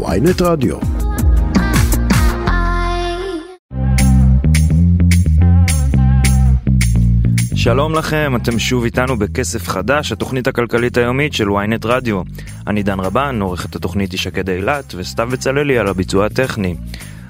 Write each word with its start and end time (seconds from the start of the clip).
ויינט 0.00 0.42
רדיו. 0.42 0.76
שלום 7.54 7.94
לכם, 7.94 8.32
אתם 8.36 8.58
שוב 8.58 8.84
איתנו 8.84 9.16
בכסף 9.18 9.68
חדש, 9.68 10.12
התוכנית 10.12 10.46
הכלכלית 10.46 10.96
היומית 10.96 11.32
של 11.32 11.48
ynet 11.48 11.86
רדיו. 11.86 12.22
אני 12.66 12.82
דן 12.82 13.00
רבן, 13.00 13.40
עורכת 13.40 13.76
התוכנית 13.76 14.12
היא 14.12 14.20
שקד 14.20 14.50
אילת, 14.50 14.94
וסתיו 14.96 15.28
בצללי 15.32 15.78
על 15.78 15.88
הביצוע 15.88 16.26
הטכני. 16.26 16.76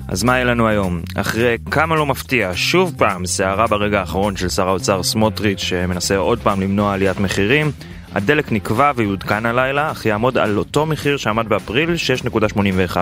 אז 0.08 0.22
מה 0.22 0.32
יהיה 0.32 0.44
לנו 0.44 0.68
היום? 0.68 1.00
אחרי 1.14 1.56
כמה 1.70 1.96
לא 1.96 2.06
מפתיע, 2.06 2.50
שוב 2.54 2.94
פעם 2.98 3.26
סערה 3.26 3.66
ברגע 3.66 4.00
האחרון 4.00 4.36
של 4.36 4.48
שר 4.48 4.68
האוצר 4.68 5.02
סמוטריץ' 5.02 5.60
שמנסה 5.60 6.16
עוד 6.16 6.38
פעם 6.38 6.60
למנוע 6.60 6.94
עליית 6.94 7.20
מחירים, 7.20 7.70
הדלק 8.14 8.52
נקבע 8.52 8.92
ויעודכן 8.96 9.46
הלילה, 9.46 9.90
אך 9.90 10.06
יעמוד 10.06 10.38
על 10.38 10.58
אותו 10.58 10.86
מחיר 10.86 11.16
שעמד 11.16 11.48
באפריל, 11.48 11.90
6.81 11.94 12.96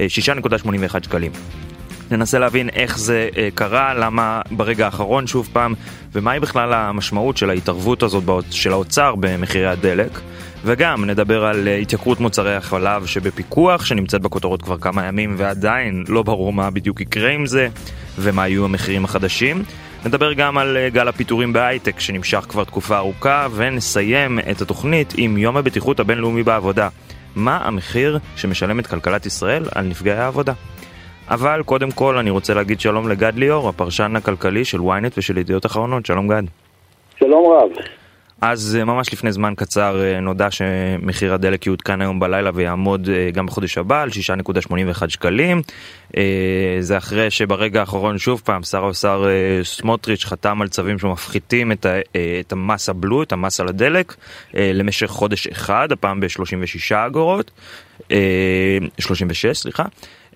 אה, 0.00 0.08
שקלים. 1.02 1.32
ננסה 2.10 2.38
להבין 2.38 2.68
איך 2.68 2.98
זה 2.98 3.28
אה, 3.36 3.48
קרה, 3.54 3.94
למה 3.94 4.40
ברגע 4.50 4.84
האחרון 4.84 5.26
שוב 5.26 5.48
פעם, 5.52 5.74
ומהי 6.12 6.40
בכלל 6.40 6.72
המשמעות 6.72 7.36
של 7.36 7.50
ההתערבות 7.50 8.02
הזאת 8.02 8.44
של 8.50 8.72
האוצר 8.72 9.14
במחירי 9.14 9.66
הדלק. 9.66 10.20
וגם 10.64 11.04
נדבר 11.04 11.44
על 11.44 11.68
אה, 11.68 11.76
התייקרות 11.76 12.20
מוצרי 12.20 12.56
החלב 12.56 13.06
שבפיקוח, 13.06 13.84
שנמצאת 13.84 14.22
בכותרות 14.22 14.62
כבר 14.62 14.78
כמה 14.78 15.06
ימים 15.06 15.34
ועדיין 15.38 16.04
לא 16.08 16.22
ברור 16.22 16.52
מה 16.52 16.70
בדיוק 16.70 17.00
יקרה 17.00 17.30
עם 17.30 17.46
זה, 17.46 17.68
ומה 18.18 18.48
יהיו 18.48 18.64
המחירים 18.64 19.04
החדשים. 19.04 19.62
נדבר 20.06 20.32
גם 20.32 20.58
על 20.58 20.76
אה, 20.76 20.88
גל 20.88 21.08
הפיטורים 21.08 21.52
בהייטק 21.52 22.00
שנמשך 22.00 22.46
כבר 22.48 22.64
תקופה 22.64 22.96
ארוכה, 22.96 23.46
ונסיים 23.54 24.38
את 24.50 24.60
התוכנית 24.60 25.14
עם 25.16 25.38
יום 25.38 25.56
הבטיחות 25.56 26.00
הבינלאומי 26.00 26.42
בעבודה. 26.42 26.88
מה 27.36 27.56
המחיר 27.64 28.18
שמשלמת 28.36 28.86
כלכלת 28.86 29.26
ישראל 29.26 29.62
על 29.74 29.84
נפגעי 29.84 30.18
העבודה? 30.18 30.52
אבל 31.30 31.62
קודם 31.66 31.90
כל 31.90 32.18
אני 32.18 32.30
רוצה 32.30 32.54
להגיד 32.54 32.80
שלום 32.80 33.08
לגד 33.08 33.34
ליאור, 33.34 33.68
הפרשן 33.68 34.16
הכלכלי 34.16 34.64
של 34.64 34.78
ynet 34.78 35.12
ושל 35.16 35.38
ידיעות 35.38 35.66
אחרונות. 35.66 36.06
שלום 36.06 36.28
גד. 36.28 36.42
שלום 37.18 37.52
רב. 37.52 37.97
אז 38.40 38.76
אה, 38.80 38.84
ממש 38.84 39.12
לפני 39.12 39.32
זמן 39.32 39.54
קצר 39.56 40.02
אה, 40.02 40.20
נודע 40.20 40.50
שמחיר 40.50 41.34
הדלק 41.34 41.66
יעודכן 41.66 42.00
היום 42.00 42.20
בלילה 42.20 42.50
ויעמוד 42.54 43.08
אה, 43.08 43.30
גם 43.30 43.46
בחודש 43.46 43.78
הבא 43.78 44.02
על 44.02 44.08
6.81 44.08 45.08
שקלים. 45.08 45.62
זה 46.80 46.96
אחרי 46.96 47.30
שברגע 47.30 47.80
האחרון 47.80 48.18
שוב 48.18 48.42
פעם 48.44 48.62
שר 48.62 48.84
האוצר 48.84 49.26
סמוטריץ' 49.62 50.24
חתם 50.24 50.62
על 50.62 50.68
צווים 50.68 50.98
שמפחיתים 50.98 51.72
את 52.40 52.52
המס 52.52 52.88
הבלו, 52.88 53.22
את 53.22 53.32
המס 53.32 53.60
על 53.60 53.68
הדלק, 53.68 54.16
למשך 54.54 55.06
חודש 55.06 55.46
אחד, 55.46 55.92
הפעם 55.92 56.20
ב-36 56.20 56.94
אגורות, 56.94 57.50
36 58.98 59.46
סליחה. 59.58 59.84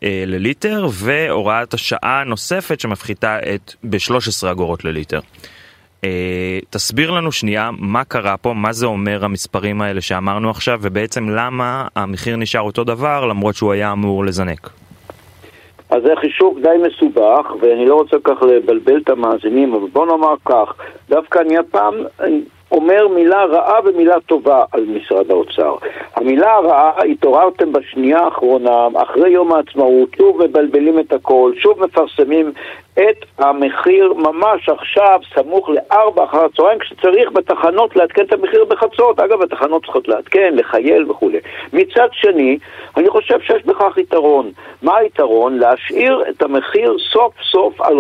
לליטר 0.03 0.89
והוראת 0.93 1.75
השעה 1.75 2.25
נוספת 2.27 2.81
שמפחיתה 2.81 3.39
את 3.55 3.75
ב-13 3.85 4.51
אגורות 4.51 4.85
לליטר. 4.85 5.21
אה, 6.05 6.59
תסביר 6.71 7.11
לנו 7.11 7.33
שנייה 7.33 7.71
מה 7.79 8.05
קרה 8.05 8.37
פה, 8.37 8.53
מה 8.53 8.73
זה 8.73 8.87
אומר 8.87 9.25
המספרים 9.25 9.83
האלה 9.83 10.01
שאמרנו 10.01 10.51
עכשיו, 10.51 10.79
ובעצם 10.83 11.29
למה 11.29 11.87
המחיר 11.97 12.37
נשאר 12.37 12.61
אותו 12.61 12.85
דבר 12.85 13.27
למרות 13.27 13.55
שהוא 13.55 13.73
היה 13.73 13.93
אמור 13.93 14.25
לזנק. 14.25 14.71
אז 15.91 16.03
זה 16.03 16.13
חישוב 16.21 16.59
די 16.63 16.87
מסובך, 16.87 17.47
ואני 17.61 17.87
לא 17.87 17.95
רוצה 17.95 18.17
כך 18.25 18.43
לבלבל 18.43 19.01
את 19.05 19.09
המאזינים, 19.09 19.75
אבל 19.75 19.87
בוא 19.93 20.07
נאמר 20.07 20.35
כך, 20.45 20.75
דווקא 21.09 21.39
אני 21.39 21.59
הפעם 21.59 21.95
אומר 22.73 23.09
מילה 23.09 23.45
רעה 23.45 23.81
ומילה 23.85 24.21
טובה 24.21 24.65
על 24.73 24.85
משרד 24.89 25.31
האוצר. 25.31 25.77
המילה 26.17 26.53
הרעה, 26.53 27.03
התעוררתם 27.03 27.73
בשנייה 27.73 28.19
האחרונה, 28.19 28.89
אחרי 28.95 29.31
יום 29.31 29.53
העצמאות, 29.53 30.09
שוב 30.17 30.45
מבלבלים 30.45 30.99
את 30.99 31.13
הכל, 31.13 31.53
שוב 31.57 31.85
מפרסמים 31.85 32.53
את 32.95 33.25
המחיר 33.39 34.13
ממש 34.13 34.69
עכשיו, 34.69 35.21
סמוך 35.35 35.69
לארבע 35.69 36.25
אחר 36.25 36.45
הצהריים, 36.45 36.79
כשצריך 36.79 37.33
בתחנות 37.33 37.97
לעדכן 37.97 38.23
את 38.23 38.33
המחיר 38.33 38.65
בחצות. 38.65 39.21
אגב, 39.21 39.43
התחנות 39.43 39.83
צריכות 39.85 40.09
לעדכן, 40.09 40.55
לחייל 40.57 41.11
וכולי. 41.11 41.39
מצד 41.73 42.09
שני, 42.13 42.59
אני 42.97 43.11
חושב 43.11 43.41
שיש 43.41 43.63
בכך 43.63 43.99
יתרון. 43.99 44.51
מה 44.83 44.97
היתרון? 44.97 45.59
להשאיר 45.59 46.23
את 46.31 46.43
המחיר 46.43 46.97
סוף 47.13 47.35
סוף 47.51 47.81
על 47.81 47.97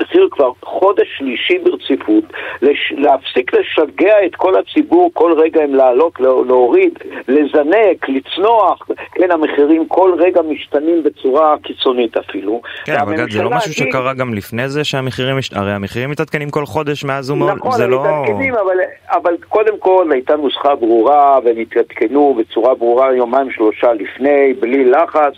מחיר 0.00 0.28
כבר 0.30 0.50
חודש 0.62 1.06
שלישי 1.18 1.58
ברציפות, 1.58 2.24
לש... 2.62 2.92
להפסיק 2.96 3.52
לשגע 3.54 4.24
את 4.26 4.34
כל 4.34 4.54
הציבור 4.56 5.10
כל 5.14 5.32
רגע 5.38 5.64
עם 5.64 5.74
לעלות, 5.74 6.20
לא, 6.20 6.44
להוריד, 6.46 6.98
לזנק, 7.28 8.08
לצנוח, 8.08 8.88
כן, 9.14 9.30
המחירים 9.30 9.86
כל 9.88 10.14
רגע 10.18 10.42
משתנים 10.42 11.02
בצורה 11.02 11.56
קיצונית 11.62 12.16
אפילו. 12.16 12.62
כן, 12.84 12.96
אבל 13.00 13.16
גד, 13.16 13.30
זה 13.30 13.42
לא 13.42 13.50
משהו 13.50 13.70
היא... 13.70 13.90
שקרה 13.90 14.14
גם 14.14 14.34
לפני 14.34 14.68
זה 14.68 14.84
שהמחירים, 14.84 15.36
מש... 15.36 15.52
הרי 15.52 15.72
המחירים 15.72 16.10
מתעדכנים 16.10 16.50
כל 16.50 16.66
חודש 16.66 17.04
מאז 17.04 17.30
ומעול, 17.30 17.52
נכון, 17.52 17.72
זה 17.72 17.86
לא... 17.86 17.96
נכון, 17.96 18.22
מתעדכנים, 18.22 18.54
אבל, 18.54 18.76
אבל 19.10 19.36
קודם 19.48 19.78
כל 19.78 20.08
הייתה 20.12 20.36
נוסחה 20.36 20.74
ברורה 20.74 21.38
והם 21.44 21.56
התעדכנו 21.58 22.34
בצורה 22.38 22.74
ברורה 22.74 23.14
יומיים 23.14 23.50
שלושה 23.50 23.92
לפני, 23.92 24.54
בלי 24.60 24.84
לחץ. 24.84 25.32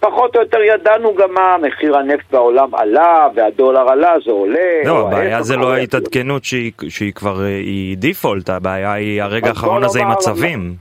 פחות 0.00 0.36
או 0.36 0.40
יותר 0.40 0.62
ידענו 0.62 1.14
גם 1.14 1.34
מה 1.34 1.56
מחיר 1.62 1.96
הנפט 1.96 2.24
בעולם 2.30 2.74
עלה 2.74 3.28
והדולר 3.34 3.83
הדולר 3.83 3.83
עלה, 3.88 4.14
זה 4.24 4.30
עולה. 4.30 4.82
לא, 4.84 5.08
הבעיה 5.08 5.42
זה 5.42 5.56
לא 5.56 5.74
ההתעדכנות 5.74 6.44
שהיא, 6.44 6.72
שהיא 6.88 7.12
כבר, 7.12 7.42
אה, 7.42 7.46
היא 7.46 7.96
דיפולט, 7.96 8.50
הבעיה 8.50 8.92
היא 8.92 9.22
הרגע 9.22 9.48
האחרון 9.48 9.84
הזה 9.84 10.00
עם 10.00 10.10
הצווים. 10.10 10.74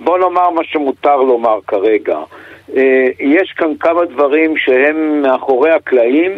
בוא 0.00 0.18
נאמר 0.18 0.50
מה 0.50 0.64
שמותר 0.64 1.16
לומר 1.16 1.58
כרגע. 1.66 2.18
אה, 2.76 3.06
יש 3.20 3.54
כאן 3.56 3.76
כמה 3.80 4.04
דברים 4.04 4.54
שהם 4.56 5.22
מאחורי 5.22 5.70
הקלעים, 5.70 6.32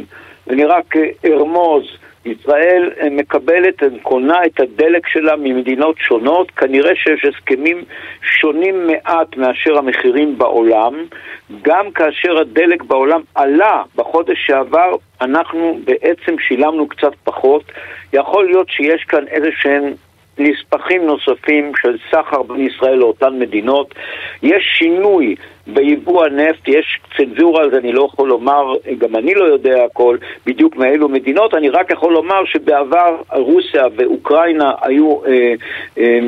ואני 0.47 0.65
רק 0.65 0.95
ארמוז. 1.25 1.85
ישראל 2.25 2.91
אה, 3.01 3.11
מקבלת, 3.11 3.83
קונה 4.03 4.45
את 4.47 4.61
הדלק 4.61 5.09
שלה 5.09 5.37
ממדינות 5.37 5.97
שונות, 5.99 6.51
כנראה 6.51 6.95
שיש 6.95 7.25
הסכמים 7.25 7.85
שונים 8.23 8.87
מעט 8.87 9.37
מאשר 9.37 9.79
המחירים 9.79 10.39
בעולם. 10.39 10.95
גם 11.63 11.91
כאשר 11.91 12.39
הדלק 12.39 12.83
בעולם 12.83 13.21
עלה 13.35 13.83
בחודש 13.97 14.47
שעבר, 14.47 14.97
אנחנו 15.21 15.79
בעצם 15.85 16.39
שילמנו 16.39 16.89
קצת 16.89 17.13
פחות. 17.25 17.63
יכול 18.13 18.47
להיות 18.47 18.69
שיש 18.69 19.05
כאן 19.05 19.29
איזה 19.29 19.49
שהם 19.61 19.93
נספחים 20.39 21.07
נוספים 21.07 21.73
של 21.83 21.97
סחר 22.11 22.43
בין 22.43 22.67
ישראל 22.67 22.95
לאותן 22.95 23.39
מדינות. 23.39 23.95
יש 24.43 24.65
שינוי 24.79 25.37
ביבוא 25.69 26.25
הנפט, 26.25 26.69
יש 26.69 27.01
צנזורה 27.17 27.69
זה, 27.71 27.79
אני 27.79 27.93
לא 27.93 28.09
יכול 28.13 28.29
לומר, 28.29 28.75
גם 28.99 29.17
אני 29.17 29.35
לא 29.35 29.45
יודע 29.45 29.85
הכל 29.85 30.17
בדיוק 30.47 30.77
מאילו 30.77 31.09
מדינות, 31.09 31.55
אני 31.55 31.69
רק 31.69 31.91
יכול 31.91 32.13
לומר 32.13 32.45
שבעבר 32.45 33.17
רוסיה 33.33 33.85
ואוקראינה 33.97 34.73
היו 34.83 35.25
אה, 35.25 35.55
אה, 35.99 36.19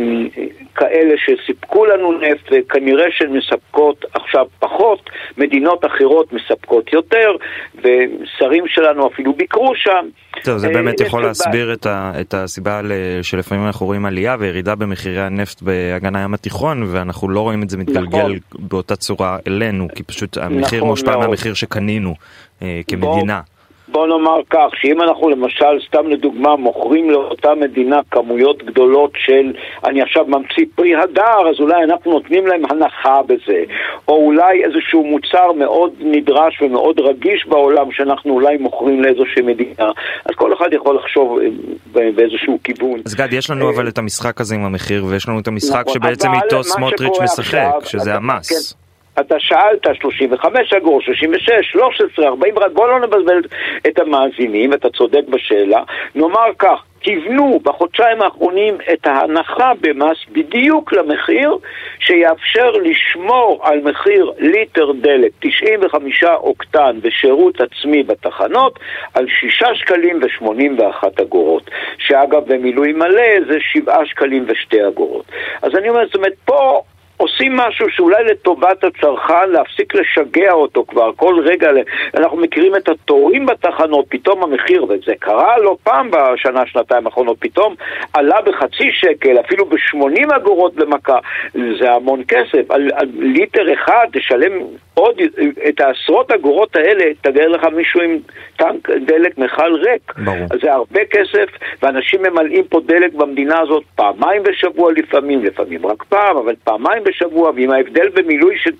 כאלה 0.74 1.14
שסיפקו 1.16 1.86
לנו 1.86 2.12
נפט 2.12 2.52
וכנראה 2.52 3.06
שהן 3.10 3.36
מספקות 3.36 4.04
עכשיו 4.14 4.46
פחות, 4.58 5.10
מדינות 5.38 5.84
אחרות 5.84 6.32
מספקות 6.32 6.92
יותר, 6.92 7.36
ושרים 7.78 8.64
שלנו 8.66 9.06
אפילו 9.06 9.32
ביקרו 9.32 9.72
שם. 9.74 10.06
טוב, 10.44 10.58
זה 10.58 10.68
באמת 10.68 11.00
אה, 11.00 11.06
יכול 11.06 11.22
להסביר 11.22 11.72
את, 11.72 11.86
ה, 11.86 12.12
את 12.20 12.34
הסיבה 12.34 12.80
שלפעמים 13.22 13.66
אנחנו 13.66 13.86
רואים 13.86 14.06
עלייה 14.06 14.36
וירידה 14.38 14.74
במחירי 14.74 15.20
הנפט 15.20 15.62
באגן 15.62 16.16
הים 16.16 16.34
התיכון, 16.34 16.82
ואנחנו 16.86 17.28
לא 17.28 17.40
רואים 17.40 17.62
את 17.62 17.70
זה 17.70 17.78
מתגלגל 17.78 18.18
נכון. 18.18 18.38
באותה 18.58 18.96
צורה 18.96 19.29
אלינו, 19.46 19.88
כי 19.94 20.02
פשוט 20.02 20.36
המחיר 20.36 20.78
נכון 20.78 20.88
מושפע 20.88 21.16
מהמחיר 21.16 21.54
שקנינו 21.54 22.14
אה, 22.62 22.80
כמדינה. 22.88 23.40
בוא. 23.40 23.60
בוא 23.92 24.06
נאמר 24.06 24.40
כך, 24.50 24.68
שאם 24.80 25.02
אנחנו 25.02 25.28
למשל, 25.28 25.80
סתם 25.88 26.06
לדוגמה, 26.06 26.56
מוכרים 26.56 27.10
לאותה 27.10 27.54
מדינה 27.54 28.00
כמויות 28.10 28.62
גדולות 28.62 29.10
של, 29.16 29.52
אני 29.84 30.02
עכשיו 30.02 30.24
ממציא 30.28 30.64
פרי 30.74 30.96
הדר, 30.96 31.48
אז 31.50 31.60
אולי 31.60 31.84
אנחנו 31.84 32.12
נותנים 32.12 32.46
להם 32.46 32.62
הנחה 32.70 33.20
בזה, 33.26 33.64
או 34.08 34.16
אולי 34.16 34.64
איזשהו 34.64 35.04
מוצר 35.04 35.52
מאוד 35.52 35.92
נדרש 36.00 36.62
ומאוד 36.62 37.00
רגיש 37.00 37.46
בעולם 37.46 37.92
שאנחנו 37.92 38.32
אולי 38.32 38.56
מוכרים 38.56 39.02
לאיזושהי 39.02 39.42
מדינה, 39.42 39.90
אז 40.24 40.34
כל 40.34 40.52
אחד 40.52 40.68
יכול 40.72 40.96
לחשוב 40.96 41.38
אה, 41.38 42.10
באיזשהו 42.14 42.58
כיוון. 42.64 43.00
אז 43.06 43.14
גד, 43.14 43.32
יש 43.32 43.50
לנו 43.50 43.70
אבל 43.70 43.88
את 43.88 43.98
המשחק 43.98 44.40
הזה 44.40 44.54
עם 44.54 44.64
המחיר, 44.64 45.04
ויש 45.04 45.28
לנו 45.28 45.40
את 45.40 45.48
המשחק 45.48 45.80
נכון, 45.80 45.94
שבעצם 45.94 46.28
איתו 46.44 46.64
סמוטריץ' 46.64 47.20
משחק, 47.22 47.70
שזה 47.84 48.14
המס. 48.14 48.74
אתה 49.20 49.34
שאלת 49.38 49.94
35 49.94 50.72
אגור, 50.72 51.00
36, 51.00 51.50
13, 51.72 52.26
40, 52.26 52.54
בוא 52.72 52.88
לא 52.88 53.00
נבזבז 53.00 53.50
את 53.86 53.98
המאזינים, 53.98 54.72
אתה 54.72 54.90
צודק 54.90 55.22
בשאלה. 55.28 55.82
נאמר 56.14 56.52
כך, 56.58 56.82
תבנו 57.02 57.60
בחודשיים 57.62 58.22
האחרונים 58.22 58.78
את 58.92 59.06
ההנחה 59.06 59.72
במס 59.80 60.16
בדיוק 60.32 60.92
למחיר 60.92 61.56
שיאפשר 61.98 62.70
לשמור 62.70 63.60
על 63.62 63.80
מחיר 63.80 64.32
ליטר 64.38 64.92
דלק 64.92 65.32
95 65.40 66.24
אוקטן 66.24 66.98
ושירות 67.02 67.60
עצמי 67.60 68.02
בתחנות 68.02 68.78
על 69.14 69.26
6 69.28 69.62
שקלים 69.74 70.20
ו-81 70.22 71.22
אגורות 71.22 71.70
שאגב 71.98 72.52
במילוי 72.52 72.92
מלא 72.92 73.40
זה 73.48 73.58
7 73.60 74.06
שקלים 74.06 74.44
ו-2 74.48 74.88
אגורות 74.88 75.24
אז 75.62 75.74
אני 75.74 75.88
אומר, 75.88 76.06
זאת 76.06 76.14
אומרת, 76.14 76.34
פה 76.44 76.82
עושים 77.20 77.56
משהו 77.56 77.90
שאולי 77.90 78.24
לטובת 78.24 78.84
הצרכן, 78.84 79.50
להפסיק 79.50 79.94
לשגע 79.94 80.52
אותו 80.52 80.84
כבר 80.88 81.10
כל 81.16 81.34
רגע, 81.44 81.70
אנחנו 82.16 82.36
מכירים 82.36 82.76
את 82.76 82.88
התורים 82.88 83.46
בתחנות, 83.46 84.04
פתאום 84.08 84.42
המחיר, 84.42 84.84
וזה 84.84 85.12
קרה 85.18 85.58
לא 85.58 85.76
פעם 85.82 86.10
בשנה, 86.10 86.66
שנתיים 86.66 87.06
האחרונות, 87.06 87.36
פתאום 87.40 87.74
עלה 88.12 88.40
בחצי 88.40 88.90
שקל, 88.92 89.40
אפילו 89.40 89.66
ב-80 89.66 90.36
אגורות 90.36 90.74
במכה, 90.74 91.18
זה 91.54 91.92
המון 91.92 92.22
כסף, 92.28 92.70
על, 92.70 92.90
על 92.94 93.08
ליטר 93.18 93.74
אחד 93.74 94.06
תשלם 94.12 94.52
עוד 94.94 95.20
את 95.68 95.80
העשרות 95.80 96.30
אגורות 96.32 96.76
האלה, 96.76 97.04
תגר 97.20 97.48
לך 97.48 97.64
מישהו 97.64 98.00
עם 98.00 98.18
טנק 98.56 98.90
דלק 98.90 99.38
מכל 99.38 99.74
ריק. 99.74 100.12
ברור. 100.16 100.46
זה 100.62 100.72
הרבה 100.72 101.00
כסף, 101.04 101.48
ואנשים 101.82 102.22
ממלאים 102.22 102.64
פה 102.64 102.80
דלק 102.86 103.12
במדינה 103.14 103.60
הזאת 103.60 103.82
פעמיים 103.94 104.42
בשבוע 104.42 104.92
לפעמים, 104.92 105.44
לפעמים 105.44 105.86
רק 105.86 106.02
פעם, 106.02 106.36
אבל 106.36 106.54
פעמיים 106.64 107.04
בשבוע, 107.04 107.09
ועם 107.56 107.70
ההבדל 107.70 108.08
במילוי 108.14 108.56
של 108.58 108.70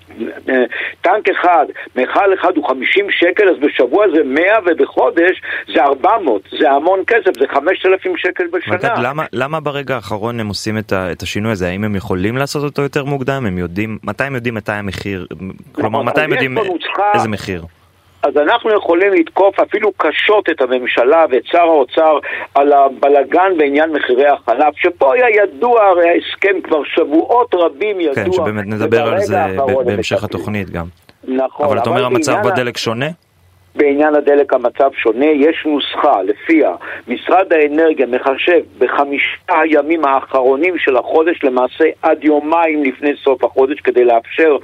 אה, 0.49 0.65
טנק 1.01 1.29
אחד, 1.29 1.67
מכל 1.97 2.35
אחד 2.35 2.57
הוא 2.57 2.69
50 2.69 3.07
שקל, 3.11 3.49
אז 3.49 3.57
בשבוע 3.61 4.07
זה 4.15 4.23
100 4.25 4.43
ובחודש 4.67 5.43
זה 5.75 5.83
400, 5.83 6.43
זה 6.61 6.71
המון 6.71 7.01
כסף, 7.07 7.39
זה 7.41 7.47
5,000 7.55 8.17
שקל 8.17 8.45
בשנה. 8.53 8.75
רגע, 8.75 8.95
למה, 9.03 9.25
למה 9.33 9.61
ברגע 9.61 9.95
האחרון 9.95 10.41
הם 10.41 10.49
עושים 10.49 10.79
את, 10.79 10.93
ה, 10.93 11.13
את 11.13 11.23
השינוי 11.23 11.53
הזה? 11.53 11.69
האם 11.69 11.85
הם 11.85 11.97
יכולים 11.97 12.37
לעשות 12.37 12.65
אותו 12.65 12.83
יותר 12.83 13.05
מוקדם? 13.05 13.47
הם 13.47 13.59
יודעים, 13.59 13.99
מתי 14.03 14.25
הם 14.25 14.35
יודעים 14.35 14.55
מתי 14.55 14.73
המחיר? 14.73 15.27
כלומר, 15.73 16.03
מתי 16.03 16.21
הם 16.21 16.33
יודעים 16.33 16.59
איזה 17.15 17.29
מחיר? 17.29 17.65
אז 18.23 18.37
אנחנו 18.37 18.71
יכולים 18.77 19.13
לתקוף 19.13 19.61
אפילו 19.61 19.93
קשות 19.97 20.49
את 20.51 20.61
הממשלה 20.61 21.25
ואת 21.31 21.43
שר 21.47 21.59
האוצר 21.59 22.19
על 22.55 22.73
הבלגן 22.73 23.53
בעניין 23.59 23.93
מחירי 23.93 24.29
החלב, 24.29 24.73
שפה 24.77 25.15
היה 25.15 25.43
ידוע, 25.43 25.83
הרי 25.85 26.09
ההסכם 26.09 26.61
כבר 26.63 26.85
שבועות 26.85 27.55
רבים 27.55 28.01
ידוע. 28.01 28.15
כן, 28.15 28.33
שבאמת 28.33 28.67
נדבר 28.67 29.03
על 29.03 29.21
זה 29.21 29.37
בהמשך 29.85 30.25
התוכנית 30.25 30.71
גם. 30.71 30.87
נכון. 31.25 31.67
אבל 31.67 31.79
אתה 31.79 31.91
אומר 31.91 32.05
המצב 32.05 32.37
בדלק 32.45 32.77
שונה? 32.77 33.07
בעניין 33.75 34.15
הדלק 34.15 34.55
המצב 34.55 34.91
שונה, 34.93 35.27
יש 35.27 35.67
נוסחה 35.67 36.23
לפיה 36.23 36.75
משרד 37.09 37.53
האנרגיה 37.53 38.07
מחשב 38.07 38.61
בחמישה 38.79 39.37
הימים 39.49 40.05
האחרונים 40.05 40.79
של 40.79 40.97
החודש, 40.97 41.45
למעשה 41.45 41.85
עד 42.03 42.25
יומיים 42.25 42.85
לפני 42.85 43.11
סוף 43.25 43.45
החודש, 43.45 43.81
כדי 43.81 44.05
לאפשר 44.05 44.57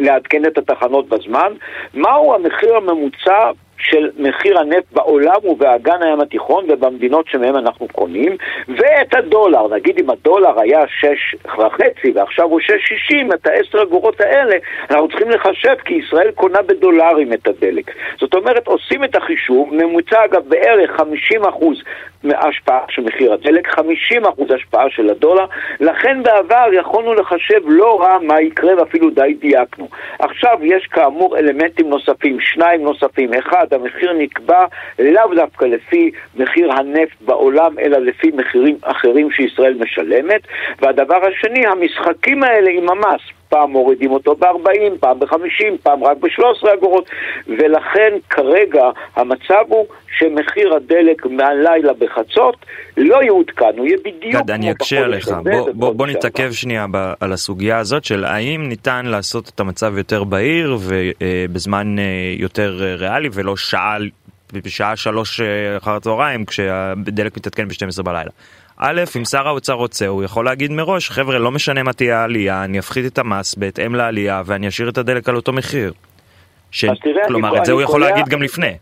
לעדכן 0.00 0.44
את 0.44 0.58
התחנות 0.58 1.08
בזמן, 1.08 1.52
מהו 1.94 2.34
המחיר 2.34 2.76
הממוצע 2.76 3.50
של 3.82 4.10
מחיר 4.18 4.58
הנפט 4.58 4.92
בעולם 4.92 5.36
ובאגן 5.44 6.02
הים 6.02 6.20
התיכון 6.20 6.64
ובמדינות 6.68 7.28
שמהם 7.28 7.56
אנחנו 7.56 7.88
קונים, 7.88 8.36
ואת 8.68 9.14
הדולר, 9.14 9.68
נגיד 9.68 10.00
אם 10.00 10.10
הדולר 10.10 10.60
היה 10.60 10.84
שש 10.88 11.36
וחצי 11.58 12.12
ועכשיו 12.14 12.44
הוא 12.44 12.60
שש 12.60 12.88
שישים, 12.88 13.32
את 13.32 13.46
העשר 13.46 13.82
אגורות 13.82 14.20
האלה 14.20 14.56
אנחנו 14.90 15.08
צריכים 15.08 15.30
לחשב 15.30 15.74
כי 15.84 15.94
ישראל 15.94 16.30
קונה 16.30 16.62
בדולרים 16.62 17.32
את 17.32 17.48
הדלק. 17.48 17.90
זאת 18.20 18.34
אומרת, 18.34 18.66
עושים 18.66 19.04
את 19.04 19.16
החישוב, 19.16 19.74
ממוצע 19.74 20.24
אגב 20.24 20.42
בערך 20.48 21.00
50% 21.00 21.64
מהשפעה 22.24 22.80
של 22.88 23.02
מחיר 23.02 23.32
הדלק, 23.32 23.78
50% 23.78 24.54
השפעה 24.54 24.90
של 24.90 25.10
הדולר, 25.10 25.44
לכן 25.80 26.22
בעבר 26.22 26.66
יכולנו 26.72 27.14
לחשב 27.14 27.60
לא 27.66 28.00
רע 28.00 28.18
מה 28.18 28.40
יקרה 28.40 28.74
ואפילו 28.78 29.10
די 29.10 29.34
דייקנו. 29.40 29.88
עכשיו 30.18 30.58
יש 30.62 30.86
כאמור 30.86 31.38
אלמנטים 31.38 31.88
נוספים, 31.88 32.40
שניים 32.40 32.82
נוספים, 32.82 33.34
אחד, 33.34 33.71
המחיר 33.72 34.12
נקבע 34.12 34.64
לאו 34.98 35.34
דווקא 35.34 35.64
לפי 35.64 36.10
מחיר 36.36 36.72
הנפט 36.72 37.16
בעולם, 37.20 37.78
אלא 37.78 37.98
לפי 37.98 38.30
מחירים 38.34 38.76
אחרים 38.82 39.30
שישראל 39.30 39.74
משלמת, 39.74 40.40
והדבר 40.82 41.18
השני, 41.26 41.66
המשחקים 41.66 42.42
האלה 42.42 42.70
עם 42.70 42.88
המס. 42.88 43.20
פעם 43.52 43.70
מורידים 43.70 44.10
אותו 44.10 44.34
ב-40, 44.34 44.98
פעם 45.00 45.18
ב-50, 45.20 45.64
פעם 45.82 46.04
רק 46.04 46.16
ב-13 46.16 46.74
אגורות, 46.74 47.10
ולכן 47.46 48.12
כרגע 48.30 48.84
המצב 49.16 49.64
הוא 49.68 49.86
שמחיר 50.18 50.74
הדלק 50.74 51.26
מהלילה 51.26 51.92
בחצות 51.92 52.56
לא 52.96 53.22
יעודכן, 53.22 53.78
הוא 53.78 53.86
יהיה 53.86 53.96
בדיוק 54.04 54.42
גד, 54.42 54.50
אני 54.50 54.70
אקשה 54.70 55.04
עליך, 55.04 55.28
בוא, 55.28 55.70
בוא, 55.72 55.92
בוא 55.92 56.06
נתעכב 56.06 56.52
שנייה 56.52 56.86
ב, 56.90 57.12
על 57.20 57.32
הסוגיה 57.32 57.78
הזאת 57.78 58.04
של 58.04 58.24
האם 58.24 58.68
ניתן 58.68 59.06
לעשות 59.06 59.48
את 59.54 59.60
המצב 59.60 59.96
יותר 59.96 60.24
בהיר 60.24 60.78
ובזמן 60.80 61.98
אה, 61.98 62.04
יותר 62.38 62.78
אה, 62.82 62.94
ריאלי 62.94 63.28
ולא 63.32 63.56
שעה, 63.56 63.96
בשעה 64.52 64.96
שלוש 64.96 65.40
אה, 65.40 65.76
אחר 65.76 65.90
הצהריים 65.90 66.44
כשהדלק 66.44 67.36
מתעדכן 67.36 67.68
ב-12 67.68 68.02
בלילה. 68.02 68.30
א', 68.84 69.00
אם 69.16 69.24
שר 69.24 69.48
האוצר 69.48 69.72
רוצה, 69.72 70.06
הוא 70.06 70.24
יכול 70.24 70.44
להגיד 70.44 70.72
מראש, 70.72 71.10
חבר'ה, 71.10 71.38
לא 71.38 71.50
משנה 71.50 71.82
מה 71.82 71.92
תהיה 71.92 72.18
העלייה, 72.18 72.64
אני 72.64 72.78
אפחית 72.78 73.12
את 73.12 73.18
המס 73.18 73.54
בהתאם 73.54 73.94
לעלייה 73.94 74.42
ואני 74.46 74.68
אשאיר 74.68 74.88
את 74.88 74.98
הדלק 74.98 75.28
על 75.28 75.36
אותו 75.36 75.52
מחיר. 75.52 75.92
ש... 76.70 76.84
תראה, 76.84 77.26
כלומר, 77.26 77.48
אני, 77.48 77.58
את 77.58 77.64
זה 77.64 77.72
הוא 77.72 77.82
יכול 77.82 78.00
להגיד 78.00 78.28
גם 78.28 78.42
לפני. 78.42 78.72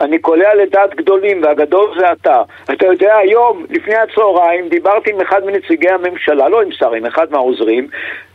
אני 0.00 0.18
קולע 0.18 0.54
לדעת 0.54 0.94
גדולים, 0.94 1.42
והגדול 1.42 1.94
זה 1.98 2.12
אתה. 2.12 2.42
אתה 2.72 2.86
יודע, 2.86 3.16
היום, 3.16 3.66
לפני 3.70 3.94
הצהריים, 3.94 4.68
דיברתי 4.68 5.10
עם 5.10 5.20
אחד 5.20 5.44
מנציגי 5.44 5.90
הממשלה, 5.90 6.48
לא 6.48 6.62
עם 6.62 6.72
שר, 6.72 6.92
עם 6.92 7.06
אחד 7.06 7.26
מהעוזרים, 7.30 7.88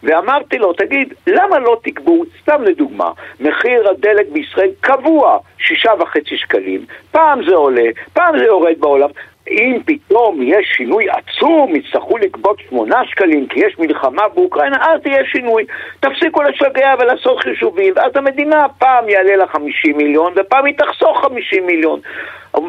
ואמרתי 0.03 0.57
לו, 0.57 0.73
תגיד, 0.73 1.13
למה 1.27 1.59
לא 1.59 1.77
תקבעו, 1.83 2.23
סתם 2.41 2.63
לדוגמה, 2.63 3.11
מחיר 3.39 3.89
הדלק 3.89 4.25
בישראל 4.31 4.69
קבוע, 4.79 5.37
שישה 5.57 5.91
וחצי 5.99 6.37
שקלים, 6.37 6.85
פעם 7.11 7.49
זה 7.49 7.55
עולה, 7.55 7.89
פעם 8.13 8.37
זה 8.39 8.45
יורד 8.45 8.79
בעולם, 8.79 9.09
אם 9.49 9.77
פתאום 9.85 10.39
יש 10.41 10.67
שינוי 10.77 11.05
עצום, 11.09 11.75
יצטרכו 11.75 12.17
לגבות 12.17 12.59
שמונה 12.69 13.01
שקלים 13.05 13.47
כי 13.47 13.59
יש 13.59 13.79
מלחמה 13.79 14.27
באוקראינה, 14.35 14.77
אז 14.85 15.01
יהיה 15.05 15.25
שינוי. 15.25 15.65
תפסיקו 15.99 16.41
לשגע 16.41 16.93
ולעשות 16.99 17.39
חישובים, 17.39 17.93
ואז 17.95 18.11
המדינה 18.15 18.65
פעם 18.77 19.09
יעלה 19.09 19.35
לה 19.35 19.47
50 19.47 19.97
מיליון 19.97 20.33
ופעם 20.35 20.65
היא 20.65 20.77
תחסוך 20.77 21.21
50 21.21 21.65
מיליון. 21.65 21.99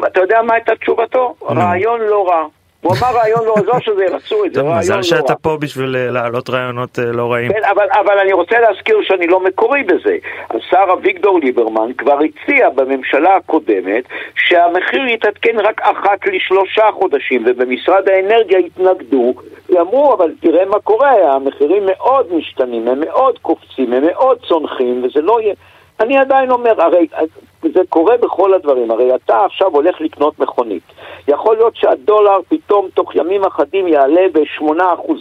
אתה 0.07 0.19
יודע 0.21 0.41
מה 0.41 0.53
הייתה 0.53 0.75
תשובתו? 0.75 1.35
רעיון 1.49 2.01
לא 2.01 2.27
רע. 2.27 2.43
הוא 2.83 2.93
אמר 2.99 3.17
רעיון 3.17 3.45
לא 3.45 3.53
עזור 3.57 3.79
שזה 3.79 4.03
ירצו 4.03 4.45
את 4.45 4.53
זה, 4.53 4.61
רעיון 4.61 4.71
לא 4.71 4.73
רע. 4.73 4.79
מזל 4.79 5.01
שאתה 5.01 5.35
פה 5.35 5.57
בשביל 5.59 5.95
אה, 5.95 6.11
להעלות 6.11 6.49
רעיונות 6.49 6.99
אה, 6.99 7.05
לא 7.05 7.31
רעים. 7.31 7.51
כן, 7.53 7.63
אבל, 7.71 7.85
אבל 7.91 8.19
אני 8.19 8.33
רוצה 8.33 8.59
להזכיר 8.59 8.97
שאני 9.03 9.27
לא 9.27 9.39
מקורי 9.39 9.83
בזה. 9.83 10.17
השר 10.49 10.93
אביגדור 10.93 11.39
ליברמן 11.39 11.93
כבר 11.97 12.19
הציע 12.19 12.69
בממשלה 12.69 13.35
הקודמת 13.35 14.03
שהמחיר 14.35 15.07
יתעדכן 15.07 15.59
רק 15.59 15.81
אחת 15.81 16.27
לשלושה 16.33 16.83
חודשים, 16.93 17.43
ובמשרד 17.45 18.09
האנרגיה 18.09 18.59
התנגדו, 18.59 19.33
ואמרו, 19.69 20.13
אבל 20.13 20.31
תראה 20.41 20.65
מה 20.65 20.79
קורה, 20.79 21.35
המחירים 21.35 21.83
מאוד 21.85 22.33
משתנים, 22.33 22.87
הם 22.87 22.99
מאוד 22.99 23.39
קופצים, 23.39 23.93
הם 23.93 24.03
מאוד 24.05 24.37
צונחים, 24.47 25.03
וזה 25.03 25.21
לא 25.21 25.41
יהיה... 25.41 25.53
אני 25.99 26.17
עדיין 26.17 26.51
אומר, 26.51 26.81
הרי 26.81 27.07
זה 27.73 27.81
קורה 27.89 28.17
בכל 28.17 28.53
הדברים, 28.53 28.91
הרי 28.91 29.15
אתה 29.15 29.45
עכשיו 29.45 29.67
הולך 29.67 30.01
לקנות 30.01 30.39
מכונית. 30.39 30.83
יכול 31.27 31.55
להיות 31.55 31.75
שהדולר 31.75 32.37
פתאום 32.49 32.87
תוך 32.93 33.15
ימים 33.15 33.43
אחדים 33.43 33.87
יעלה 33.87 34.21
ב-8%, 34.33 35.11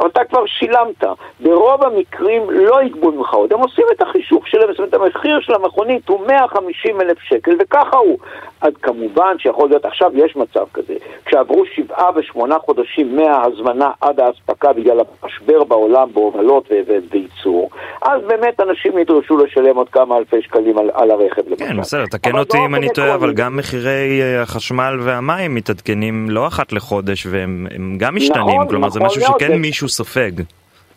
אבל 0.00 0.08
אתה 0.08 0.24
כבר 0.24 0.46
שילמת. 0.46 1.04
ברוב 1.40 1.84
המקרים 1.84 2.50
לא 2.50 2.82
יגבו 2.82 3.12
ממך 3.12 3.34
עוד. 3.34 3.52
הם 3.52 3.60
עושים 3.60 3.84
את 3.96 4.02
החישוב 4.02 4.42
שלהם, 4.46 4.68
זאת 4.68 4.78
אומרת, 4.78 4.94
המחיר 4.94 5.40
של 5.40 5.54
המכונית 5.54 6.08
הוא 6.08 6.26
150 6.26 7.00
אלף 7.00 7.18
שקל, 7.18 7.56
וככה 7.60 7.96
הוא. 7.96 8.18
אז 8.60 8.72
כמובן 8.82 9.38
שיכול 9.38 9.68
להיות, 9.68 9.84
עכשיו 9.84 10.10
יש 10.14 10.36
מצב 10.36 10.64
כזה, 10.72 10.94
כשעברו 11.24 11.64
שבעה 11.74 12.10
ושמונה 12.14 12.58
חודשים 12.58 13.16
מההזמנה 13.16 13.90
עד 14.00 14.20
האספקה 14.20 14.72
בגלל 14.72 15.00
המשבר 15.22 15.64
בעולם 15.64 16.08
בהובלות 16.12 16.68
וייצור, 17.10 17.70
אז 18.02 18.22
באמת 18.26 18.60
אנשים 18.60 18.98
ידרשו 18.98 19.36
לשלם 19.36 19.76
עוד 19.76 19.88
כמה 19.88 20.16
אלפי 20.16 20.42
שקלים 20.42 20.78
על, 20.78 20.90
על 20.94 21.10
הרכב 21.10 21.42
למשל. 21.48 21.75
כן, 21.76 21.82
בסדר, 21.82 22.06
תקן 22.06 22.38
אותי 22.38 22.58
אם 22.66 22.74
אני 22.74 22.88
טועה, 22.94 23.14
אבל 23.14 23.32
גם 23.32 23.56
מחירי 23.56 24.22
אה, 24.22 24.42
החשמל 24.42 24.98
והמים 25.00 25.54
מתעדכנים 25.54 26.30
לא 26.30 26.46
אחת 26.46 26.72
לחודש 26.72 27.26
והם 27.30 27.66
גם 27.98 28.16
משתנים, 28.16 28.46
נכון, 28.46 28.68
כלומר 28.68 28.88
זה 28.88 29.00
נכון 29.00 29.18
משהו 29.22 29.34
שכן 29.34 29.56
מישהו 29.56 29.88
סופג. 29.88 30.32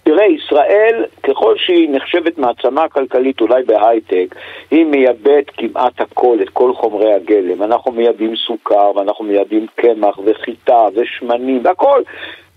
תראה, 0.04 0.26
ישראל, 0.28 1.06
ככל 1.24 1.56
שהיא 1.58 1.90
נחשבת 1.92 2.38
מעצמה 2.38 2.90
כלכלית 2.90 3.42
אולי 3.42 3.64
בהייטק, 3.64 4.36
היא 4.72 4.86
מייבאת 4.86 5.52
כמעט 5.58 6.02
הכל, 6.02 6.38
את 6.42 6.50
כל 6.50 6.74
חומרי 6.74 7.14
הגלם. 7.14 7.64
אנחנו 7.64 7.92
מייבאים 7.92 8.36
סוכר, 8.48 8.92
ואנחנו 8.96 9.26
מייבאים 9.26 9.66
קמח, 9.76 10.20
וחיטה, 10.26 10.88
ושמנים, 10.96 11.62
והכל. 11.64 12.02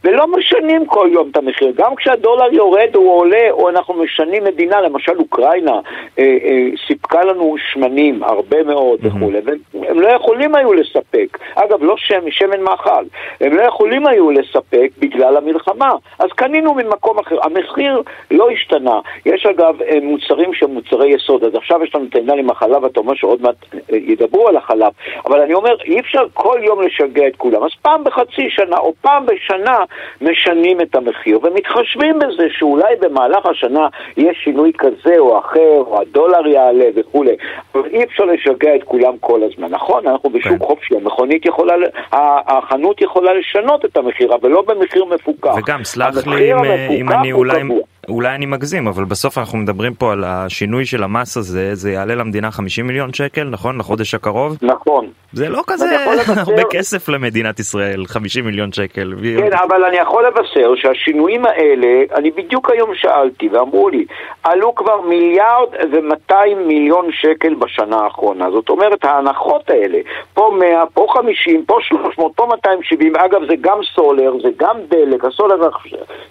ולא 0.04 0.26
משנים 0.26 0.86
כל 0.86 1.08
יום 1.12 1.28
את 1.30 1.36
המחיר. 1.36 1.72
גם 1.76 1.94
כשהדולר 1.96 2.52
יורד 2.52 2.90
או 2.94 3.10
עולה, 3.10 3.50
או 3.50 3.68
אנחנו 3.68 3.94
משנים 3.94 4.44
מדינה, 4.44 4.80
למשל 4.80 5.12
אוקראינה 5.18 5.80
אה, 6.18 6.24
אה, 6.24 6.68
סיפקה 6.86 7.24
לנו 7.24 7.54
שמנים, 7.72 8.22
הרבה 8.22 8.62
מאוד 8.62 9.00
mm-hmm. 9.00 9.06
וכולי, 9.06 9.38
והם 9.74 10.00
לא 10.00 10.08
יכולים 10.08 10.54
היו 10.54 10.72
לספק. 10.72 11.38
אגב, 11.54 11.82
לא 11.82 11.94
שמן, 11.96 12.30
שמן 12.30 12.60
מאכל. 12.60 13.04
הם 13.40 13.56
לא 13.56 13.62
יכולים 13.62 14.06
היו 14.06 14.30
לספק 14.30 14.90
בגלל 14.98 15.36
המלחמה. 15.36 15.90
אז 16.18 16.28
קנינו 16.32 16.74
ממקום 16.74 17.18
אחר. 17.18 17.36
המחיר 17.42 18.02
לא 18.30 18.50
השתנה. 18.50 19.00
יש 19.26 19.46
אגב 19.46 19.82
אה, 19.82 19.98
מוצרים 20.02 20.54
שהם 20.54 20.70
מוצרי 20.70 21.14
יסוד. 21.14 21.44
אז 21.44 21.54
עכשיו 21.54 21.84
יש 21.84 21.94
לנו 21.94 22.04
את 22.10 22.14
העניין 22.14 22.38
עם 22.38 22.50
החלב, 22.50 22.84
אתה 22.84 23.00
אומר 23.00 23.14
שעוד 23.14 23.42
מעט 23.42 23.54
אה, 23.74 23.96
ידברו 23.96 24.48
על 24.48 24.56
החלב. 24.56 24.92
אבל 25.26 25.40
אני 25.40 25.54
אומר, 25.54 25.76
אי 25.84 26.00
אפשר 26.00 26.22
כל 26.34 26.60
יום 26.62 26.82
לשגע 26.82 27.26
את 27.26 27.36
כולם. 27.36 27.62
אז 27.62 27.70
פעם 27.82 28.04
בחצי 28.04 28.50
שנה, 28.50 28.76
או 28.76 28.92
פעם 29.00 29.26
בשנה, 29.26 29.78
משנים 30.20 30.80
את 30.80 30.94
המחיר 30.94 31.38
ומתחשבים 31.42 32.18
בזה 32.18 32.46
שאולי 32.58 32.94
במהלך 33.00 33.46
השנה 33.46 33.88
יש 34.16 34.36
שינוי 34.44 34.72
כזה 34.78 35.18
או 35.18 35.38
אחר, 35.38 35.78
או 35.86 36.00
הדולר 36.00 36.46
יעלה 36.46 36.86
וכולי. 36.94 37.36
אבל 37.74 37.86
אי 37.86 38.04
אפשר 38.04 38.24
לשגע 38.24 38.74
את 38.74 38.82
כולם 38.84 39.12
כל 39.20 39.40
הזמן. 39.42 39.68
נכון, 39.70 40.06
אנחנו 40.06 40.30
בשוק 40.30 40.52
כן. 40.52 40.58
חופשי, 40.58 40.94
המכונית 40.96 41.46
יכולה, 41.46 41.74
החנות 42.12 43.00
יכולה 43.00 43.34
לשנות 43.34 43.84
את 43.84 43.96
המחיר, 43.96 44.34
אבל 44.34 44.50
לא 44.50 44.62
במחיר 44.62 45.04
מפוקח. 45.04 45.54
וגם, 45.56 45.84
סלח 45.84 46.26
לי 46.26 46.52
אם, 46.52 46.64
אם 46.90 47.12
אני 47.12 47.32
אולי... 47.32 47.62
אולי 48.08 48.34
אני 48.34 48.46
מגזים, 48.46 48.86
אבל 48.86 49.04
בסוף 49.04 49.38
אנחנו 49.38 49.58
מדברים 49.58 49.94
פה 49.94 50.12
על 50.12 50.24
השינוי 50.24 50.86
של 50.86 51.02
המס 51.02 51.36
הזה, 51.36 51.74
זה 51.74 51.92
יעלה 51.92 52.14
למדינה 52.14 52.50
50 52.50 52.86
מיליון 52.86 53.12
שקל, 53.12 53.44
נכון? 53.44 53.78
לחודש 53.78 54.14
הקרוב? 54.14 54.56
נכון. 54.62 55.06
זה 55.32 55.48
לא 55.48 55.62
כזה 55.66 55.86
הרבה 56.46 56.62
כסף 56.70 57.08
למדינת 57.08 57.60
ישראל, 57.60 58.06
50 58.06 58.44
מיליון 58.44 58.72
שקל. 58.72 59.14
כן, 59.38 59.52
אבל 59.52 59.84
אני 59.84 59.96
יכול 59.96 60.26
לבשר 60.26 60.74
שהשינויים 60.74 61.46
האלה, 61.46 62.02
אני 62.14 62.30
בדיוק 62.30 62.70
היום 62.70 62.94
שאלתי 62.94 63.48
ואמרו 63.48 63.88
לי, 63.88 64.04
עלו 64.44 64.74
כבר 64.74 65.00
מיליארד 65.00 65.68
ו-200 65.92 66.34
מיליון 66.66 67.06
שקל 67.12 67.54
בשנה 67.54 67.96
האחרונה. 67.96 68.50
זאת 68.50 68.68
אומרת, 68.68 69.04
ההנחות 69.04 69.70
האלה, 69.70 69.98
פה 70.34 70.56
100, 70.60 70.82
פה 70.94 71.06
50, 71.08 71.64
פה 71.66 71.78
300, 71.80 72.32
פה 72.36 72.46
270, 72.46 73.16
אגב 73.16 73.40
זה 73.48 73.54
גם 73.60 73.78
סולר, 73.94 74.32
זה 74.42 74.48
גם 74.56 74.76
דלק, 74.88 75.24
הסולר 75.24 75.68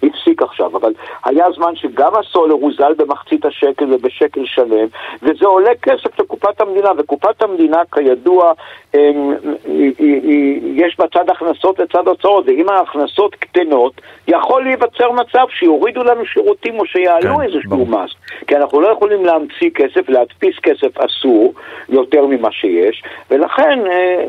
הפסיק 0.03 0.41
עכשיו, 0.41 0.77
אבל 0.77 0.93
היה 1.25 1.45
זמן 1.55 1.60
שגם 1.75 2.11
הסולר 2.15 2.53
הוזל 2.53 2.93
במחצית 2.97 3.45
השקל 3.45 3.93
ובשקל 3.93 4.45
שלם, 4.45 4.87
וזה 5.23 5.45
עולה 5.45 5.71
כסף 5.81 6.19
לקופת 6.19 6.61
המדינה, 6.61 6.89
וקופת 6.97 7.41
המדינה 7.41 7.81
כידוע 7.91 8.53
יש 10.75 10.97
בצד 10.99 11.29
הכנסות 11.29 11.79
לצד 11.79 12.07
הוצאות, 12.07 12.45
ואם 12.47 12.69
ההכנסות 12.69 13.35
קטנות, 13.35 14.01
יכול 14.27 14.63
להיווצר 14.63 15.11
מצב 15.11 15.45
שיורידו 15.49 16.03
לנו 16.03 16.25
שירותים 16.25 16.79
או 16.79 16.85
שיעלו 16.85 17.35
כן, 17.35 17.41
איזשהו 17.41 17.85
מס. 17.85 18.11
כי 18.47 18.55
אנחנו 18.55 18.81
לא 18.81 18.87
יכולים 18.87 19.25
להמציא 19.25 19.69
כסף, 19.75 20.09
להדפיס 20.09 20.55
כסף 20.63 20.97
אסור 20.97 21.53
יותר 21.89 22.25
ממה 22.25 22.51
שיש, 22.51 23.03
ולכן 23.31 23.79
אה, 23.91 24.25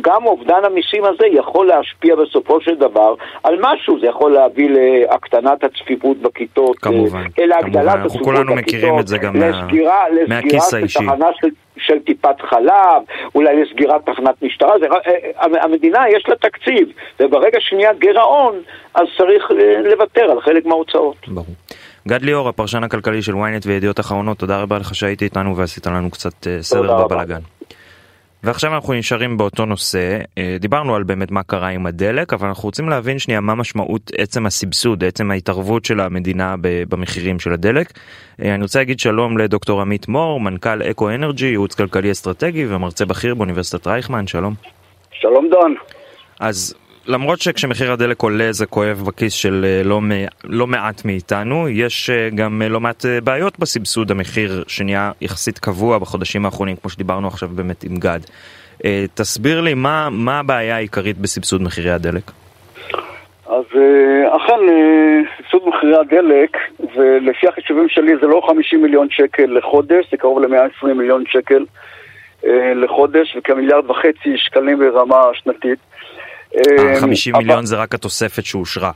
גם 0.00 0.26
אובדן 0.26 0.64
המיסים 0.64 1.04
הזה 1.04 1.26
יכול 1.26 1.66
להשפיע 1.66 2.16
בסופו 2.16 2.60
של 2.60 2.74
דבר 2.74 3.14
על 3.42 3.58
משהו, 3.60 4.00
זה 4.00 4.06
יכול 4.06 4.32
להביא 4.32 4.70
להקטנת 4.70 5.64
הצפיפות 5.64 6.16
בכיתות, 6.16 6.78
כמובן, 6.78 7.24
אה, 7.38 7.46
להגדלת 7.46 7.74
הצפיפות 7.76 7.84
בכיתות, 7.86 8.02
אנחנו 8.02 8.24
כולנו 8.24 8.54
מכירים 8.54 8.98
את 8.98 9.06
זה 9.06 9.18
גם 9.18 9.36
לסגירה, 9.36 10.04
מהכיס 10.28 10.74
האישי. 10.74 10.98
של 11.40 11.48
של 11.80 11.98
טיפת 11.98 12.40
חלב, 12.40 13.02
אולי 13.34 13.62
לסגירת 13.62 14.06
תחנת 14.06 14.42
משטרה, 14.42 14.78
זה, 14.78 14.86
אה, 14.86 15.64
המדינה 15.64 16.08
יש 16.08 16.24
לה 16.28 16.36
תקציב, 16.36 16.88
וברגע 17.20 17.58
שנהיה 17.60 17.92
גירעון, 17.92 18.54
אז 18.94 19.06
צריך 19.18 19.50
לוותר 19.84 20.30
על 20.30 20.40
חלק 20.40 20.66
מההוצאות. 20.66 21.28
ברור. 21.28 21.46
גד 22.10 22.22
ליאור, 22.22 22.48
הפרשן 22.48 22.84
הכלכלי 22.84 23.22
של 23.22 23.34
ynet 23.34 23.66
וידיעות 23.66 24.00
אחרונות, 24.00 24.38
תודה 24.38 24.62
רבה 24.62 24.78
לך 24.78 24.94
שהיית 24.94 25.22
איתנו 25.22 25.56
ועשית 25.56 25.86
לנו 25.86 26.10
קצת 26.10 26.46
אה, 26.46 26.62
סדר 26.62 27.04
בבלאגן. 27.04 27.40
ועכשיו 28.42 28.74
אנחנו 28.74 28.92
נשארים 28.92 29.36
באותו 29.36 29.66
נושא, 29.66 30.18
אה, 30.38 30.56
דיברנו 30.60 30.94
על 30.94 31.02
באמת 31.02 31.30
מה 31.30 31.42
קרה 31.42 31.68
עם 31.68 31.86
הדלק, 31.86 32.32
אבל 32.32 32.48
אנחנו 32.48 32.62
רוצים 32.62 32.88
להבין 32.88 33.18
שנייה 33.18 33.40
מה 33.40 33.54
משמעות 33.54 34.10
עצם 34.18 34.46
הסבסוד, 34.46 35.04
עצם 35.04 35.30
ההתערבות 35.30 35.84
של 35.84 36.00
המדינה 36.00 36.54
במחירים 36.60 37.38
של 37.38 37.52
הדלק. 37.52 37.92
אה, 38.42 38.54
אני 38.54 38.62
רוצה 38.62 38.78
להגיד 38.78 39.00
שלום 39.00 39.38
לדוקטור 39.38 39.80
עמית 39.80 40.08
מור, 40.08 40.40
מנכ"ל 40.40 40.82
אקו 40.82 41.10
אנרג'י, 41.10 41.46
ייעוץ 41.46 41.74
כלכלי 41.74 42.10
אסטרטגי 42.10 42.66
ומרצה 42.68 43.04
בכיר 43.04 43.34
באוניברסיטת 43.34 43.86
רייכמן, 43.86 44.26
שלום. 44.26 44.54
שלום 45.12 45.48
דון. 45.50 45.74
אז 46.40 46.74
למרות 47.06 47.40
שכשמחיר 47.40 47.92
הדלק 47.92 48.22
עולה 48.22 48.52
זה 48.52 48.66
כואב 48.66 49.02
בכיס 49.06 49.32
של 49.32 49.64
אה, 49.64 49.82
לא, 49.84 50.00
לא 50.44 50.66
מעט 50.66 51.04
מאיתנו, 51.04 51.68
יש 51.68 52.10
אה, 52.10 52.28
גם 52.34 52.62
אה, 52.62 52.68
לא 52.68 52.80
מעט 52.80 53.04
בעיות 53.24 53.58
בסבסוד 53.58 54.10
המחיר 54.10 54.64
שנהיה 54.66 55.12
יחסית 55.20 55.58
קבוע 55.58 55.98
בחודשים 55.98 56.44
האחרונים, 56.44 56.76
כמו 56.76 56.90
שדיברנו 56.90 57.28
עכשיו 57.28 57.48
באמת 57.48 57.84
עם 57.84 57.96
גד. 57.96 58.20
תסביר 59.14 59.60
לי 59.60 59.74
מה, 59.74 60.08
מה 60.10 60.38
הבעיה 60.38 60.76
העיקרית 60.76 61.18
בסבסוד 61.18 61.62
מחירי 61.62 61.90
הדלק. 61.90 62.22
אז 63.46 63.64
אכן, 64.36 64.60
סבסוד 65.38 65.62
מחירי 65.68 65.96
הדלק, 65.96 66.56
ולפי 66.96 67.48
החישובים 67.48 67.88
שלי 67.88 68.12
זה 68.20 68.26
לא 68.26 68.42
50 68.48 68.82
מיליון 68.82 69.08
שקל 69.10 69.46
לחודש, 69.46 70.10
זה 70.10 70.16
קרוב 70.16 70.40
ל-120 70.40 70.86
מיליון 70.86 71.24
שקל 71.26 71.64
לחודש, 72.74 73.36
וכמיליארד 73.36 73.90
וחצי 73.90 74.36
שקלים 74.36 74.78
ברמה 74.78 75.22
שנתית. 75.34 75.78
ה-50 76.56 77.34
אה, 77.34 77.38
מיליון 77.38 77.66
זה 77.66 77.76
רק 77.76 77.94
התוספת 77.94 78.44
שאושרה. 78.44 78.90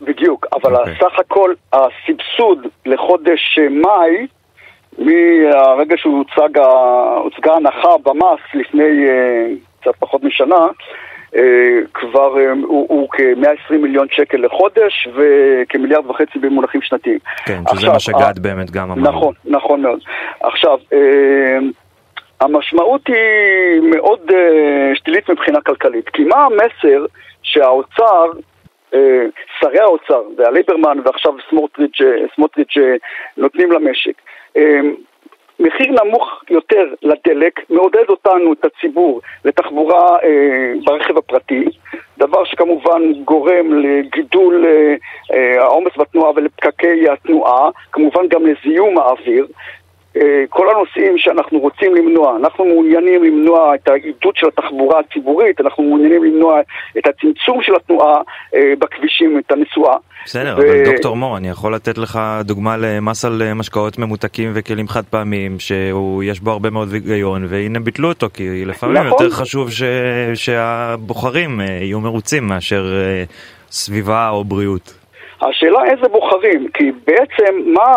בדיוק, 0.00 0.46
אבל 0.52 0.76
okay. 0.76 0.78
אוקיי. 0.78 0.94
סך 1.00 1.18
הכל 1.18 1.54
הסבסוד 1.72 2.66
לחודש 2.86 3.58
אה, 3.58 3.68
מאי, 3.68 4.26
מהרגע 4.98 5.96
שהוצגה 5.96 7.54
הנחה 7.56 7.88
במס 8.04 8.40
לפני 8.54 9.08
אה, 9.08 9.46
קצת 9.80 9.96
פחות 9.98 10.24
משנה, 10.24 10.66
כבר 11.94 12.34
הוא, 12.62 12.86
הוא 12.88 13.08
כ-120 13.12 13.76
מיליון 13.76 14.06
שקל 14.10 14.38
לחודש 14.38 15.08
וכמיליארד 15.14 16.06
וחצי 16.06 16.38
במונחים 16.38 16.82
שנתיים. 16.82 17.18
כן, 17.44 17.62
שזה 17.70 17.92
עכשיו, 17.92 17.92
מה 17.92 18.00
שגד 18.00 18.38
באמת 18.38 18.70
גם 18.70 18.90
אמר. 18.90 19.10
נכון, 19.10 19.34
נכון 19.44 19.82
מאוד. 19.82 19.98
עכשיו, 20.40 20.78
המשמעות 22.40 23.06
היא 23.06 23.80
מאוד 23.80 24.30
uh, 24.30 24.34
שלילית 24.94 25.30
מבחינה 25.30 25.60
כלכלית, 25.60 26.08
כי 26.08 26.24
מה 26.24 26.44
המסר 26.44 27.06
שהאוצר, 27.42 28.30
uh, 28.92 28.96
שרי 29.60 29.80
האוצר, 29.80 30.22
זה 30.36 30.46
הליברמן 30.46 30.98
ועכשיו 31.04 31.32
סמוטריץ', 31.50 32.00
אה, 32.00 32.26
סמוטריץ' 32.34 32.76
נותנים 33.36 33.72
למשק, 33.72 34.14
uh, 34.58 34.60
מחיר 35.60 35.86
נמוך 36.04 36.42
יותר 36.50 36.84
לדלק 37.02 37.60
מעודד 37.70 38.08
אותנו, 38.08 38.52
את 38.52 38.64
הציבור, 38.64 39.20
לתחבורה 39.44 40.18
אה, 40.22 40.72
ברכב 40.84 41.18
הפרטי, 41.18 41.64
דבר 42.18 42.44
שכמובן 42.44 43.12
גורם 43.24 43.74
לגידול 43.74 44.66
העומס 45.58 45.92
אה, 45.98 46.04
בתנועה 46.04 46.32
ולפקקי 46.36 47.08
התנועה, 47.10 47.70
כמובן 47.92 48.28
גם 48.28 48.42
לזיהום 48.46 48.98
האוויר, 48.98 49.46
אה, 49.46 49.83
כל 50.48 50.70
הנושאים 50.70 51.18
שאנחנו 51.18 51.58
רוצים 51.58 51.94
למנוע, 51.94 52.36
אנחנו 52.36 52.64
מעוניינים 52.64 53.24
למנוע 53.24 53.74
את 53.74 53.88
העידוד 53.88 54.36
של 54.36 54.46
התחבורה 54.46 55.00
הציבורית, 55.00 55.60
אנחנו 55.60 55.84
מעוניינים 55.84 56.24
למנוע 56.24 56.60
את 56.98 57.06
הצמצום 57.06 57.62
של 57.62 57.74
התנועה 57.74 58.20
אה, 58.54 58.72
בכבישים, 58.78 59.38
את 59.38 59.52
הנסועה. 59.52 59.96
בסדר, 60.24 60.56
ו... 60.58 60.62
אבל 60.62 60.84
דוקטור 60.84 61.16
מור, 61.16 61.36
אני 61.36 61.48
יכול 61.48 61.74
לתת 61.74 61.98
לך 61.98 62.18
דוגמה 62.40 62.76
למס 62.76 63.24
על 63.24 63.42
אה, 63.42 63.54
משקאות 63.54 63.98
ממותקים 63.98 64.50
וכלים 64.54 64.88
חד 64.88 65.04
פעמיים, 65.04 65.56
שיש 65.60 66.40
בו 66.40 66.50
הרבה 66.50 66.70
מאוד 66.70 66.92
היגיון, 66.92 67.46
והנה 67.48 67.80
ביטלו 67.80 68.08
אותו, 68.08 68.26
כי 68.34 68.64
לפעמים 68.64 68.96
נכון. 68.96 69.08
יותר 69.08 69.30
חשוב 69.30 69.70
ש... 69.70 69.82
שהבוחרים 70.34 71.60
יהיו 71.60 72.00
מרוצים 72.00 72.48
מאשר 72.48 72.84
סביבה 73.70 74.28
או 74.28 74.44
בריאות. 74.44 75.03
השאלה 75.48 75.84
איזה 75.84 76.08
בוחרים, 76.08 76.68
כי 76.68 76.92
בעצם 77.06 77.60
מה 77.66 77.96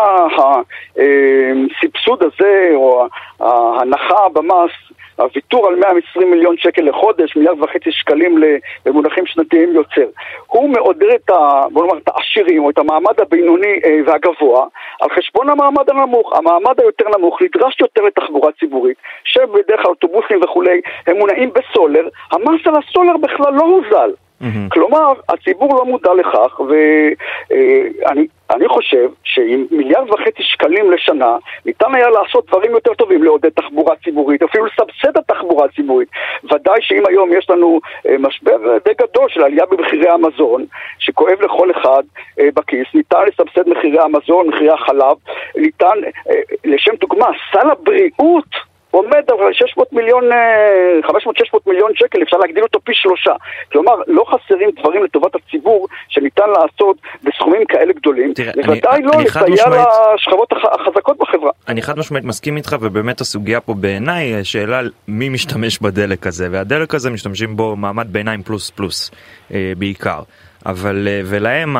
הסבסוד 0.96 2.24
הזה 2.24 2.70
או 2.74 3.08
ההנחה 3.39 4.30
במס 4.34 4.72
הוויתור 5.18 5.68
על 5.68 5.75
120 5.75 6.32
מיליון 6.32 6.56
שקל 6.58 6.82
לחודש, 6.82 7.36
מיליארד 7.36 7.62
וחצי 7.62 7.92
שקלים 7.92 8.44
במונחים 8.86 9.25
שנתיים 9.25 9.74
יוצר. 9.74 10.06
הוא 10.48 10.70
מעודד 10.70 11.10
את, 11.16 11.30
ה, 11.30 11.62
בוא 11.72 11.86
נאמר, 11.86 11.98
את 11.98 12.08
העשירים 12.08 12.63
או 12.63 12.70
את 12.70 12.77
המעמד 12.77 13.22
הבינוני 13.22 13.80
אה, 13.86 14.00
והגבוה 14.06 14.66
על 15.01 15.10
חשבון 15.10 15.50
המעמד 15.50 15.89
הנמוך. 15.89 16.34
המעמד 16.38 16.82
היותר 16.82 17.06
נמוך 17.18 17.42
נדרש 17.42 17.80
יותר 17.82 18.01
לתחבורה 18.01 18.51
ציבורית, 18.60 18.98
שבדרך 19.24 19.82
כלל 19.82 19.89
אוטובוסים 19.89 20.39
וכולי 20.44 20.82
הם 21.08 21.18
מונעים 21.18 21.51
בסולר, 21.54 22.08
המס 22.32 22.62
על 22.66 22.74
הסולר 22.75 23.18
בכלל 23.18 23.54
לא 23.54 23.63
הוזל. 23.63 24.12
Mm-hmm. 24.41 24.70
כלומר, 24.70 25.13
הציבור 25.29 25.75
לא 25.75 25.86
מודע 25.86 26.13
לכך, 26.13 26.60
ואני 26.60 28.27
אני 28.51 28.67
חושב 28.67 29.10
שעם 29.24 29.65
מיליארד 29.72 30.10
וחצי 30.10 30.44
שקלים 30.44 30.91
לשנה, 30.91 31.38
ניתן 31.65 31.96
היה 31.96 32.10
לעשות 32.10 32.46
דברים 32.48 32.72
יותר 32.72 32.94
טובים, 32.94 33.24
לעודד 33.24 33.50
תחבורה 33.50 33.96
ציבורית, 34.03 34.44
אפילו 34.44 34.65
לסבסד 34.65 35.10
את 35.10 35.17
התחבורה 35.17 35.65
הציבורית. 35.65 36.10
ודאי 36.44 36.82
שאם 36.82 37.03
היום 37.10 37.34
יש 37.34 37.50
לנו 37.50 37.79
אה, 38.08 38.15
משבר 38.20 38.77
די 38.86 38.91
גדול 39.01 39.29
של 39.29 39.44
עלייה 39.44 39.65
במחירי 39.65 40.10
המזון, 40.10 40.65
שכואב 41.00 41.41
לכל 41.41 41.72
אחד 41.72 42.03
אה, 42.39 42.48
בכיס, 42.53 42.88
ניתן 42.94 43.24
לסבסד 43.27 43.70
מחירי 43.70 44.00
המזון, 44.00 44.48
מחירי 44.48 44.72
החלב, 44.72 45.17
ניתן, 45.56 45.98
אה, 46.29 46.41
לשם 46.65 46.96
דוגמה, 47.00 47.27
סל 47.51 47.70
הבריאות 47.70 48.67
עומד 48.98 49.24
על 49.48 49.54
600 49.54 49.94
מיליון, 49.94 50.24
500-600 50.24 50.32
אה, 50.34 51.60
מיליון 51.68 51.92
שקל, 51.96 52.24
אפשר 52.24 52.38
להגדיל 52.38 52.63
אותו 52.63 52.80
פי 52.84 52.92
שלושה. 52.96 53.32
כלומר, 53.72 53.94
לא 54.08 54.24
חסרים 54.27 54.70
דברים 54.80 55.04
לטובת 55.04 55.36
הציבור 55.36 55.88
שניתן 56.10 56.50
לעשות 56.50 56.98
בסכומים 57.24 57.66
כאלה 57.66 57.94
גדולים. 57.94 58.34
תראה, 58.34 58.51
בוודאי 58.56 59.01
לא 59.01 59.12
לסייע. 59.22 59.84
לשכבות 60.16 60.50
החזקות 60.51 61.18
בחברה. 61.18 61.51
אני 61.68 61.82
חד 61.82 62.00
משמעית 62.00 62.24
מסכים 62.25 62.58
איתך, 62.58 62.75
ובאמת 62.82 63.22
הסוגיה 63.22 63.62
פה 63.62 63.74
בעיניי, 63.74 64.44
שאלה 64.44 64.82
מי 65.08 65.30
משתמש 65.30 65.80
בדלק 65.80 66.27
הזה, 66.27 66.48
והדלק 66.51 66.96
הזה 66.96 67.10
משתמשים 67.10 67.58
בו 67.58 67.75
מעמד 67.75 68.08
ביניים 68.13 68.44
פלוס 68.44 68.70
פלוס 68.70 69.12
אה, 69.54 69.74
בעיקר. 69.77 70.20
אבל 70.67 71.07
ולהם 71.25 71.75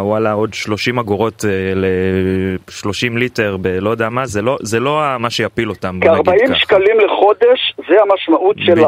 וואלה 0.00 0.32
עוד 0.32 0.54
30 0.54 0.98
אגורות 0.98 1.44
ל-30 1.74 3.18
ליטר 3.18 3.56
בלא 3.56 3.90
יודע 3.90 4.08
מה 4.08 4.26
זה 4.26 4.42
לא 4.42 4.56
זה 4.62 4.80
לא 4.80 5.02
מה 5.18 5.30
שיפיל 5.30 5.68
אותם. 5.68 6.00
כ-40 6.02 6.54
שקלים 6.54 7.00
לחודש 7.00 7.74
זה 7.88 7.94
המשמעות 8.02 8.56
של 8.58 8.84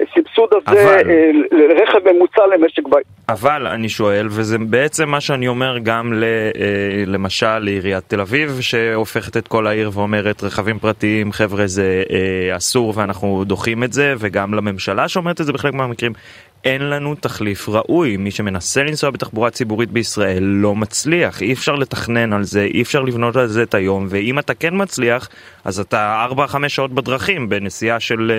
הסבסוד 0.00 0.48
הזה 0.66 0.94
אבל... 0.94 1.10
לרכב 1.52 2.12
ממוצע 2.12 2.42
למשק 2.46 2.88
בית. 2.88 3.06
אבל 3.28 3.66
אני 3.66 3.88
שואל 3.88 4.26
וזה 4.30 4.58
בעצם 4.58 5.08
מה 5.08 5.20
שאני 5.20 5.48
אומר 5.48 5.78
גם 5.82 6.12
ל, 6.12 6.24
למשל 7.06 7.58
לעיריית 7.58 8.04
תל 8.08 8.20
אביב 8.20 8.58
שהופכת 8.60 9.36
את 9.36 9.48
כל 9.48 9.66
העיר 9.66 9.90
ואומרת 9.94 10.44
רכבים 10.44 10.78
פרטיים 10.78 11.32
חבר'ה 11.32 11.66
זה 11.66 12.02
אסור 12.56 12.92
ואנחנו 12.96 13.44
דוחים 13.46 13.84
את 13.84 13.92
זה 13.92 14.14
וגם 14.18 14.54
לממשלה 14.54 15.08
שאומרת 15.08 15.40
את 15.40 15.46
זה 15.46 15.52
בחלק 15.52 15.74
מהמקרים 15.74 16.12
אין 16.66 16.90
לנו 16.90 17.14
תחליף 17.14 17.68
ראוי. 17.68 18.16
מי 18.16 18.30
שמנסה 18.30 18.82
לנסוע 18.82 19.10
בתחבורה 19.10 19.50
ציבורית 19.50 19.90
בישראל 19.90 20.42
לא 20.42 20.74
מצליח. 20.74 21.42
אי 21.42 21.52
אפשר 21.52 21.74
לתכנן 21.74 22.32
על 22.32 22.44
זה, 22.44 22.68
אי 22.74 22.82
אפשר 22.82 23.02
לבנות 23.02 23.36
על 23.36 23.46
זה 23.46 23.62
את 23.62 23.74
היום, 23.74 24.06
ואם 24.08 24.38
אתה 24.38 24.54
כן 24.54 24.70
מצליח, 24.72 25.28
אז 25.64 25.80
אתה 25.80 26.26
4-5 26.30 26.68
שעות 26.68 26.92
בדרכים 26.92 27.48
בנסיעה 27.48 28.00
של 28.00 28.32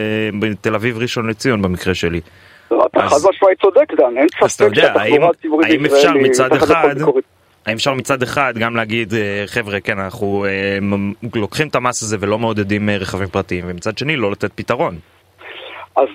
תל 0.61 0.75
אביב 0.75 0.97
ראשון 0.97 1.29
לציון 1.29 1.61
במקרה 1.61 1.93
שלי. 1.93 2.21
לא, 2.71 2.87
אתה 2.91 3.09
חד 3.09 3.15
משמעית 3.29 3.61
צודק 3.61 3.93
דן, 3.97 4.17
אין 4.17 4.27
ספק 4.49 4.73
שהתחבורה 4.75 5.29
הציבורית 5.29 5.81
בישראל 5.81 6.15
היא 6.15 6.31
תחת 6.33 6.69
הכל 6.69 6.93
ביקורת. 6.93 7.23
האם 7.65 7.75
אפשר 7.75 7.93
מצד 7.93 8.23
אחד 8.23 8.53
גם 8.57 8.75
להגיד 8.75 9.13
חבר'ה 9.45 9.79
כן 9.79 9.99
אנחנו 9.99 10.45
לוקחים 11.35 11.67
את 11.67 11.75
המס 11.75 12.03
הזה 12.03 12.17
ולא 12.19 12.39
מעודדים 12.39 12.89
רכבים 12.89 13.27
פרטיים 13.27 13.65
ומצד 13.67 13.97
שני 13.97 14.15
לא 14.15 14.31
לתת 14.31 14.51
פתרון. 14.55 14.95
אז 15.95 16.07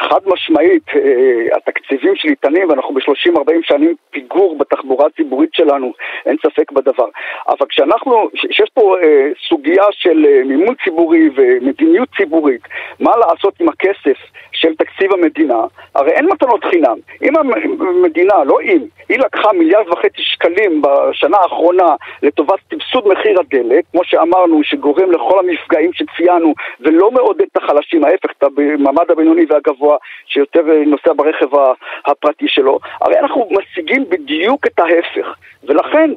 חד 0.00 0.20
משמעית, 0.26 0.88
אה, 0.96 1.56
התקציבים 1.56 2.16
שניתנים, 2.16 2.68
ואנחנו 2.68 2.94
ב-30-40 2.94 3.62
שנים 3.62 3.94
פיגור 4.10 4.58
בתחבורה 4.58 5.06
הציבורית 5.06 5.54
שלנו, 5.54 5.92
אין 6.26 6.36
ספק 6.46 6.72
בדבר. 6.72 7.08
אבל 7.48 7.66
כשאנחנו, 7.68 8.28
שיש 8.34 8.70
פה 8.74 8.96
אה, 9.02 9.28
סוגיה 9.48 9.84
של 9.90 10.26
אה, 10.28 10.44
מימון 10.44 10.74
ציבורי 10.84 11.30
ומדיניות 11.34 12.08
ציבורית, 12.16 12.60
מה 13.00 13.10
לעשות 13.16 13.60
עם 13.60 13.68
הכסף 13.68 14.18
של 14.60 14.74
תקציב 14.74 15.12
המדינה, 15.12 15.60
הרי 15.94 16.10
אין 16.10 16.26
מתנות 16.32 16.64
חינם. 16.64 16.96
אם 17.22 17.36
המדינה, 17.36 18.44
לא 18.44 18.60
אם, 18.60 18.82
היא 19.08 19.18
לקחה 19.18 19.52
מיליארד 19.52 19.88
וחצי 19.88 20.22
שקלים 20.22 20.82
בשנה 20.82 21.36
האחרונה 21.42 21.94
לטובת 22.22 22.58
סבסוד 22.74 23.08
מחיר 23.08 23.40
הדלק, 23.40 23.84
כמו 23.92 24.00
שאמרנו, 24.04 24.60
שגורם 24.64 25.10
לכל 25.10 25.38
המפגעים 25.38 25.90
שציינו, 25.92 26.54
ולא 26.80 27.10
מעודד 27.10 27.46
את 27.52 27.56
החלשים, 27.56 28.04
ההפך, 28.04 28.30
את 28.38 28.42
המעמד 28.42 29.10
הבינוני 29.10 29.44
והגבוה, 29.48 29.96
שיותר 30.26 30.62
נוסע 30.86 31.12
ברכב 31.16 31.46
הפרטי 32.06 32.48
שלו, 32.48 32.78
הרי 33.00 33.18
אנחנו 33.18 33.48
משיגים 33.50 34.04
בדיוק 34.08 34.66
את 34.66 34.78
ההפך. 34.78 35.34
ולכן 35.70 36.10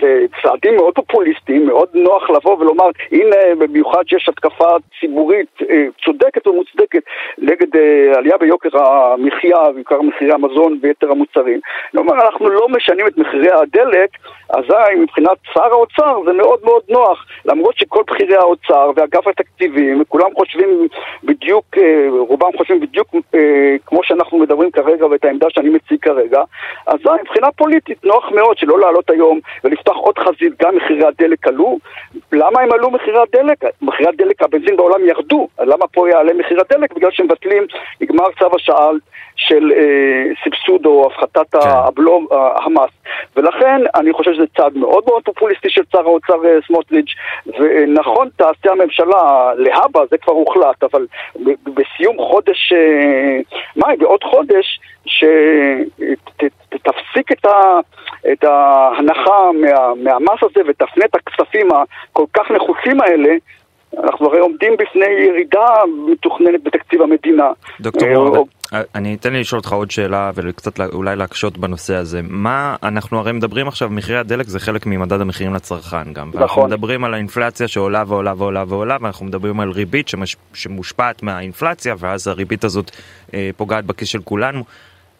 זה 0.00 0.26
צעדים 0.42 0.76
מאוד 0.76 0.94
פופוליסטיים, 0.94 1.66
מאוד 1.66 1.88
נוח 1.94 2.30
לבוא 2.30 2.56
ולומר, 2.58 2.88
הנה 3.12 3.36
במיוחד 3.58 4.02
שיש 4.06 4.28
התקפה 4.28 4.68
ציבורית 5.00 5.46
אה, 5.70 5.84
צודקת 6.04 6.46
ומוצדקת 6.46 7.02
נגד 7.38 7.76
אה, 7.76 8.18
עלייה 8.18 8.38
ביוקר 8.38 8.68
המחיה, 8.78 9.72
בעיקר 9.74 10.02
מחירי 10.02 10.32
המזון 10.32 10.78
ויתר 10.82 11.10
המוצרים. 11.10 11.60
כלומר, 11.90 12.14
אנחנו 12.26 12.48
לא 12.48 12.68
משנים 12.68 13.06
את 13.06 13.18
מחירי 13.18 13.50
הדלק, 13.50 14.10
אזי 14.50 14.94
מבחינת 14.98 15.38
שר 15.54 15.72
האוצר 15.72 16.20
זה 16.26 16.32
מאוד 16.32 16.58
מאוד 16.64 16.82
נוח, 16.88 17.26
למרות 17.44 17.76
שכל 17.76 18.02
בכירי 18.06 18.36
האוצר 18.36 18.90
ואגף 18.96 19.26
התקציבים, 19.26 20.02
כולם 20.08 20.28
חושבים 20.38 20.88
בדיוק, 21.24 21.64
אה, 21.78 22.06
רובם 22.10 22.50
חושבים 22.56 22.80
בדיוק 22.80 23.08
כמו 23.86 24.00
שאנחנו 24.02 24.38
מדברים 24.38 24.70
כרגע 24.70 25.06
ואת 25.06 25.24
העמדה 25.24 25.46
שאני 25.50 25.68
מציג 25.68 25.98
כרגע, 26.02 26.42
אזי 26.86 27.08
מבחינה 27.22 27.52
פוליטית 27.56 27.75
נוח 28.04 28.30
מאוד 28.30 28.58
שלא 28.58 28.80
לעלות 28.80 29.10
היום 29.10 29.40
ולפתוח 29.64 29.96
עוד 29.96 30.18
חזית, 30.18 30.62
גם 30.62 30.76
מחירי 30.76 31.04
הדלק 31.06 31.46
עלו. 31.46 31.78
למה 32.32 32.60
הם 32.60 32.72
עלו 32.72 32.90
מחירי 32.90 33.18
הדלק? 33.22 33.64
מחירי 33.82 34.08
הדלק, 34.08 34.42
הבנזין 34.42 34.76
בעולם 34.76 35.08
ירדו, 35.08 35.48
למה 35.60 35.86
פה 35.86 36.08
יעלה 36.08 36.34
מחיר 36.34 36.60
הדלק? 36.60 36.92
בגלל 36.92 37.10
שמבטלים, 37.10 37.66
נגמר 38.00 38.24
צו 38.38 38.56
השעה 38.56 38.90
של 39.36 39.72
אה, 39.76 40.24
סבסוד 40.44 40.86
או 40.86 41.06
הפחתת 41.06 41.52
כן. 41.52 41.68
הבלו, 41.70 42.20
המס. 42.64 42.90
ולכן 43.36 43.80
אני 43.94 44.12
חושב 44.12 44.32
שזה 44.34 44.44
צעד 44.56 44.76
מאוד 44.76 45.04
מאוד 45.06 45.22
פופוליסטי 45.24 45.70
של 45.70 45.82
שר 45.92 46.00
האוצר 46.00 46.46
אה, 46.46 46.58
סמוטריץ', 46.66 47.14
ונכון 47.46 48.28
תעשה 48.36 48.70
הממשלה 48.72 49.52
להבא, 49.56 50.00
זה 50.10 50.18
כבר 50.18 50.32
הוחלט, 50.32 50.84
אבל 50.84 51.06
בסיום 51.64 52.16
חודש 52.18 52.72
אה, 52.72 53.38
מאי, 53.76 53.96
בעוד 53.96 54.24
חודש, 54.24 54.80
שתפסיק 56.66 57.32
את, 57.32 57.44
ה, 57.44 57.80
את 58.32 58.44
ההנחה 58.44 59.52
מה, 59.52 59.94
מהמס 59.94 60.40
הזה 60.42 60.60
ותפנה 60.68 61.04
את 61.04 61.14
הכספים 61.14 61.68
הכל 61.72 62.24
כך 62.32 62.50
נחוצים 62.50 63.00
האלה 63.00 63.34
אנחנו 64.04 64.26
הרי 64.26 64.38
עומדים 64.38 64.72
בפני 64.78 65.06
ירידה 65.28 65.66
מתוכננת 66.12 66.64
בתקציב 66.64 67.02
המדינה. 67.02 67.50
דוקטור 67.80 68.08
מורד, 68.08 68.48
אה, 68.74 68.82
אני 68.94 69.14
אתן 69.14 69.32
לי 69.32 69.40
לשאול 69.40 69.58
אותך 69.58 69.72
עוד 69.72 69.90
שאלה 69.90 70.30
וקצת 70.34 70.80
אולי 70.80 71.16
להקשות 71.16 71.58
בנושא 71.58 71.94
הזה. 71.94 72.20
מה, 72.22 72.76
אנחנו 72.82 73.18
הרי 73.18 73.32
מדברים 73.32 73.68
עכשיו, 73.68 73.90
מחירי 73.90 74.18
הדלק 74.18 74.46
זה 74.46 74.60
חלק 74.60 74.86
ממדד 74.86 75.20
המחירים 75.20 75.54
לצרכן 75.54 76.12
גם. 76.12 76.28
נכון. 76.28 76.40
ואנחנו 76.40 76.64
מדברים 76.64 77.04
על 77.04 77.14
האינפלציה 77.14 77.68
שעולה 77.68 78.04
ועולה 78.06 78.32
ועולה 78.36 78.64
ועולה, 78.68 78.96
ואנחנו 79.00 79.26
מדברים 79.26 79.60
על 79.60 79.70
ריבית 79.70 80.08
שמש, 80.08 80.36
שמושפעת 80.54 81.22
מהאינפלציה, 81.22 81.94
ואז 81.98 82.28
הריבית 82.28 82.64
הזאת 82.64 82.90
אה, 83.34 83.50
פוגעת 83.56 83.84
בכיס 83.84 84.08
של 84.08 84.20
כולנו. 84.24 84.64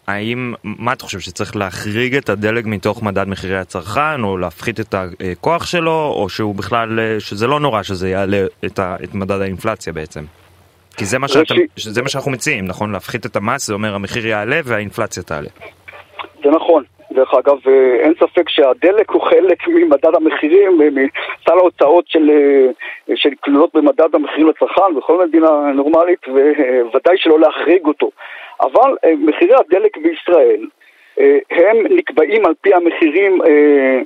האם, 0.07 0.53
מה 0.63 0.93
אתה 0.93 1.03
חושב, 1.03 1.19
שצריך 1.19 1.55
להחריג 1.55 2.15
את 2.15 2.29
הדלק 2.29 2.65
מתוך 2.65 3.03
מדד 3.03 3.27
מחירי 3.27 3.57
הצרכן, 3.57 4.23
או 4.23 4.37
להפחית 4.37 4.79
את 4.79 4.95
הכוח 5.31 5.65
שלו, 5.65 6.13
או 6.15 6.29
שהוא 6.29 6.55
בכלל, 6.55 6.99
שזה 7.19 7.47
לא 7.47 7.59
נורא 7.59 7.83
שזה 7.83 8.09
יעלה 8.09 8.45
את, 8.65 8.79
ה, 8.79 8.95
את 9.03 9.15
מדד 9.15 9.41
האינפלציה 9.41 9.93
בעצם? 9.93 10.23
כי 10.97 11.05
זה 11.05 11.19
מה, 11.19 11.27
שאתה, 11.27 11.53
זה 11.77 12.01
מה 12.01 12.09
שאנחנו 12.09 12.31
מציעים, 12.31 12.65
נכון? 12.65 12.91
להפחית 12.91 13.25
את 13.25 13.35
המס, 13.35 13.67
זה 13.67 13.73
אומר 13.73 13.95
המחיר 13.95 14.27
יעלה 14.27 14.59
והאינפלציה 14.63 15.23
תעלה. 15.23 15.49
זה 16.43 16.49
נכון. 16.49 16.83
דרך 17.11 17.33
אגב, 17.33 17.57
אין 17.99 18.13
ספק 18.19 18.49
שהדלק 18.49 19.09
הוא 19.09 19.21
חלק 19.21 19.67
ממדד 19.67 20.15
המחירים, 20.15 20.77
מסל 20.77 21.57
ההוצאות 21.57 22.05
של, 22.07 22.29
של 23.15 23.29
כלולות 23.39 23.69
במדד 23.73 24.15
המחירים 24.15 24.47
לצרכן 24.47 24.95
בכל 24.97 25.25
מדינה 25.27 25.49
נורמלית, 25.75 26.19
וודאי 26.93 27.17
שלא 27.17 27.39
להחריג 27.39 27.85
אותו. 27.85 28.09
אבל 28.61 28.95
אה, 29.05 29.13
מחירי 29.17 29.55
הדלק 29.55 29.97
בישראל 29.97 30.67
אה, 31.19 31.37
הם 31.49 31.77
נקבעים 31.89 32.45
על 32.45 32.53
פי 32.61 32.73
המחירים 32.73 33.41
אה, 33.41 33.99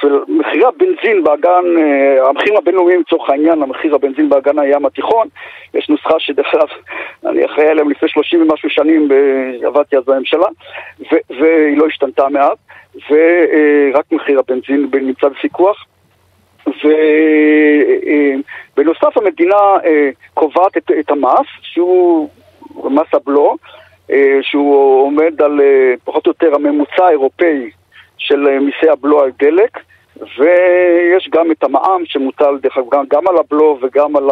של 0.00 0.18
מחירי 0.28 0.64
הבנזין 0.64 1.24
באגן, 1.24 1.64
המחירים 2.28 2.56
הבינלאומיים 2.56 3.00
לצורך 3.00 3.30
העניין, 3.30 3.62
המחיר 3.62 3.94
הבנזין 3.94 4.28
באגן 4.28 4.58
הים 4.58 4.86
התיכון, 4.86 5.28
יש 5.74 5.88
נוסחה 5.88 6.14
שדרך 6.18 6.54
אגב 6.54 6.68
אני 7.30 7.44
אחראי 7.46 7.68
עליהם 7.68 7.90
לפני 7.90 8.08
30 8.08 8.42
ומשהו 8.42 8.70
שנים, 8.70 9.08
עבדתי 9.66 9.96
אז 9.96 10.04
בממשלה, 10.04 10.46
והיא 11.10 11.78
לא 11.78 11.86
השתנתה 11.86 12.28
מעט, 12.28 12.58
ורק 12.94 14.12
מחיר 14.12 14.38
הבנזין 14.38 14.90
נמצא 14.92 15.28
בפיקוח. 15.28 15.86
ובנוסף 18.76 19.16
המדינה 19.16 19.56
קובעת 20.34 20.76
את, 20.76 20.90
את 21.00 21.10
המס, 21.10 21.46
שהוא 21.62 22.28
מס 22.84 23.14
הבלו, 23.14 23.56
אה, 24.10 24.38
שהוא 24.42 25.04
עומד 25.04 25.42
על 25.42 25.60
אה, 25.60 25.94
פחות 26.04 26.26
או 26.26 26.30
יותר 26.30 26.54
הממוצע 26.54 27.04
האירופאי 27.08 27.70
של 28.18 28.48
אה, 28.48 28.60
מיסי 28.60 28.88
הבלו 28.92 29.20
על 29.20 29.30
דלק, 29.38 29.78
ויש 30.16 31.28
גם 31.32 31.50
את 31.50 31.64
המע"מ 31.64 32.02
שמוטל 32.04 32.58
דרך 32.62 32.76
אגב 32.76 32.86
גם, 32.92 33.04
גם 33.12 33.22
על 33.28 33.36
הבלו 33.36 33.78
וגם 33.82 34.16
על 34.16 34.24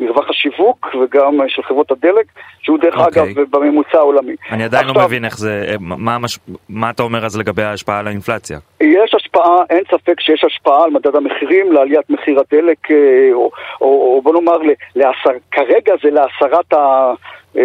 מרווח 0.00 0.30
השיווק 0.30 0.94
וגם 0.94 1.38
של 1.48 1.62
חברות 1.62 1.90
הדלק, 1.90 2.26
שהוא 2.62 2.78
דרך 2.78 2.94
okay. 2.94 3.04
אוקיי. 3.04 3.22
אגב 3.22 3.40
בממוצע 3.50 3.98
העולמי. 3.98 4.34
אני 4.50 4.64
עדיין 4.64 4.84
לא 4.84 4.90
עכשיו, 4.90 5.02
לא 5.02 5.08
מבין 5.08 5.24
איך 5.24 5.38
זה, 5.38 5.74
מה, 5.80 6.18
מה, 6.18 6.26
מה 6.68 6.90
אתה 6.90 7.02
אומר 7.02 7.24
אז 7.24 7.38
לגבי 7.38 7.62
ההשפעה 7.62 7.98
על 7.98 8.06
האינפלציה? 8.06 8.58
יש 8.80 9.14
השפעה, 9.36 9.64
אין 9.70 9.84
ספק 9.90 10.20
שיש 10.20 10.44
השפעה 10.44 10.84
על 10.84 10.90
מדד 10.90 11.16
המחירים, 11.16 11.72
לעליית 11.72 12.10
מחיר 12.10 12.40
הדלק, 12.40 12.78
או, 13.32 13.50
או, 13.80 13.86
או 13.86 14.20
בוא 14.22 14.34
נאמר, 14.34 14.58
לעשר, 14.96 15.30
כרגע 15.50 15.94
זה 16.02 16.10
להסרת 16.10 16.72
ה... 16.72 17.12
אה, 17.56 17.62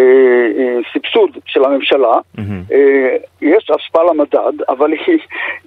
אה, 0.58 0.78
סבסוד 0.92 1.30
של 1.46 1.64
הממשלה, 1.64 2.14
mm-hmm. 2.36 2.74
יש 3.42 3.70
השפעה 3.70 4.04
למדד, 4.04 4.62
אבל 4.68 4.92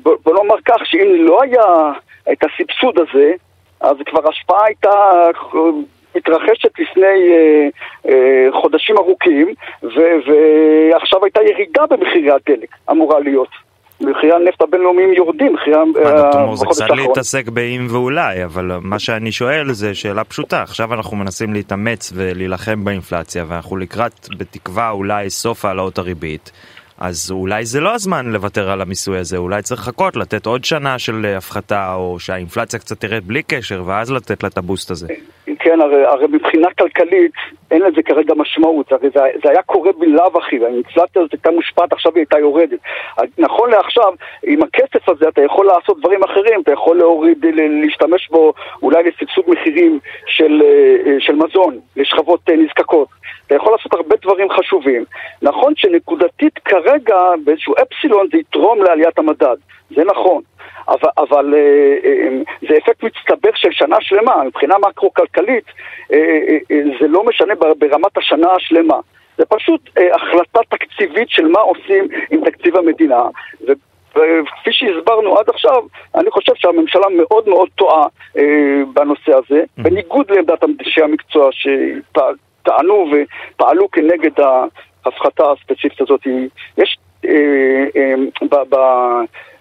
בוא 0.03 0.33
נאמר 0.33 0.55
כך, 0.65 0.85
שאם 0.85 1.15
לא 1.25 1.41
היה 1.41 1.91
את 2.31 2.43
הסבסוד 2.43 2.99
הזה, 2.99 3.31
אז 3.81 3.97
כבר 4.05 4.29
השפעה 4.29 4.65
הייתה 4.65 5.21
מתרחשת 6.15 6.79
לפני 6.79 7.05
אה, 7.05 7.67
אה, 8.09 8.61
חודשים 8.61 8.97
ארוכים, 8.97 9.53
ו- 9.83 10.17
ועכשיו 10.27 11.23
הייתה 11.23 11.39
ירידה 11.43 11.85
במחירי 11.89 12.31
הדלק, 12.31 12.69
אמורה 12.91 13.19
להיות. 13.19 13.70
מחירי 14.01 14.33
הנפט 14.33 14.61
הבינלאומיים 14.61 15.13
יורדים, 15.13 15.53
מחירי 15.53 15.75
האחרון. 15.77 16.55
זה 16.55 16.65
קצת 16.65 16.89
להתעסק 16.89 17.49
באם 17.49 17.87
ואולי, 17.89 18.45
אבל 18.45 18.71
מה 18.81 18.99
שאני 18.99 19.31
שואל 19.31 19.71
זה 19.71 19.95
שאלה 19.95 20.23
פשוטה. 20.23 20.61
עכשיו 20.61 20.93
אנחנו 20.93 21.17
מנסים 21.17 21.53
להתאמץ 21.53 22.11
ולהילחם 22.15 22.83
באינפלציה, 22.83 23.45
ואנחנו 23.47 23.77
לקראת, 23.77 24.27
בתקווה, 24.37 24.89
אולי 24.89 25.29
סוף 25.29 25.65
העלאות 25.65 25.97
הריבית. 25.97 26.51
אז 27.01 27.31
אולי 27.31 27.65
זה 27.65 27.79
לא 27.79 27.93
הזמן 27.93 28.25
לוותר 28.25 28.71
על 28.71 28.81
המיסוי 28.81 29.17
הזה, 29.17 29.37
אולי 29.37 29.61
צריך 29.61 29.81
לחכות, 29.81 30.15
לתת 30.15 30.45
עוד 30.45 30.63
שנה 30.63 30.99
של 30.99 31.25
אה, 31.25 31.37
הפחתה, 31.37 31.93
או 31.93 32.19
שהאינפלציה 32.19 32.79
קצת 32.79 32.99
תרד 32.99 33.23
בלי 33.27 33.43
קשר, 33.43 33.83
ואז 33.85 34.11
לתת 34.11 34.43
לה 34.43 34.49
את 34.49 34.57
הבוסט 34.57 34.91
הזה. 34.91 35.07
כן, 35.63 35.81
הרי, 35.81 36.05
הרי 36.05 36.27
מבחינה 36.27 36.67
כלכלית 36.77 37.31
אין 37.71 37.81
לזה 37.81 38.03
כרגע 38.03 38.33
משמעות, 38.33 38.91
הרי 38.91 39.09
זה, 39.13 39.19
זה 39.43 39.49
היה 39.49 39.61
קורה 39.61 39.91
בלאו 39.91 40.37
הכי, 40.37 40.59
והאינפלציה 40.59 41.21
הזאת 41.21 41.33
הייתה 41.33 41.51
מושפעת, 41.51 41.93
עכשיו 41.93 42.11
היא 42.15 42.19
הייתה 42.19 42.39
יורדת. 42.39 42.79
נכון 43.37 43.69
לעכשיו, 43.69 44.13
עם 44.43 44.59
הכסף 44.63 45.09
הזה 45.09 45.27
אתה 45.27 45.41
יכול 45.41 45.65
לעשות 45.65 45.99
דברים 45.99 46.23
אחרים, 46.23 46.61
אתה 46.61 46.71
יכול 46.71 46.97
להוריד, 46.97 47.45
להשתמש 47.83 48.29
בו 48.29 48.53
אולי 48.81 49.03
לסבסוד 49.03 49.45
מחירים 49.47 49.99
של, 50.25 50.61
אה, 50.65 51.15
של 51.19 51.35
מזון 51.35 51.79
לשכבות 51.97 52.39
אה, 52.49 52.55
נזקקות. 52.55 53.07
אתה 53.47 53.55
יכול 53.55 53.73
לעשות 53.73 53.93
הרבה 53.93 54.15
דברים 54.21 54.47
חשובים. 54.49 55.05
נכון 55.41 55.73
שנקודתית 55.75 56.59
כרגע 56.65 57.17
באיזשהו 57.43 57.73
אפסילון 57.81 58.27
זה 58.31 58.37
יתרום 58.37 58.83
לעליית 58.83 59.19
המדד, 59.19 59.57
זה 59.95 60.03
נכון. 60.03 60.41
אבל, 60.87 61.09
אבל 61.17 61.53
אה, 61.53 61.97
אה, 62.05 62.29
זה 62.69 62.77
אפקט 62.77 63.03
מצטבר 63.03 63.49
של 63.55 63.71
שנה 63.71 63.97
שלמה, 63.99 64.43
מבחינה 64.43 64.75
מקרו-כלכלית 64.89 65.65
אה, 66.13 66.57
זה 67.01 67.07
לא 67.07 67.23
משנה 67.25 67.53
ברמת 67.55 68.17
השנה 68.17 68.51
השלמה. 68.51 68.99
זה 69.37 69.45
פשוט 69.45 69.89
החלטה 70.13 70.59
תקציבית 70.69 71.29
של 71.29 71.47
מה 71.47 71.59
עושים 71.59 72.07
עם 72.31 72.45
תקציב 72.45 72.77
המדינה. 72.77 73.23
וכפי 74.15 74.71
שהסברנו 74.71 75.37
עד 75.37 75.49
עכשיו, 75.49 75.83
אני 76.15 76.31
חושב 76.31 76.51
שהממשלה 76.55 77.05
מאוד 77.17 77.49
מאוד 77.49 77.69
טועה 77.75 78.07
אה, 78.37 78.83
בנושא 78.93 79.31
הזה, 79.31 79.61
mm-hmm. 79.61 79.83
בניגוד 79.83 80.31
לעמדת 80.31 80.63
אנשי 80.63 81.01
המקצוע 81.01 81.49
שטענו 81.51 83.11
ופעלו 83.11 83.91
כנגד 83.91 84.31
ההפחתה 84.39 85.51
הספציפית 85.51 86.01
הזאת. 86.01 86.21
יש 86.77 86.97
אה, 87.25 87.85
אה, 87.95 88.13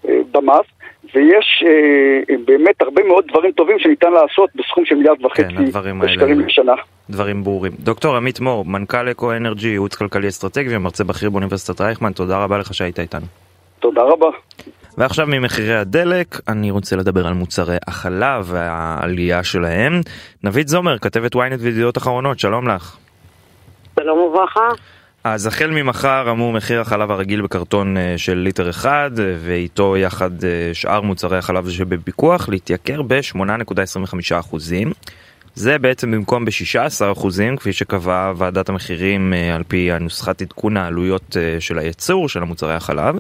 במס 0.05 0.67
ויש 1.15 1.65
אה, 1.67 2.35
באמת 2.45 2.83
הרבה 2.83 3.03
מאוד 3.05 3.25
דברים 3.29 3.53
טובים 3.53 3.79
שניתן 3.79 4.13
לעשות 4.13 4.51
בסכום 4.55 4.85
של 4.85 4.95
מיליארד 4.95 5.25
וחצי 5.25 5.43
כן, 5.43 5.73
שקלים 6.09 6.47
בשנה. 6.47 6.75
דברים 7.11 7.45
ברורים. 7.45 7.73
דוקטור 7.79 8.17
עמית 8.17 8.41
מור, 8.41 8.65
מנכ"ל 8.65 9.11
אקו 9.11 9.33
אנרג'י, 9.33 9.69
ייעוץ 9.69 9.95
כלכלי 9.95 10.29
אסטרטגי 10.29 10.77
ומרצה 10.77 11.05
בכיר 11.05 11.31
באוניברסיטת 11.31 11.81
רייכמן, 11.81 12.13
תודה 12.13 12.45
רבה 12.45 12.59
לך 12.59 12.75
שהיית 12.75 13.01
איתנו. 13.01 13.27
תודה 13.81 14.03
רבה. 14.03 14.29
ועכשיו 14.99 15.27
ממחירי 15.27 15.77
הדלק, 15.77 16.27
אני 16.49 16.71
רוצה 16.71 16.97
לדבר 16.97 17.27
על 17.27 17.33
מוצרי 17.33 17.77
החלב 17.87 18.45
והעלייה 18.49 19.45
שלהם. 19.45 20.01
נבית 20.45 20.69
זומר, 20.69 20.99
כתבת 20.99 21.35
ynet 21.35 21.61
וידיעות 21.61 21.99
אחרונות, 21.99 22.39
שלום 22.39 22.69
לך. 22.69 22.97
שלום 24.01 24.19
וברכה. 24.19 24.69
אז 25.25 25.47
החל 25.47 25.71
ממחר 25.71 26.31
אמור 26.31 26.53
מחיר 26.53 26.81
החלב 26.81 27.11
הרגיל 27.11 27.43
בקרטון 27.43 27.97
אה, 27.97 28.15
של 28.17 28.35
ליטר 28.35 28.71
אחד 28.71 29.11
אה, 29.19 29.35
ואיתו 29.39 29.97
יחד 29.97 30.45
אה, 30.45 30.71
שאר 30.73 31.01
מוצרי 31.01 31.39
החלב 31.39 31.71
שבפיקוח 31.71 32.49
להתייקר 32.49 33.03
ב-8.25%. 33.03 34.57
זה 35.55 35.79
בעצם 35.79 36.11
במקום 36.11 36.45
ב-16% 36.45 37.27
כפי 37.57 37.73
שקבעה 37.73 38.33
ועדת 38.37 38.69
המחירים 38.69 39.33
על 39.55 39.63
פי 39.69 39.93
הנוסחת 39.93 40.43
עדכון 40.43 40.77
העלויות 40.77 41.37
של 41.59 41.79
הייצור 41.79 42.29
של 42.29 42.43
המוצרי 42.43 42.75
החלב. 42.75 43.17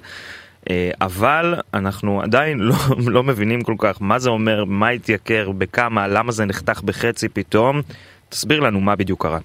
אבל 1.00 1.54
אנחנו 1.74 2.22
עדיין 2.22 2.58
לא, 2.68 2.76
לא 3.06 3.22
מבינים 3.22 3.62
כל 3.62 3.74
כך 3.78 3.96
מה 4.00 4.18
זה 4.18 4.30
אומר, 4.30 4.64
מה 4.64 4.88
התייקר, 4.88 5.50
בכמה, 5.58 6.08
למה 6.08 6.32
זה 6.32 6.44
נחתך 6.44 6.80
בחצי 6.82 7.28
פתאום. 7.28 7.82
תסביר 8.28 8.60
לנו 8.60 8.80
מה 8.80 8.96
בדיוק 8.96 9.22
קרה. 9.22 9.38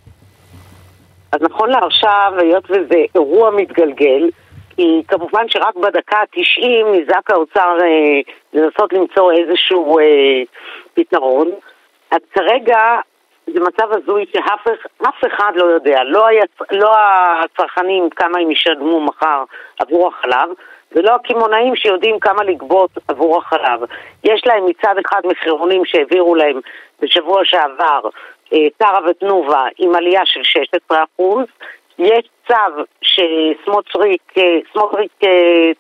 אז 1.36 1.42
נכון 1.42 1.70
לעכשיו, 1.70 2.34
היות 2.38 2.64
וזה 2.70 3.04
אירוע 3.16 3.50
מתגלגל, 3.52 4.30
כי 4.76 5.02
כמובן 5.08 5.50
שרק 5.50 5.76
בדקה 5.76 6.18
ה-90 6.18 6.68
נזעק 6.86 7.32
האוצר 7.32 7.78
אה, 7.82 8.22
לנסות 8.54 8.94
למצוא 8.94 9.32
איזשהו 9.32 10.00
אה, 10.00 10.04
פתרון. 10.94 11.52
אז 12.12 12.20
כרגע 12.34 12.80
זה 13.48 13.60
מצב 13.60 13.88
הזוי 13.92 14.26
שאף 14.34 15.26
אחד 15.28 15.52
לא 15.56 15.66
יודע, 15.66 16.04
לא, 16.04 16.28
היצ... 16.28 16.52
לא 16.72 16.92
הצרכנים 17.44 18.10
כמה 18.10 18.40
הם 18.40 18.52
ישלמו 18.52 19.02
מחר 19.02 19.44
עבור 19.80 20.08
החלב, 20.08 20.50
ולא 20.92 21.16
הקמעונאים 21.16 21.76
שיודעים 21.76 22.20
כמה 22.20 22.44
לגבות 22.44 22.90
עבור 23.08 23.38
החלב. 23.38 23.80
יש 24.24 24.42
להם 24.46 24.66
מצד 24.66 24.96
אחד 25.06 25.22
מחירונים 25.26 25.86
שהעבירו 25.86 26.36
להם 26.36 26.60
בשבוע 27.02 27.42
שעבר 27.46 28.10
שרה 28.50 29.00
אה, 29.06 29.10
ותנובה 29.10 29.66
עם 29.78 29.96
עלייה 29.96 30.22
של 30.26 30.62
16%. 31.20 31.24
יש 32.00 32.30
צו 32.48 32.84
שסמוטריק 33.02 34.34
אה, 34.38 34.60
אה, 35.24 35.72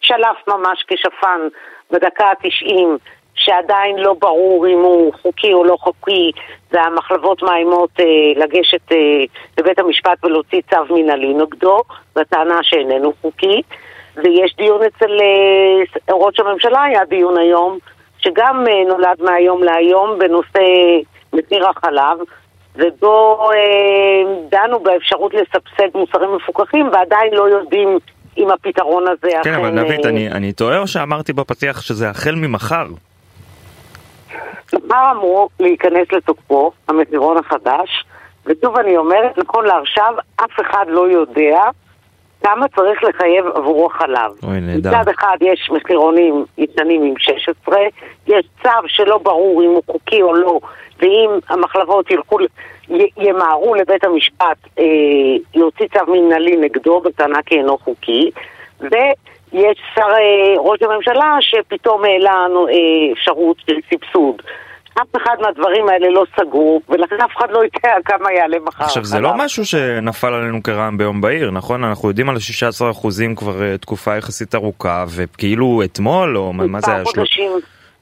שלף 0.00 0.48
ממש 0.48 0.84
כשפן 0.88 1.48
בדקה 1.90 2.26
ה-90 2.26 2.98
שעדיין 3.34 3.98
לא 3.98 4.14
ברור 4.18 4.66
אם 4.66 4.78
הוא 4.78 5.12
חוקי 5.22 5.52
או 5.52 5.64
לא 5.64 5.76
חוקי, 5.80 6.32
והמחלבות 6.72 7.42
מאיימות 7.42 7.90
אה, 8.00 8.04
לגשת 8.36 8.92
אה, 8.92 9.24
לבית 9.58 9.78
המשפט 9.78 10.24
ולהוציא 10.24 10.60
צו 10.70 10.94
מנהלי 10.94 11.34
נגדו, 11.34 11.78
בטענה 12.16 12.58
שאיננו 12.62 13.12
חוקי. 13.20 13.62
ויש 14.16 14.56
דיון 14.56 14.80
אצל 14.82 15.20
אה, 15.20 16.14
ראש 16.14 16.40
הממשלה, 16.40 16.82
היה 16.82 17.04
דיון 17.04 17.38
היום, 17.38 17.78
שגם 18.18 18.64
אה, 18.68 18.84
נולד 18.84 19.22
מהיום 19.22 19.62
להיום 19.62 20.18
בנושא 20.18 20.62
מחיר 21.32 21.68
החלב, 21.68 22.18
ובו 22.74 23.50
אה, 23.52 24.34
דנו 24.50 24.80
באפשרות 24.80 25.34
לסבסד 25.34 25.96
מוצרים 25.96 26.36
מפוקחים, 26.36 26.90
ועדיין 26.92 27.34
לא 27.34 27.48
יודעים 27.48 27.98
אם 28.38 28.50
הפתרון 28.50 29.04
הזה 29.08 29.30
כן, 29.30 29.40
אכן... 29.40 29.54
כן, 29.54 29.54
אבל 29.54 29.70
נבית, 29.70 30.04
אה... 30.04 30.10
אני, 30.10 30.30
אני 30.30 30.52
טועה 30.52 30.78
או 30.78 30.86
שאמרתי 30.86 31.32
בפתיח 31.32 31.80
שזה 31.80 32.10
החל 32.10 32.34
ממחר? 32.34 32.86
מחר 34.72 35.10
אמור 35.12 35.48
להיכנס 35.60 36.12
לתוקפו 36.12 36.72
המחירון 36.88 37.36
החדש, 37.38 38.04
ושוב 38.46 38.78
אני 38.78 38.96
אומרת, 38.96 39.38
נכון 39.38 39.64
לעכשיו, 39.64 40.14
אף 40.36 40.60
אחד 40.60 40.84
לא 40.88 41.08
יודע 41.08 41.60
כמה 42.54 42.68
צריך 42.68 43.04
לחייב 43.04 43.46
עבורו 43.46 43.86
החלב. 43.86 44.30
אוי, 44.42 44.60
נהדר. 44.60 44.90
מצד 44.90 45.08
אחד 45.08 45.36
יש 45.40 45.70
מחירונים 45.70 46.44
ישנים 46.58 47.02
עם 47.02 47.14
16, 47.18 47.78
יש 48.26 48.46
צו 48.62 48.70
שלא 48.86 49.18
ברור 49.18 49.62
אם 49.62 49.68
הוא 49.68 49.82
חוקי 49.86 50.22
או 50.22 50.34
לא, 50.34 50.60
ואם 51.00 51.30
המחלבות 51.48 52.10
ילכו, 52.10 52.38
ימהרו 53.16 53.74
לבית 53.74 54.04
המשפט, 54.04 54.56
אה, 54.78 54.84
יוציא 55.54 55.86
צו 55.86 56.12
מנהלי 56.12 56.56
נגדו 56.56 57.00
בטענה 57.00 57.42
כי 57.42 57.54
אינו 57.54 57.78
חוקי, 57.78 58.30
ויש 58.80 59.78
שר 59.94 60.10
אה, 60.10 60.54
ראש 60.58 60.82
הממשלה 60.82 61.36
שפתאום 61.40 62.04
העלה 62.04 62.46
אה, 62.68 63.12
אפשרות 63.12 63.56
של 63.66 63.76
סבסוד. 63.90 64.42
אף 65.02 65.22
אחד 65.22 65.36
מהדברים 65.40 65.88
האלה 65.88 66.10
לא 66.10 66.24
סגור, 66.40 66.82
ולכן 66.88 67.16
אף 67.24 67.30
אחד 67.36 67.46
לא 67.50 67.58
יודע 67.58 67.94
כמה 68.10 68.32
יעלה 68.32 68.56
מחר. 68.66 68.84
עכשיו 68.84 69.04
זה 69.04 69.20
לא 69.20 69.34
משהו 69.36 69.64
שנפל 69.64 70.34
עלינו 70.34 70.62
כרעם 70.62 70.98
ביום 70.98 71.20
בהיר, 71.20 71.50
נכון? 71.50 71.84
אנחנו 71.84 72.08
יודעים 72.08 72.28
על 72.28 72.36
16% 72.36 73.36
כבר 73.36 73.62
אה, 73.62 73.78
תקופה 73.78 74.16
יחסית 74.16 74.54
ארוכה, 74.54 75.04
וכאילו 75.16 75.82
אתמול, 75.84 76.36
או 76.36 76.52
מה 76.52 76.80
זה 76.80 76.92
היה? 76.94 77.04
חודשים. 77.04 77.52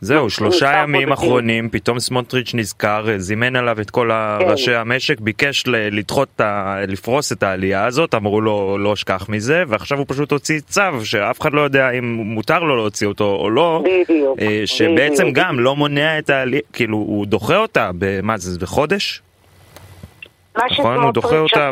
זהו, 0.00 0.30
שלושה 0.30 0.72
ימים 0.82 1.12
אחרונים, 1.12 1.68
פתאום 1.68 2.00
סמוטריץ' 2.00 2.54
נזכר, 2.54 3.06
זימן 3.16 3.56
עליו 3.56 3.80
את 3.80 3.90
כל 3.90 4.10
כן. 4.40 4.50
ראשי 4.50 4.74
המשק, 4.74 5.20
ביקש 5.20 5.64
לדחות, 5.66 6.40
לפרוס 6.88 7.32
את 7.32 7.42
העלייה 7.42 7.84
הזאת, 7.84 8.14
אמרו 8.14 8.40
לו 8.40 8.78
לא 8.78 8.92
אשכח 8.92 9.26
מזה, 9.28 9.64
ועכשיו 9.68 9.98
הוא 9.98 10.06
פשוט 10.08 10.32
הוציא 10.32 10.60
צו 10.60 11.04
שאף 11.04 11.40
אחד 11.40 11.52
לא 11.52 11.60
יודע 11.60 11.90
אם 11.90 12.04
מותר 12.04 12.58
לו 12.58 12.76
להוציא 12.76 13.06
אותו 13.06 13.36
או 13.40 13.50
לא, 13.50 13.84
אה, 14.40 14.62
שבעצם. 14.66 15.26
גם 15.32 15.60
לא 15.60 15.76
מונע 15.76 16.18
את 16.18 16.30
העלייה, 16.30 16.62
כאילו 16.72 16.96
הוא 16.96 17.26
דוחה 17.26 17.56
אותה, 17.56 17.90
במה 17.98 18.38
זה, 18.38 18.58
בחודש? 18.58 19.22
נכון? 20.56 21.02
הוא 21.02 21.12
דוחה 21.12 21.38
אותה, 21.38 21.70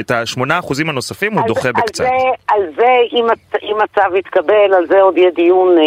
את 0.00 0.10
השמונה 0.10 0.58
אחוזים 0.58 0.88
הנוספים 0.88 1.32
הוא 1.32 1.46
דוחה 1.46 1.72
בקצת. 1.72 2.04
על 2.48 2.62
זה, 2.76 2.96
אם 3.62 3.76
הצו 3.80 4.16
יתקבל, 4.16 4.74
על 4.74 4.86
זה 4.86 5.00
עוד 5.00 5.18
יהיה 5.18 5.30
דיון 5.30 5.78
אה, 5.78 5.84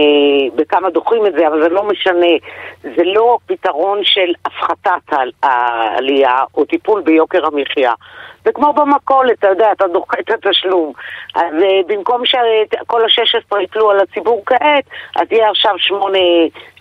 בכמה 0.55 0.89
דוחים 0.89 1.25
את 1.25 1.33
זה, 1.33 1.47
אבל 1.47 1.61
זה 1.63 1.69
לא 1.69 1.83
משנה. 1.83 2.35
זה 2.81 3.03
לא 3.05 3.37
פתרון 3.45 3.99
של 4.03 4.33
הפחתת 4.45 5.17
העלייה 5.43 6.37
או 6.55 6.65
טיפול 6.65 7.01
ביוקר 7.01 7.45
המחיה. 7.45 7.93
זה 8.45 8.51
כמו 8.51 8.73
במכולת, 8.73 9.39
אתה 9.39 9.47
יודע, 9.47 9.71
אתה 9.71 9.87
דוחה 9.87 10.17
את 10.19 10.29
התשלום. 10.31 10.93
אז 11.35 11.53
אה, 11.63 11.79
במקום 11.87 12.25
שכל 12.25 13.01
ה-16 13.01 13.61
יתלו 13.61 13.91
על 13.91 13.99
הציבור 13.99 14.43
כעת, 14.45 14.83
אז 15.15 15.27
יהיה 15.31 15.49
עכשיו 15.49 15.75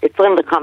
8.25, 0.03 0.55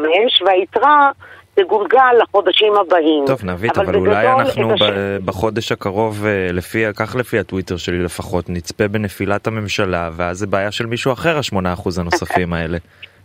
והיתרה... 0.45 1.11
תגולגל 1.57 2.13
לחודשים 2.21 2.73
הבאים. 2.75 3.23
טוב, 3.27 3.45
נבית, 3.45 3.77
אבל, 3.77 3.85
אבל 3.85 3.95
אולי 3.95 4.31
אנחנו 4.31 4.73
הש... 4.73 4.81
בחודש 5.25 5.71
הקרוב, 5.71 6.25
אה, 6.25 6.51
לפי, 6.53 6.83
כך 6.95 7.15
לפי 7.15 7.39
הטוויטר 7.39 7.77
שלי 7.77 8.03
לפחות, 8.03 8.49
נצפה 8.49 8.87
בנפילת 8.87 9.47
הממשלה, 9.47 10.09
ואז 10.13 10.37
זה 10.37 10.47
בעיה 10.47 10.71
של 10.71 10.85
מישהו 10.85 11.13
אחר, 11.13 11.37
השמונה 11.37 11.73
אחוז 11.73 11.99
הנוספים 11.99 12.53
האלה. 12.53 12.77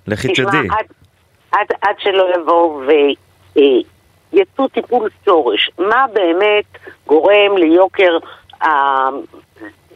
לכי 0.06 0.28
תדעי. 0.28 0.68
עד, 0.70 0.86
עד, 1.52 1.66
עד 1.82 1.94
שלא 1.98 2.26
יבואו 2.36 2.80
ויצאו 4.32 4.68
טיפול 4.68 5.08
שורש, 5.24 5.70
מה 5.78 6.04
באמת 6.14 6.64
גורם 7.06 7.56
ליוקר 7.56 8.18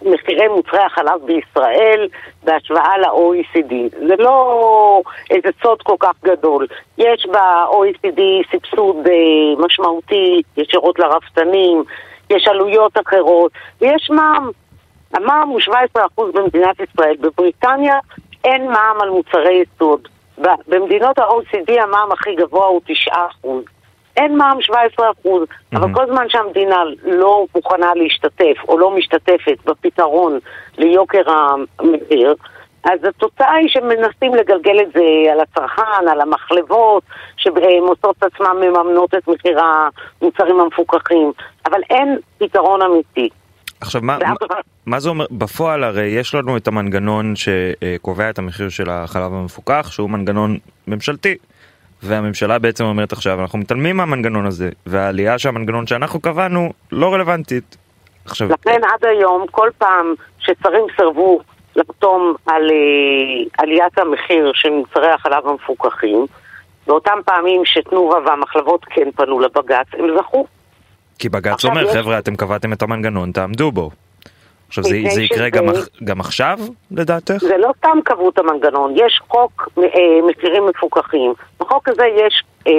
מחירי 0.07 0.49
מוצרי 0.49 0.81
החלב 0.81 1.21
בישראל 1.25 2.09
בהשוואה 2.45 2.99
ל-OECD. 2.99 3.75
זה 4.09 4.15
לא 4.19 5.03
איזה 5.31 5.49
סוד 5.63 5.83
כל 5.83 5.97
כך 6.01 6.15
גדול. 6.25 6.67
יש 6.99 7.27
ב-OECD 7.27 8.21
סבסוד 8.53 8.97
אה, 9.07 9.65
משמעותי 9.67 10.43
ישירות 10.57 10.99
לרפתנים, 10.99 11.85
יש 12.31 12.49
עלויות 12.49 12.93
אחרות, 13.07 13.53
ויש 13.81 14.11
מע"מ. 14.11 14.51
המע"מ 15.15 15.49
הוא 15.49 15.61
17% 15.61 16.23
במדינת 16.35 16.77
ישראל. 16.81 17.17
בבריטניה 17.21 17.99
אין 18.45 18.67
מע"מ 18.71 19.01
על 19.01 19.11
מוצרי 19.11 19.63
יסוד. 19.63 20.09
במדינות 20.69 21.19
ה-OECD 21.19 21.83
המע"מ 21.83 22.13
הכי 22.13 22.35
גבוה 22.35 22.67
הוא 22.67 22.81
9%. 22.89 23.76
אין 24.17 24.37
מע"מ 24.37 24.61
17 24.61 25.11
אחוז, 25.11 25.43
mm-hmm. 25.43 25.79
אבל 25.79 25.95
כל 25.95 26.07
זמן 26.07 26.29
שהמדינה 26.29 26.77
לא 27.05 27.47
מוכנה 27.55 27.95
להשתתף 27.95 28.57
או 28.69 28.79
לא 28.79 28.91
משתתפת 28.91 29.59
בפתרון 29.65 30.39
ליוקר 30.79 31.23
המחיר, 31.27 32.35
אז 32.85 33.05
התוצאה 33.05 33.55
היא 33.55 33.69
שמנסים 33.69 34.35
לגלגל 34.35 34.81
את 34.81 34.93
זה 34.95 35.33
על 35.33 35.41
הצרכן, 35.41 36.09
על 36.11 36.21
המחלבות, 36.21 37.03
שמוצאות 37.37 38.17
עצמן 38.23 38.57
מממנות 38.57 39.15
את 39.15 39.29
מחיר 39.29 39.61
המוצרים 39.61 40.61
המפוקחים, 40.61 41.33
אבל 41.67 41.81
אין 41.91 42.19
פתרון 42.39 42.83
אמיתי. 42.83 43.29
עכשיו, 43.81 44.01
מה, 44.03 44.19
מה, 44.19 44.35
מה 44.87 45.01
זה 45.01 45.09
אומר? 45.09 45.25
בפועל 45.31 45.85
הרי 45.85 46.05
יש 46.07 46.35
לנו 46.35 46.57
את 46.57 46.69
המנגנון 46.69 47.35
שקובע 47.37 48.31
את 48.31 48.39
המחיר 48.39 48.69
של 48.69 48.91
החלב 48.91 49.33
המפוקח, 49.33 49.89
שהוא 49.91 50.11
מנגנון 50.11 50.59
ממשלתי. 50.87 51.37
והממשלה 52.03 52.59
בעצם 52.59 52.85
אומרת 52.85 53.13
עכשיו 53.13 53.41
אנחנו 53.41 53.59
מתעלמים 53.59 53.97
מהמנגנון 53.97 54.47
הזה 54.47 54.71
והעלייה 54.87 55.39
שהמנגנון 55.39 55.87
שאנחנו 55.87 56.21
קבענו 56.21 56.73
לא 56.93 57.15
רלוונטית. 57.15 57.77
עכשיו... 58.25 58.49
לכן 58.49 58.81
עד 58.85 59.05
היום 59.05 59.47
כל 59.51 59.71
פעם 59.79 60.15
ששרים 60.39 60.87
סרבו 60.97 61.41
לחתום 61.77 62.35
על 62.47 62.63
uh, 62.63 63.51
עליית 63.59 63.99
המחיר 63.99 64.53
של 64.55 64.71
מוצרי 64.71 65.11
החלב 65.11 65.49
המפוקחים 65.49 66.27
באותם 66.87 67.19
פעמים 67.25 67.63
שתנובה 67.65 68.17
והמחלבות 68.27 68.85
כן 68.91 69.11
פנו 69.17 69.41
לבג"ץ 69.41 69.87
הם 69.93 70.07
זכו. 70.19 70.47
כי 71.19 71.29
בג"ץ 71.29 71.65
אומר 71.65 71.83
יש... 71.83 71.97
חבר'ה 71.97 72.19
אתם 72.19 72.37
קבעתם 72.37 72.73
את 72.73 72.83
המנגנון 72.83 73.33
תעמדו 73.33 73.73
בו. 73.73 73.91
עכשיו 74.69 74.85
זה, 74.85 74.97
זה 75.09 75.23
יקרה 75.23 75.51
גם, 75.51 75.65
גם 76.05 76.21
עכשיו 76.21 76.59
לדעתך? 76.91 77.39
זה 77.39 77.57
לא 77.57 77.71
סתם 77.79 77.99
קבעו 78.05 78.29
את 78.29 78.39
המנגנון, 78.39 78.95
יש 78.97 79.21
חוק 79.29 79.69
אה, 79.79 79.83
מחירים 80.29 80.67
מפוקחים. 80.67 81.35
בחוק 81.61 81.89
הזה 81.89 82.07
יש 82.07 82.43
אה, 82.67 82.73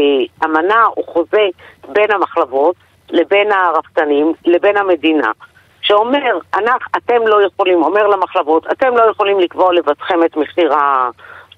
אמנה 0.46 0.86
או 0.98 1.04
חוזה 1.04 1.48
בין 1.88 2.12
המחלבות 2.12 2.76
לבין 3.10 3.52
הרפתנים 3.52 4.34
לבין 4.46 4.78
המדינה. 4.78 5.32
שאומר, 5.82 6.40
אנחנו, 6.54 6.92
אתם 6.98 7.28
לא 7.28 7.46
יכולים, 7.46 7.84
אומר 7.84 8.08
למחלבות, 8.08 8.68
אתם 8.72 8.98
לא 8.98 9.04
יכולים 9.12 9.40
לקבוע 9.40 9.74
לבדכם 9.74 10.24
את 10.24 10.38
מחיר 10.38 10.74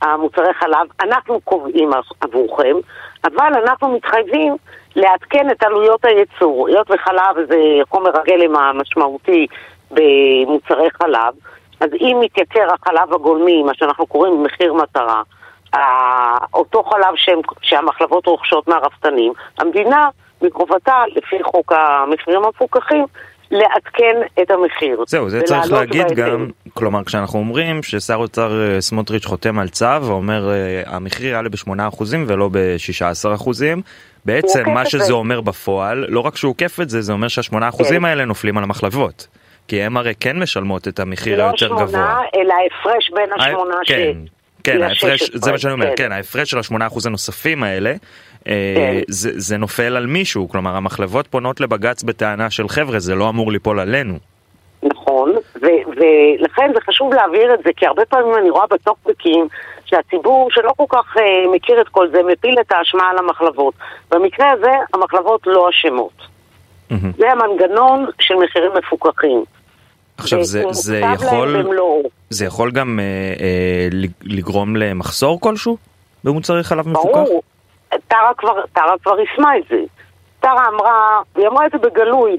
המוצרי 0.02 0.54
חלב, 0.54 0.88
אנחנו 1.02 1.40
קובעים 1.44 1.90
עבורכם, 2.22 2.76
אבל 3.24 3.54
אנחנו 3.64 3.96
מתחייבים 3.96 4.56
לעדכן 4.96 5.50
את 5.52 5.64
עלויות 5.64 6.06
הייצור. 6.06 6.68
היות 6.68 6.92
וחלב 6.92 7.48
זה 7.50 7.58
חומר 7.90 8.12
הגלם 8.20 8.56
המשמעותי 8.56 9.48
במוצרי 9.92 10.90
חלב, 11.02 11.34
אז 11.80 11.90
אם 12.02 12.18
מתייקר 12.22 12.68
החלב 12.74 13.14
הגולמי, 13.14 13.64
מה 13.64 13.72
שאנחנו 13.74 14.08
קוראים 14.08 14.44
מחיר 14.44 14.74
מטרה, 14.74 15.22
אותו 16.54 16.84
חלב 16.84 17.16
שהם, 17.16 17.40
שהמחלבות 17.62 18.26
רוכשות 18.26 18.68
מהרפתנים, 18.68 19.34
המדינה 19.58 20.10
מחובתה, 20.42 21.04
לפי 21.16 21.44
חוק 21.44 21.74
המחירים 21.74 22.44
המפוקחים, 22.44 23.06
לעדכן 23.52 24.42
את 24.42 24.52
המחיר. 24.52 25.04
זהו, 25.08 25.30
זה 25.30 25.42
צריך 25.42 25.72
להגיד 25.72 26.02
בהתאם. 26.02 26.16
גם, 26.16 26.48
כלומר 26.74 27.04
כשאנחנו 27.04 27.40
אומרים 27.40 27.84
ששר 27.84 28.16
אוצר 28.16 28.62
אה, 28.62 28.82
סמוטריץ' 28.82 29.26
חותם 29.26 29.60
על 29.60 29.70
צו 29.70 29.86
ואומר 30.02 30.50
אה, 30.50 30.82
המחיר 30.86 31.28
יעלה 31.28 31.50
ב-8% 31.50 32.04
ולא 32.28 32.50
ב-16%, 32.52 33.50
בעצם 34.26 34.70
מה 34.70 34.86
שזה 34.86 35.04
זה. 35.04 35.14
אומר 35.14 35.42
בפועל, 35.42 36.06
לא 36.10 36.20
רק 36.20 36.36
שהוא 36.36 36.50
עוקף 36.50 36.80
את 36.82 36.90
זה, 36.90 37.02
זה 37.02 37.14
אומר 37.14 37.28
שה-8% 37.28 37.54
כן. 37.90 38.06
האלה 38.06 38.26
נופלים 38.26 38.58
על 38.58 38.64
המחלבות. 38.64 39.28
כי 39.70 39.82
הם 39.82 39.98
הרי 39.98 40.14
כן 40.20 40.40
משלמות 40.40 40.88
את 40.88 41.00
המחיר 41.00 41.38
לא 41.38 41.44
היותר 41.44 41.68
גבוה. 41.68 41.82
לא 41.82 41.88
שמונה, 41.88 42.22
אלא 42.36 42.54
ההפרש 42.54 43.10
בין 43.10 43.30
השמונה 43.34 43.76
ש... 43.84 43.92
כן, 43.92 44.18
כן, 44.64 44.84
ההפרש, 44.84 45.32
זה 45.34 45.52
מה 45.52 45.58
שאני 45.58 45.74
אומר, 45.74 45.86
כן, 45.86 45.96
כן 45.96 46.12
ההפרש 46.12 46.52
של 46.52 46.60
השמונה 46.60 46.88
אחוז 46.88 47.06
הנוספים 47.06 47.64
האלה, 47.64 47.94
אה, 48.48 48.74
כן. 48.76 49.02
זה, 49.08 49.58
נופל 49.58 49.96
על 49.96 50.06
מישהו, 50.06 50.50
כלומר 50.50 50.76
המחלבות 50.76 51.28
פונות 51.28 51.60
לבג"ץ 51.60 52.04
בטענה 52.04 52.50
של 52.50 52.70
חבר'ה, 52.70 53.00
זה 53.00 53.16
לא 53.16 53.30
אמור 53.30 53.52
ליפול 53.52 53.80
עלינו. 53.80 54.14
נכון, 54.84 55.36
ולכן 55.56 56.72
זה 56.74 56.82
חשוב 56.82 57.14
להבהיר 57.14 57.54
את 57.54 57.60
זה, 57.64 57.70
כי 57.78 57.86
הרבה 57.86 58.06
פעמים 58.06 58.34
אני 58.42 58.50
רואה 58.50 58.68
בטוקבקים 58.68 59.48
שהציבור 59.86 60.52
שלא 60.52 60.72
כל 60.78 60.86
כך 60.90 61.18
uh, 61.18 61.22
מכיר 61.56 61.82
את 61.82 61.90
כל 61.90 62.08
זה, 62.12 62.22
מפיל 62.24 62.56
את 62.60 62.72
האשמה 62.72 63.10
על 63.10 63.18
המחלבות. 63.18 63.74
במקרה 64.12 64.52
הזה 64.52 64.72
המחלבות 64.94 65.42
לא 65.46 65.70
אשמות. 65.70 66.14
Mm-hmm. 66.92 67.18
זה 67.18 67.32
המנגנון 67.32 68.06
של 68.20 68.36
מחירים 68.36 68.72
מפוקחים. 68.78 69.44
עכשיו 70.20 70.44
זה, 70.44 70.64
זה 70.72 71.02
יכול, 71.14 71.56
זה 72.30 72.46
יכול 72.46 72.72
גם 72.72 73.00
אה, 73.00 73.04
אה, 73.44 73.88
לגרום 74.24 74.76
למחסור 74.76 75.42
כלשהו 75.42 75.78
במוצרי 76.24 76.64
חלב. 76.64 76.88
מפוקח? 76.90 77.14
ברור, 77.14 77.42
טרה 78.08 78.34
כבר, 78.38 78.62
טרה 78.74 78.96
כבר 79.04 79.20
יישמה 79.20 79.58
את 79.58 79.64
זה. 79.70 79.84
טרה 80.40 80.68
אמרה, 80.68 81.22
היא 81.36 81.48
אמרה 81.48 81.66
את 81.66 81.72
זה 81.72 81.78
בגלוי 81.78 82.38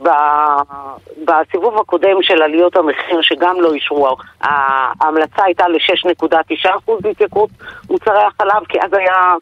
בסיבוב 1.24 1.78
הקודם 1.78 2.22
של 2.22 2.42
עליות 2.42 2.76
המחיר 2.76 3.20
שגם 3.22 3.60
לא 3.60 3.72
אישרו, 3.72 4.16
ההמלצה 4.40 5.44
הייתה 5.44 5.68
ל-6.9% 5.68 6.92
בהתייקרות 7.00 7.50
מוצרי 7.90 8.22
החלב 8.22 8.64
כי 8.68 8.78
אז 8.80 8.92
היה 8.92 9.34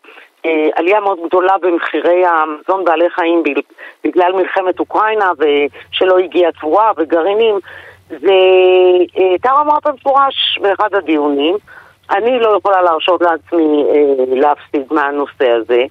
אה, 0.47 0.69
עלייה 0.77 1.01
מאוד 1.01 1.19
גדולה 1.27 1.55
במחירי 1.63 2.25
המזון 2.27 2.85
בעלי 2.85 3.11
חיים 3.11 3.43
בגלל 4.05 4.33
מלחמת 4.33 4.81
אוקראינה 4.81 5.31
ושלא 5.39 6.19
הגיעה 6.19 6.53
תבואה 6.53 6.91
וגרעינים 6.97 7.59
וטרה 8.11 9.61
אמרה 9.61 9.79
במפורש 9.85 10.59
באחד 10.63 10.95
הדיונים, 10.95 11.57
אני 12.11 12.41
לא 12.41 12.57
יכולה 12.59 12.83
להרשות 12.83 13.23
לעצמי 13.23 13.85
אה, 13.91 14.25
להפסיד 14.29 14.83
מהנושא 14.91 15.51
הזה, 15.51 15.85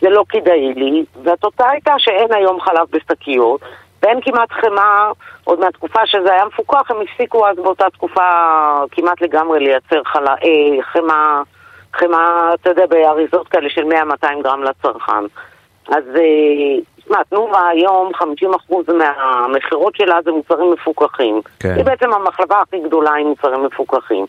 זה 0.00 0.08
לא 0.10 0.24
כדאי 0.28 0.74
לי, 0.74 1.04
והתוצאה 1.22 1.70
הייתה 1.70 1.94
שאין 1.98 2.32
היום 2.32 2.60
חלב 2.60 2.86
בשקיות, 2.90 3.60
ואין 4.02 4.20
כמעט 4.20 4.52
חמאה, 4.52 5.10
עוד 5.44 5.60
מהתקופה 5.60 6.06
שזה 6.06 6.32
היה 6.32 6.44
מפוקח, 6.44 6.90
הם 6.90 6.96
הפסיקו 7.00 7.46
אז 7.46 7.56
באותה 7.56 7.90
תקופה 7.90 8.30
כמעט 8.90 9.20
לגמרי 9.20 9.60
לייצר 9.60 10.02
חלה, 10.04 10.34
אה, 10.44 10.82
חמאה, 10.82 11.42
חמאה, 11.94 12.54
אתה 12.54 12.70
יודע, 12.70 12.86
באריזות 12.86 13.48
כאלה 13.48 13.70
של 13.70 13.82
100-200 13.82 14.42
גרם 14.42 14.62
לצרכן. 14.62 15.24
אז 15.88 16.04
אה, 16.16 16.80
תשמע, 17.04 17.22
תנובה 17.22 17.68
היום 17.68 18.10
50% 18.14 18.92
מהמכירות 18.92 19.96
שלה 19.96 20.18
זה 20.24 20.30
מוצרים 20.30 20.72
מפוקחים. 20.72 21.40
כן. 21.60 21.74
היא 21.76 21.84
בעצם 21.84 22.12
המחלבה 22.12 22.60
הכי 22.60 22.80
גדולה 22.80 23.10
עם 23.10 23.26
מוצרים 23.26 23.64
מפוקחים. 23.64 24.26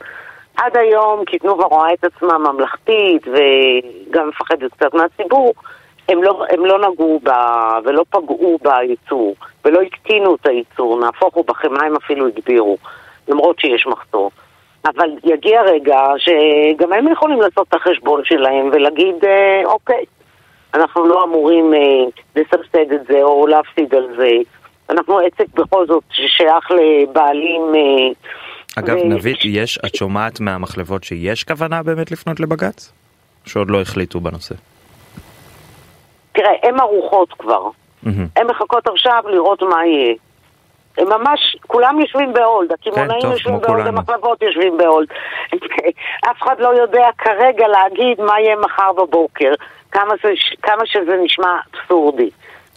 עד 0.58 0.78
היום, 0.78 1.26
כי 1.26 1.40
תנובה 1.40 1.64
רואה 1.64 1.94
את 1.94 2.04
עצמה 2.04 2.38
ממלכתית 2.38 3.28
וגם 3.28 4.30
מפחדת 4.30 4.72
קצת 4.74 4.94
מהציבור, 4.94 5.54
הם 6.10 6.24
לא, 6.24 6.46
הם 6.50 6.66
לא 6.66 6.90
נגעו 6.90 7.20
בה 7.24 7.80
ולא 7.84 8.04
פגעו 8.10 8.58
בייצור 8.64 9.36
ולא 9.66 9.82
הקטינו 9.82 10.36
את 10.36 10.48
הייצור, 10.48 11.00
נהפוך 11.00 11.34
הוא 11.34 11.46
בחמאה 11.48 11.86
הם 11.86 11.96
אפילו 11.96 12.28
הגבירו, 12.28 12.78
למרות 13.28 13.60
שיש 13.60 13.88
מחסור. 13.88 14.32
אבל 14.86 15.10
יגיע 15.24 15.62
רגע 15.62 16.00
שגם 16.18 16.94
הם 16.94 17.12
יכולים 17.12 17.42
לעשות 17.42 17.68
את 17.70 17.74
החשבון 17.74 18.22
שלהם 18.26 18.70
ולהגיד, 18.74 19.26
אה, 19.26 19.62
אוקיי, 19.66 20.06
אנחנו 20.74 21.06
לא 21.06 21.24
אמורים 21.24 21.74
אה, 21.74 21.80
לסבסד 22.36 22.92
את 22.94 23.08
זה 23.08 23.24
או 23.24 23.48
להפסיד 23.48 23.96
על 23.96 24.08
זה. 24.18 24.30
אנחנו 24.90 25.20
עסק 25.20 25.54
בכל 25.54 25.88
זאת 25.88 26.04
ששייך 26.12 26.72
לבעלים... 26.72 27.62
אה, 27.76 28.32
אגב, 28.80 28.98
ו... 28.98 29.06
נבית, 29.06 29.38
יש, 29.44 29.80
את 29.86 29.96
שומעת 29.96 30.40
מהמחלבות 30.40 31.04
שיש 31.04 31.44
כוונה 31.44 31.84
באמת 31.84 32.12
לפנות 32.12 32.40
לבג"ץ? 32.40 32.92
שעוד 33.46 33.70
לא 33.70 33.82
החליטו 33.82 34.20
בנושא? 34.20 34.56
תראה, 36.32 36.52
הן 36.64 36.80
ערוכות 36.80 37.34
כבר. 37.40 37.70
Mm-hmm. 38.06 38.10
הן 38.36 38.48
מחכות 38.48 38.88
עכשיו 38.88 39.24
לראות 39.28 39.62
מה 39.62 39.86
יהיה. 39.86 40.16
הם 40.98 41.08
ממש, 41.10 41.58
כולם 41.68 42.00
יושבים 42.00 42.34
ב 42.34 42.40
hold, 42.40 42.72
הקמעונאים 42.72 43.22
כן, 43.22 43.28
יושבים 43.28 43.60
ב 43.62 43.66
hold, 43.66 43.88
המחלבות 43.88 44.42
יושבים 44.42 44.78
ב 44.78 44.83
hold. 44.83 45.08
אף 46.32 46.42
אחד 46.42 46.56
לא 46.60 46.68
יודע 46.68 47.08
כרגע 47.18 47.68
להגיד 47.68 48.22
מה 48.22 48.40
יהיה 48.40 48.56
מחר 48.56 48.92
בבוקר, 48.94 49.52
כמה, 49.94 50.14
זה, 50.24 50.30
כמה 50.62 50.86
שזה 50.86 51.16
נשמע 51.24 51.58
אבסורדי. 51.74 52.30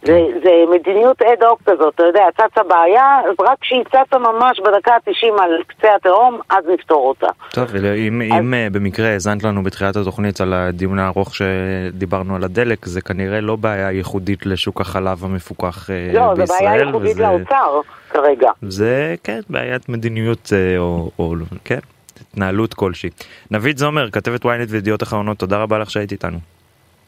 זה, 0.04 0.20
זה 0.42 0.50
מדיניות 0.74 1.22
אד 1.22 1.42
הוק 1.42 1.60
כזאת, 1.66 1.94
אתה 1.94 2.02
יודע, 2.02 2.24
צצה 2.32 2.62
בעיה, 2.62 3.20
אז 3.20 3.34
רק 3.40 3.58
כשהיא 3.60 3.84
צצה 3.84 4.18
ממש 4.18 4.60
בדקה 4.60 4.92
ה-90 4.94 5.42
על 5.42 5.50
קצה 5.66 5.88
התהום, 5.96 6.40
אז 6.50 6.64
נפתור 6.74 7.08
אותה. 7.08 7.26
טוב, 7.52 7.76
אם, 7.76 8.22
אז... 8.22 8.40
אם 8.40 8.54
אה, 8.54 8.68
במקרה 8.72 9.08
האזנת 9.08 9.42
לנו 9.42 9.62
בתחילת 9.62 9.96
התוכנית 9.96 10.40
על 10.40 10.52
הדיון 10.52 10.98
הארוך 10.98 11.34
שדיברנו 11.34 12.36
על 12.36 12.44
הדלק, 12.44 12.86
זה 12.86 13.00
כנראה 13.00 13.40
לא 13.40 13.56
בעיה 13.56 13.92
ייחודית 13.92 14.46
לשוק 14.46 14.80
החלב 14.80 15.24
המפוקח 15.24 15.90
לא, 16.14 16.34
בישראל. 16.34 16.38
לא, 16.38 16.46
זה 16.46 16.54
בעיה 16.64 16.76
ייחודית 16.76 17.12
וזה... 17.12 17.22
לאוצר 17.22 17.80
כרגע. 18.10 18.50
זה, 18.62 19.14
כן, 19.24 19.40
בעיית 19.50 19.88
מדיניות 19.88 20.52
אה, 20.52 20.78
או, 20.78 21.10
או 21.18 21.34
כן, 21.64 21.78
התנהלות 22.20 22.74
כלשהי. 22.74 23.10
נבית 23.50 23.78
זומר, 23.78 24.10
כתבת 24.10 24.44
ynet 24.44 24.68
וידיעות 24.68 25.02
אחרונות, 25.02 25.38
תודה 25.38 25.56
רבה 25.56 25.78
לך 25.78 25.90
שהיית 25.90 26.12
איתנו. 26.12 26.38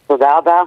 תודה 0.08 0.38
רבה. 0.38 0.60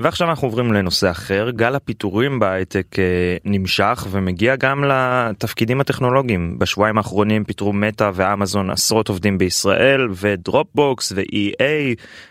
ועכשיו 0.00 0.30
אנחנו 0.30 0.48
עוברים 0.48 0.72
לנושא 0.72 1.10
אחר, 1.10 1.50
גל 1.50 1.74
הפיטורים 1.74 2.38
בהייטק 2.38 2.98
אה, 2.98 3.36
נמשך 3.44 4.06
ומגיע 4.10 4.56
גם 4.56 4.84
לתפקידים 4.84 5.80
הטכנולוגיים. 5.80 6.58
בשבועיים 6.58 6.98
האחרונים 6.98 7.44
פיטרו 7.44 7.72
מטא 7.72 8.10
ואמזון 8.14 8.70
עשרות 8.70 9.08
עובדים 9.08 9.38
בישראל 9.38 10.08
ודרופבוקס 10.10 11.12
ו-EA 11.12 11.62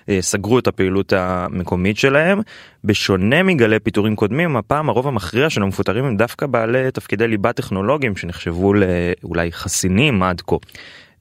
אה, 0.10 0.18
סגרו 0.22 0.60
את 0.60 0.68
הפעילות 0.68 1.14
המקומית 1.14 1.98
שלהם. 1.98 2.42
בשונה 2.84 3.44
מגלי 3.44 3.80
פיטורים 3.80 4.16
קודמים, 4.16 4.58
הפעם 4.58 4.90
הרוב 4.90 5.08
המכריע 5.08 5.50
של 5.50 5.64
המפוטרים 5.64 6.06
הם 6.06 6.18
דווקא 6.18 6.46
בעלי 6.46 6.92
תפקידי 6.92 7.28
ליבה 7.28 7.54
טכנולוגיים 7.54 8.16
שנחשבו 8.16 8.74
לאולי 8.74 9.52
חסינים 9.52 10.24
עד 10.24 10.42
כה. 10.42 10.56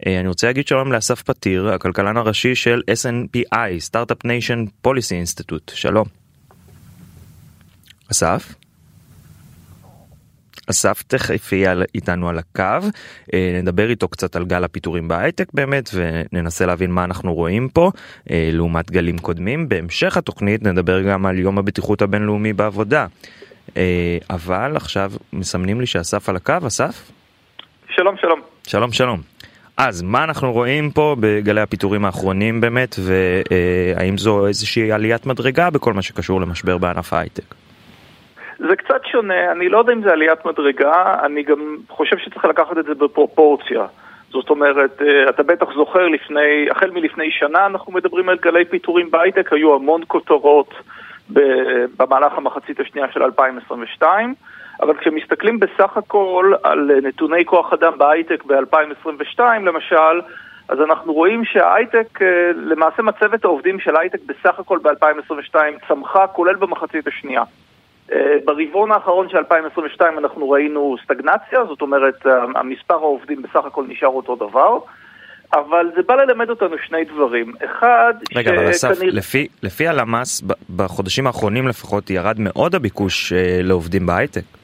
אה, 0.06 0.20
אני 0.20 0.28
רוצה 0.28 0.46
להגיד 0.46 0.66
שלום 0.66 0.92
לאסף 0.92 1.22
פתיר, 1.22 1.68
הכלכלן 1.68 2.16
הראשי 2.16 2.54
של 2.54 2.82
SNPI, 2.90 3.78
Start-Up 3.78 4.24
Nation 4.24 4.64
Policy 4.82 5.14
Institute. 5.14 5.72
שלום. 5.74 6.06
אסף? 8.10 8.54
אסף 10.70 11.02
תכף 11.02 11.52
יהיה 11.52 11.74
איתנו 11.94 12.28
על 12.28 12.38
הקו, 12.38 12.88
אה, 13.34 13.60
נדבר 13.62 13.90
איתו 13.90 14.08
קצת 14.08 14.36
על 14.36 14.44
גל 14.44 14.64
הפיטורים 14.64 15.08
בהייטק 15.08 15.48
באמת 15.54 15.90
וננסה 15.94 16.66
להבין 16.66 16.90
מה 16.90 17.04
אנחנו 17.04 17.34
רואים 17.34 17.68
פה 17.68 17.90
אה, 18.30 18.50
לעומת 18.52 18.90
גלים 18.90 19.18
קודמים. 19.18 19.68
בהמשך 19.68 20.16
התוכנית 20.16 20.62
נדבר 20.62 21.02
גם 21.02 21.26
על 21.26 21.38
יום 21.38 21.58
הבטיחות 21.58 22.02
הבינלאומי 22.02 22.52
בעבודה. 22.52 23.06
אבל 24.30 24.76
עכשיו 24.76 25.12
מסמנים 25.32 25.80
לי 25.80 25.86
שאסף 25.86 26.28
על 26.28 26.36
הקו, 26.36 26.54
אסף? 26.66 27.10
שלום 27.96 28.16
שלום. 28.20 28.40
שלום 28.66 28.92
שלום. 28.92 29.22
אז 29.76 30.02
מה 30.02 30.24
אנחנו 30.24 30.52
רואים 30.52 30.90
פה 30.90 31.16
בגלי 31.20 31.60
הפיטורים 31.60 32.04
האחרונים 32.04 32.60
באמת 32.60 32.96
והאם 32.98 34.18
זו 34.18 34.46
איזושהי 34.46 34.92
עליית 34.92 35.26
מדרגה 35.26 35.70
בכל 35.70 35.92
מה 35.92 36.02
שקשור 36.02 36.40
למשבר 36.40 36.78
בענף 36.78 37.12
ההייטק? 37.12 37.54
זה 38.58 38.76
קצת 38.76 39.00
שונה, 39.12 39.52
אני 39.52 39.68
לא 39.68 39.78
יודע 39.78 39.92
אם 39.92 40.02
זה 40.02 40.12
עליית 40.12 40.46
מדרגה, 40.46 41.14
אני 41.24 41.42
גם 41.42 41.76
חושב 41.88 42.16
שצריך 42.18 42.44
לקחת 42.44 42.78
את 42.78 42.84
זה 42.84 42.94
בפרופורציה. 42.94 43.86
זאת 44.30 44.50
אומרת, 44.50 45.02
אה, 45.02 45.28
אתה 45.28 45.42
בטח 45.42 45.66
זוכר 45.74 46.08
לפני, 46.08 46.66
החל 46.70 46.90
מלפני 46.90 47.30
שנה 47.30 47.66
אנחנו 47.66 47.92
מדברים 47.92 48.28
על 48.28 48.36
גלי 48.42 48.64
פיטורים 48.64 49.10
בהייטק, 49.10 49.52
היו 49.52 49.74
המון 49.74 50.02
כותרות 50.06 50.74
במהלך 51.98 52.32
המחצית 52.36 52.80
השנייה 52.80 53.06
של 53.12 53.22
2022, 53.22 54.34
אבל 54.82 54.96
כשמסתכלים 54.96 55.60
בסך 55.60 55.96
הכל 55.96 56.52
על 56.62 56.90
נתוני 57.02 57.44
כוח 57.44 57.72
אדם 57.72 57.92
בהייטק 57.98 58.44
ב-2022 58.44 59.40
למשל, 59.40 60.20
אז 60.68 60.78
אנחנו 60.80 61.12
רואים 61.12 61.44
שההייטק, 61.44 62.22
אה, 62.22 62.26
למעשה 62.54 63.02
מצבת 63.02 63.44
העובדים 63.44 63.80
של 63.80 63.96
ההייטק 63.96 64.18
בסך 64.26 64.58
הכל 64.58 64.78
ב-2022 64.82 65.56
צמחה, 65.88 66.26
כולל 66.26 66.54
במחצית 66.54 67.06
השנייה. 67.06 67.42
אה, 68.12 68.36
ברבעון 68.44 68.92
האחרון 68.92 69.28
של 69.28 69.36
2022 69.36 70.18
אנחנו 70.18 70.50
ראינו 70.50 70.96
סטגנציה, 71.04 71.64
זאת 71.64 71.82
אומרת 71.82 72.26
המספר 72.54 72.94
העובדים 72.94 73.42
בסך 73.42 73.64
הכל 73.64 73.84
נשאר 73.88 74.08
אותו 74.08 74.36
דבר. 74.36 74.78
אבל 75.54 75.86
זה 75.96 76.02
בא 76.02 76.14
ללמד 76.14 76.50
אותנו 76.50 76.76
שני 76.86 77.04
דברים. 77.04 77.52
אחד, 77.64 78.14
רגע, 78.36 78.50
ש... 78.50 78.58
אבל 78.58 78.70
אסף, 78.70 78.98
כנראה... 78.98 79.14
לפי, 79.14 79.48
לפי 79.62 79.88
הלמ"ס, 79.88 80.42
בחודשים 80.76 81.26
האחרונים 81.26 81.68
לפחות, 81.68 82.10
ירד 82.10 82.36
מאוד 82.38 82.74
הביקוש 82.74 83.32
אה, 83.32 83.58
לעובדים 83.62 84.06
בהייטק. 84.06 84.61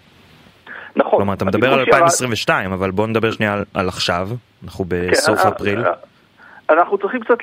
נכון. 0.98 1.18
כלומר, 1.18 1.34
אתה 1.34 1.44
מדבר 1.44 1.72
על 1.72 1.80
2022, 1.80 2.70
ירד... 2.70 2.72
אבל 2.72 2.90
בוא 2.90 3.06
נדבר 3.06 3.30
שנייה 3.30 3.52
על, 3.52 3.64
על 3.74 3.88
עכשיו, 3.88 4.28
אנחנו 4.64 4.84
בסוף 4.88 5.40
כן, 5.40 5.48
אפריל. 5.48 5.78
אנחנו 6.70 6.98
צריכים 6.98 7.20
קצת 7.20 7.38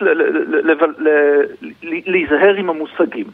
להיזהר 1.84 2.56
עם 2.58 2.70
המושגים. 2.70 3.26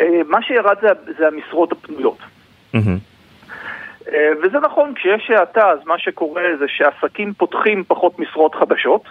אה, 0.00 0.20
מה 0.28 0.42
שירד 0.42 0.76
זה, 0.80 0.88
זה 1.18 1.26
המשרות 1.26 1.72
הפנויות. 1.72 2.18
אה, 2.74 4.28
וזה 4.42 4.58
נכון, 4.60 4.94
כשיש 4.94 5.30
האטה, 5.30 5.70
אז 5.70 5.78
מה 5.86 5.98
שקורה 5.98 6.42
זה 6.58 6.64
שעסקים 6.68 7.32
פותחים 7.32 7.84
פחות 7.88 8.18
משרות 8.18 8.54
חדשות. 8.54 9.02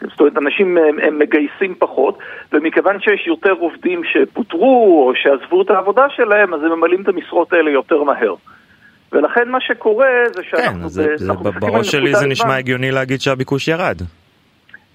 זאת 0.00 0.20
אומרת, 0.20 0.36
אנשים 0.36 0.76
הם, 0.76 0.98
הם 1.02 1.18
מגייסים 1.18 1.74
פחות, 1.78 2.18
ומכיוון 2.52 3.00
שיש 3.00 3.26
יותר 3.26 3.52
עובדים 3.52 4.02
שפוטרו 4.04 5.04
או 5.08 5.12
שעזבו 5.14 5.62
את 5.62 5.70
העבודה 5.70 6.06
שלהם, 6.10 6.54
אז 6.54 6.62
הם 6.62 6.72
ממלאים 6.72 7.02
את 7.02 7.08
המשרות 7.08 7.52
האלה 7.52 7.70
יותר 7.70 8.02
מהר. 8.02 8.34
ולכן 9.14 9.48
מה 9.48 9.60
שקורה 9.60 10.08
זה 10.34 10.42
שאנחנו... 10.50 10.82
כן, 10.82 10.88
זה, 10.88 11.06
זה, 11.16 11.32
בראש 11.60 11.90
שלי 11.90 12.14
זה 12.14 12.26
נשמע 12.26 12.56
הגיוני 12.56 12.90
להגיד 12.90 13.20
שהביקוש 13.20 13.68
ירד. 13.68 13.98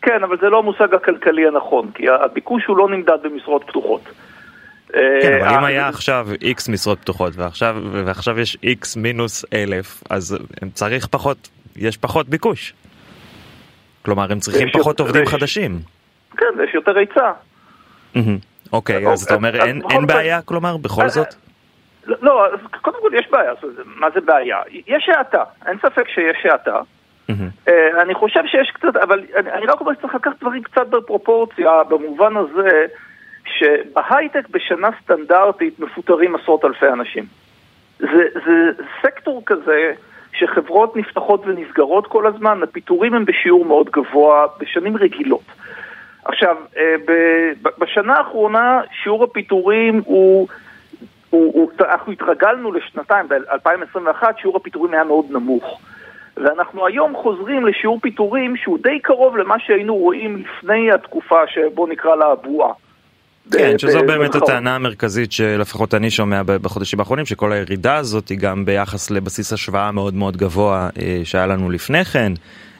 כן, 0.02 0.24
אבל 0.24 0.38
זה 0.42 0.50
לא 0.50 0.60
המושג 0.60 0.94
הכלכלי 0.94 1.48
הנכון, 1.48 1.92
כי 1.96 2.04
הביקוש 2.10 2.66
הוא 2.66 2.78
לא 2.78 2.90
נמדד 2.90 3.18
במשרות 3.24 3.64
פתוחות. 3.68 4.02
כן, 4.94 5.40
אבל 5.42 5.54
אם 5.54 5.64
אה, 5.64 5.68
היה 5.68 5.88
עכשיו 5.88 6.28
איקס 6.42 6.70
משרות 6.70 7.00
פתוחות 7.00 7.34
ועכשיו, 7.36 7.76
ועכשיו 7.92 8.40
יש 8.40 8.58
איקס 8.64 8.96
מינוס 8.96 9.46
אלף, 9.54 10.04
אז 10.10 10.38
צריך 10.74 11.08
פחות, 11.08 11.50
יש 11.76 11.98
פחות 11.98 12.30
ביקוש. 12.30 12.74
כלומר, 14.06 14.32
הם 14.32 14.40
צריכים 14.40 14.68
פחות 14.74 15.00
עובדים 15.00 15.26
חדשים. 15.26 15.80
כן, 16.38 16.46
יש 16.70 16.76
יותר 16.76 16.92
היצע. 16.98 17.32
אוקיי, 18.74 19.08
אז 19.08 19.24
אתה 19.24 19.36
אומר 19.36 19.66
אין 19.66 20.08
בעיה, 20.08 20.42
כלומר, 20.42 20.78
בכל 20.78 21.02
אה, 21.02 21.10
זאת? 21.10 21.36
לא, 22.10 22.17
לא 22.22 22.58
קודם 22.82 22.98
כל 23.02 23.10
יש 23.13 23.28
בעיה, 23.32 23.54
מה 23.86 24.08
זה 24.13 24.22
בעיה? 24.22 24.58
יש 24.88 25.10
האטה, 25.10 25.43
אין 25.67 25.78
ספק 25.78 26.08
שיש 26.08 26.45
האטה. 26.45 26.80
אה, 27.67 28.02
אני 28.02 28.13
חושב 28.13 28.39
שיש 28.45 28.72
קצת, 28.72 28.95
אבל 28.95 29.24
אני 29.54 29.65
רק 29.65 29.82
אומר 29.82 29.93
שצריך 29.93 30.15
לקחת 30.15 30.41
דברים 30.41 30.63
קצת 30.63 30.88
בפרופורציה, 30.88 31.84
במובן 31.84 32.38
הזה 32.38 32.86
שבהייטק 33.45 34.50
בשנה 34.50 34.89
סטנדרטית 35.04 35.80
מפוטרים 35.80 36.36
עשרות 36.36 36.65
אלפי 36.65 36.88
אנשים. 36.88 37.26
זה, 38.00 38.24
זה 38.45 38.84
סקטור 39.02 39.43
כזה 39.45 39.93
שחברות 40.34 40.95
נפתחות 40.95 41.41
ונסגרות 41.45 42.08
כל 42.08 42.28
הזמן, 42.28 42.63
הפיטורים 42.63 43.13
הם 43.13 43.26
בשיעור 43.26 43.65
מאוד 43.65 43.89
גבוה 43.89 44.45
בשנים 44.60 44.98
רגילות. 44.98 45.43
עכשיו, 46.26 46.56
אה, 46.78 46.95
בשנה 47.80 48.17
האחרונה 48.17 48.82
שיעור 49.04 49.24
הפיטורים 49.24 50.02
הוא, 50.06 50.48
הוא, 51.30 51.54
הוא 51.54 51.72
אנחנו 51.80 52.12
התרגלנו 52.12 52.72
לשנתיים, 52.72 53.28
ב-2021 53.28 54.24
שיעור 54.42 54.58
הפיטורים 54.58 54.94
היה 54.94 55.04
מאוד 55.04 55.26
נמוך. 55.30 55.80
ואנחנו 56.38 56.88
היום 56.88 57.13
חוזרים 57.15 57.65
לשיעור 57.65 58.00
פיטורים 58.02 58.58
שהוא 58.58 58.78
די 58.84 59.00
קרוב 59.00 59.38
למה 59.38 59.56
שהיינו 59.60 59.96
רואים 59.96 60.38
לפני 60.38 60.92
התקופה 60.92 61.39
שבוא 61.48 61.89
נקרא 61.89 62.15
לה 62.15 62.26
הבועה. 62.26 62.74
כן, 63.52 63.78
שזו 63.78 64.00
באמת 64.08 64.36
הטענה 64.36 64.76
המרכזית 64.76 65.32
שלפחות 65.32 65.94
אני 65.94 66.10
שומע 66.10 66.42
בחודשים 66.44 67.00
האחרונים, 67.00 67.26
שכל 67.26 67.52
הירידה 67.52 67.96
הזאת 67.96 68.30
היא 68.30 68.38
גם 68.38 68.65
ביחס 68.65 69.12
לבסיס 69.12 69.54
השוואה 69.54 69.92
מאוד 69.92 70.13
מאוד 70.13 70.38
גבוה 70.38 70.89
אה, 71.00 71.22
שהיה 71.24 71.48
לנו 71.48 71.70
לפני 71.70 72.06
כן. 72.06 72.34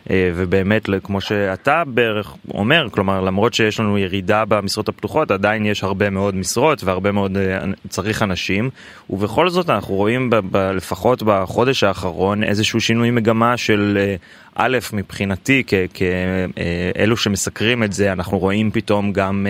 אה, 0.10 0.32
ובאמת 0.36 0.90
כמו 1.04 1.22
שאתה 1.22 1.84
בערך 1.88 2.36
אומר 2.54 2.88
כלומר 2.92 3.22
למרות 3.22 3.54
שיש 3.54 3.80
לנו 3.80 3.98
ירידה 3.98 4.46
במשרות 4.46 4.90
הפתוחות 4.90 5.32
עדיין 5.32 5.66
יש 5.66 5.84
הרבה 5.84 6.10
מאוד 6.10 6.36
משרות 6.36 6.84
והרבה 6.84 7.12
מאוד 7.12 7.38
אה, 7.38 7.60
צריך 7.90 8.24
אנשים 8.24 8.70
ובכל 9.10 9.50
זאת 9.50 9.70
אנחנו 9.70 9.96
רואים 9.96 10.30
ב- 10.30 10.36
ב- 10.36 10.58
לפחות 10.58 11.24
בחודש 11.24 11.84
האחרון 11.84 12.44
איזשהו 12.44 12.82
שינוי 12.82 13.12
מגמה 13.12 13.58
של 13.58 13.98
אה, 14.02 14.16
א' 14.56 14.78
מבחינתי 14.94 15.64
כאלו 15.94 17.18
שמסקרים 17.18 17.84
את 17.84 17.94
זה 17.94 18.12
אנחנו 18.12 18.40
רואים 18.40 18.72
פתאום 18.72 19.14
גם 19.14 19.48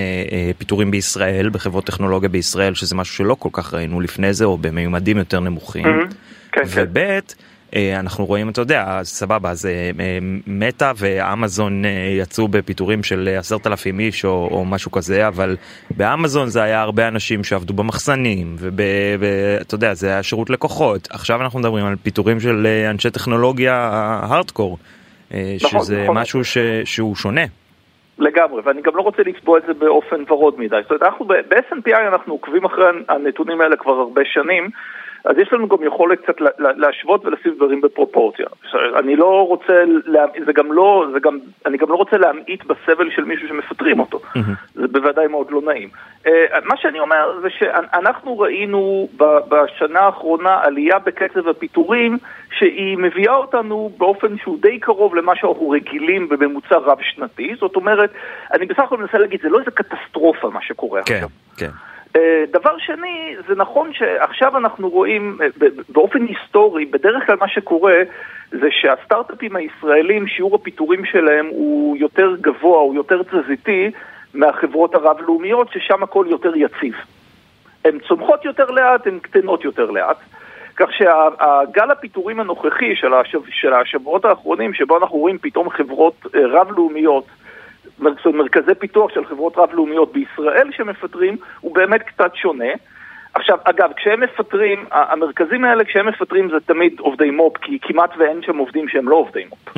פיטורים 0.58 0.92
בישראל 0.92 1.50
בחברות 1.50 1.86
טכנולוגיה 1.86 2.30
בישראל 2.30 2.74
שזה 2.74 2.96
משהו 2.96 3.16
שלא 3.16 3.36
כל 3.40 3.50
כך 3.52 3.74
ראינו 3.74 4.02
לפני 4.02 4.34
זה 4.34 4.46
או 4.46 4.58
במימדים 4.58 5.18
יותר 5.18 5.40
נמוכים. 5.40 5.86
Mm-hmm. 5.86 6.14
כן, 6.52 6.62
וב' 6.68 6.94
כן. 6.94 7.20
אה, 7.76 8.00
אנחנו 8.00 8.26
רואים, 8.26 8.50
אתה 8.50 8.62
יודע, 8.62 9.00
סבבה, 9.04 9.50
אז 9.50 9.66
אה, 9.66 9.92
מטא 10.48 10.92
ואמזון 10.98 11.86
אה, 11.86 11.90
יצאו 12.20 12.48
בפיטורים 12.48 13.04
של 13.04 13.30
עשרת 13.38 13.68
אלפים 13.68 14.00
איש 14.00 14.26
או, 14.26 14.50
או 14.52 14.66
משהו 14.66 14.92
כזה, 14.92 15.28
אבל 15.28 15.56
באמזון 15.98 16.48
זה 16.48 16.64
היה 16.64 16.82
הרבה 16.82 17.08
אנשים 17.08 17.44
שעבדו 17.44 17.74
במחסנים, 17.74 18.56
ואתה 18.60 19.76
יודע, 19.76 19.94
זה 19.94 20.08
היה 20.08 20.24
שירות 20.24 20.50
לקוחות. 20.50 21.08
עכשיו 21.12 21.42
אנחנו 21.42 21.60
מדברים 21.60 21.86
על 21.86 21.96
פיטורים 22.04 22.40
של 22.40 22.68
אנשי 22.90 23.10
טכנולוגיה 23.10 23.76
הארדקור, 23.76 24.78
נכון, 25.32 25.82
שזה 25.82 26.04
נכון. 26.04 26.18
משהו 26.18 26.44
ש, 26.44 26.58
שהוא 26.84 27.16
שונה. 27.16 27.44
לגמרי, 28.20 28.62
ואני 28.66 28.82
גם 28.82 28.96
לא 28.96 29.02
רוצה 29.02 29.22
לצבוע 29.26 29.58
את 29.58 29.64
זה 29.68 29.74
באופן 29.74 30.24
ורוד 30.28 30.60
מדי. 30.60 30.76
זאת 30.82 30.92
אומרת, 30.92 31.04
אנחנו 31.04 31.26
ב-SNPI 31.26 32.08
אנחנו 32.14 32.34
עוקבים 32.34 32.66
אחרי 32.66 32.86
הנתונים 33.10 33.62
האלה 33.62 33.78
כבר 33.78 33.92
הרבה 33.92 34.22
שנים, 34.26 34.70
אז 35.26 35.38
יש 35.38 35.54
לנו 35.54 35.68
גם 35.68 35.84
יכולת 35.84 36.22
קצת 36.22 36.36
להשוות 36.60 37.26
ולשים 37.26 37.56
דברים 37.56 37.82
בפרופורציה. 37.82 38.46
אני 39.00 39.16
לא 39.16 39.48
רוצה, 39.48 39.74
זה 40.46 40.54
גם 40.54 40.74
לא, 40.74 41.06
זה 41.14 41.20
גם, 41.20 41.38
אני 41.66 41.78
גם 41.78 41.90
לא 41.90 41.96
רוצה 41.96 42.18
להמעיט 42.18 42.64
בסבל 42.64 43.12
של 43.16 43.24
מישהו 43.24 43.48
שמפטרים 43.48 44.00
אותו. 44.00 44.20
זה 44.76 44.88
בוודאי 44.88 45.28
מאוד 45.28 45.52
לא 45.52 45.62
נעים. 45.62 45.90
אה, 46.28 46.46
מה 46.66 46.78
שאני 46.78 47.00
אומר 47.00 47.40
זה 47.42 47.48
שאנחנו 47.50 48.40
ראינו 48.40 49.10
בשנה 49.50 50.00
האחרונה 50.00 50.60
עלייה 50.62 51.00
בקצב 51.00 51.48
הפיטורים 51.48 52.18
שהיא 52.58 52.98
מביאה 52.98 53.36
אותנו 53.36 53.92
באופן 53.98 54.38
שהוא 54.38 54.58
די 54.62 54.80
קרוב 54.80 55.16
למה 55.16 55.36
שאנחנו 55.36 55.70
רגילים 55.70 56.30
בממוצע 56.30 56.78
רב-שנתי. 56.78 57.56
זאת 57.60 57.76
אומרת, 57.76 58.12
אני 58.54 58.66
בסך 58.66 58.80
הכל 58.80 58.98
מנסה 58.98 59.18
להגיד, 59.18 59.40
זה 59.42 59.50
לא 59.50 59.60
איזה 59.60 59.72
קטסטרופה 59.72 60.50
מה 60.50 60.62
שקורה 60.62 61.04
כן, 61.04 61.14
עכשיו. 61.14 61.30
כן. 61.58 61.66
אה, 61.66 61.89
דבר 62.52 62.78
שני, 62.78 63.36
זה 63.48 63.56
נכון 63.56 63.94
שעכשיו 63.94 64.58
אנחנו 64.58 64.90
רואים 64.90 65.38
אה, 65.42 65.48
באופן 65.90 66.26
היסטורי, 66.26 66.86
בדרך 66.86 67.26
כלל 67.26 67.36
מה 67.40 67.48
שקורה 67.48 67.96
זה 68.52 68.68
שהסטארט-אפים 68.72 69.56
הישראלים, 69.56 70.28
שיעור 70.28 70.56
הפיטורים 70.56 71.06
שלהם 71.06 71.46
הוא 71.50 71.98
יותר 71.98 72.36
גבוה, 72.42 72.80
הוא 72.80 72.96
יותר 72.96 73.22
תזזיתי 73.24 73.92
מהחברות 74.34 74.96
הרב-לאומיות, 74.96 75.72
ששם 75.72 76.04
הכל 76.04 76.26
יותר 76.30 76.56
יציב. 76.56 76.94
הן 77.86 78.00
צומחות 78.08 78.46
יותר 78.46 78.66
לאט, 78.66 79.08
הן 79.08 79.20
קטנות 79.20 79.64
יותר 79.64 79.92
לאט. 79.92 80.18
כך 80.76 80.90
שהגל 80.94 81.92
הפיטורים 81.92 82.40
הנוכחי 82.40 82.96
של 83.52 83.74
השבועות 83.74 84.26
האחרונים, 84.26 84.74
שבו 84.74 84.98
אנחנו 84.98 85.18
רואים 85.18 85.38
פתאום 85.42 85.70
חברות 85.70 86.14
אה, 86.36 86.42
רב-לאומיות 86.48 87.26
מרכזי 88.34 88.76
פיתוח 88.80 89.12
של 89.14 89.26
חברות 89.26 89.54
רב-לאומיות 89.58 90.14
בישראל 90.14 90.70
שמפטרים, 90.72 91.38
הוא 91.60 91.76
באמת 91.76 92.02
קצת 92.02 92.32
שונה. 92.36 92.74
עכשיו, 93.34 93.58
אגב, 93.64 93.90
כשהם 93.98 94.20
מפטרים, 94.24 94.86
המרכזים 94.92 95.66
האלה, 95.66 95.84
כשהם 95.84 96.08
מפטרים 96.08 96.50
זה 96.50 96.60
תמיד 96.66 97.00
עובדי 97.00 97.32
מו"פ, 97.32 97.58
כי 97.58 97.80
כמעט 97.82 98.10
ואין 98.20 98.42
שם 98.46 98.58
עובדים 98.58 98.90
שהם 98.90 99.10
לא 99.10 99.16
עובדי 99.16 99.46
מו"פ. 99.50 99.78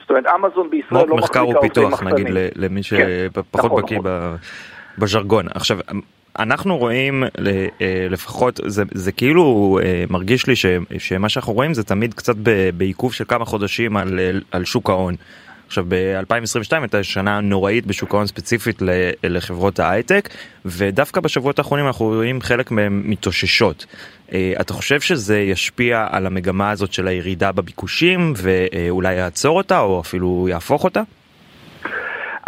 זאת 0.00 0.10
אומרת, 0.10 0.24
אמזון 0.26 0.70
בישראל 0.70 1.08
לא 1.08 1.16
מחזיקה 1.16 1.40
עובדי 1.40 1.58
מחסנים. 1.66 1.88
מחקר 1.88 1.98
ופיתוח, 1.98 2.02
נגיד, 2.02 2.50
למי 2.56 2.82
שפחות 2.82 3.70
כן, 3.70 3.76
בקיא 3.76 3.98
נכון. 3.98 4.36
בז'רגון. 4.98 5.46
עכשיו, 5.54 5.78
אנחנו 6.38 6.78
רואים 6.78 7.24
אה, 7.24 8.06
לפחות 8.10 8.60
זה, 8.66 8.82
זה 8.90 9.12
כאילו 9.12 9.78
אה, 9.82 10.04
מרגיש 10.10 10.46
לי 10.46 10.56
ש, 10.56 10.66
שמה 10.98 11.28
שאנחנו 11.28 11.52
רואים 11.52 11.74
זה 11.74 11.84
תמיד 11.84 12.14
קצת 12.14 12.34
בעיכוב 12.76 13.12
של 13.12 13.24
כמה 13.24 13.44
חודשים 13.44 13.96
על, 13.96 14.20
על 14.50 14.64
שוק 14.64 14.90
ההון. 14.90 15.14
עכשיו 15.72 15.84
ב-2022 15.88 16.76
הייתה 16.80 17.02
שנה 17.02 17.40
נוראית 17.40 17.86
בשוק 17.86 18.14
ההון 18.14 18.26
ספציפית 18.26 18.76
לחברות 19.24 19.78
ההייטק 19.78 20.28
ודווקא 20.64 21.20
בשבועות 21.20 21.58
האחרונים 21.58 21.86
אנחנו 21.86 22.06
רואים 22.06 22.40
חלק 22.40 22.70
מהן 22.70 23.02
מתאוששות. 23.04 23.86
אה, 24.32 24.52
אתה 24.60 24.72
חושב 24.72 25.00
שזה 25.00 25.38
ישפיע 25.38 26.06
על 26.10 26.26
המגמה 26.26 26.70
הזאת 26.70 26.92
של 26.92 27.08
הירידה 27.08 27.52
בביקושים 27.52 28.32
ואולי 28.42 29.14
יעצור 29.14 29.56
אותה 29.56 29.80
או 29.80 30.00
אפילו 30.00 30.46
יהפוך 30.48 30.84
אותה? 30.84 31.02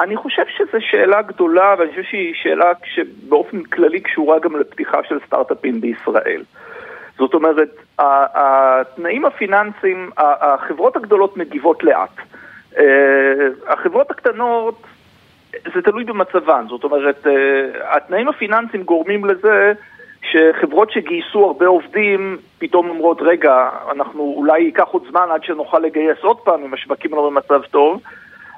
אני 0.00 0.16
חושב 0.16 0.42
שזו 0.56 0.78
שאלה 0.90 1.22
גדולה 1.22 1.74
ואני 1.78 1.90
חושב 1.90 2.02
שהיא 2.10 2.34
שאלה 2.42 2.72
שבאופן 2.94 3.62
כללי 3.62 4.00
קשורה 4.00 4.38
גם 4.38 4.60
לפתיחה 4.60 4.98
של 5.08 5.18
סטארט-אפים 5.26 5.80
בישראל. 5.80 6.42
זאת 7.18 7.34
אומרת, 7.34 7.70
התנאים 7.98 9.24
הפיננסיים, 9.24 10.10
החברות 10.16 10.96
הגדולות 10.96 11.36
מגיבות 11.36 11.84
לאט. 11.84 12.16
אה, 12.78 13.72
החברות 13.72 14.10
הקטנות, 14.10 14.82
זה 15.74 15.82
תלוי 15.82 16.04
במצבן, 16.04 16.64
זאת 16.68 16.84
אומרת, 16.84 17.26
אה, 17.26 17.96
התנאים 17.96 18.28
הפיננסיים 18.28 18.82
גורמים 18.82 19.24
לזה 19.24 19.72
שחברות 20.30 20.90
שגייסו 20.90 21.44
הרבה 21.44 21.66
עובדים 21.66 22.36
פתאום 22.58 22.88
אומרות, 22.88 23.18
רגע, 23.20 23.68
אנחנו 23.92 24.34
אולי 24.36 24.60
ייקח 24.60 24.88
עוד 24.88 25.02
זמן 25.10 25.26
עד 25.34 25.44
שנוכל 25.44 25.78
לגייס 25.78 26.18
עוד 26.20 26.38
פעם 26.40 26.64
אם 26.64 26.74
השווקים 26.74 27.10
לא 27.10 27.30
במצב 27.30 27.62
טוב, 27.62 28.00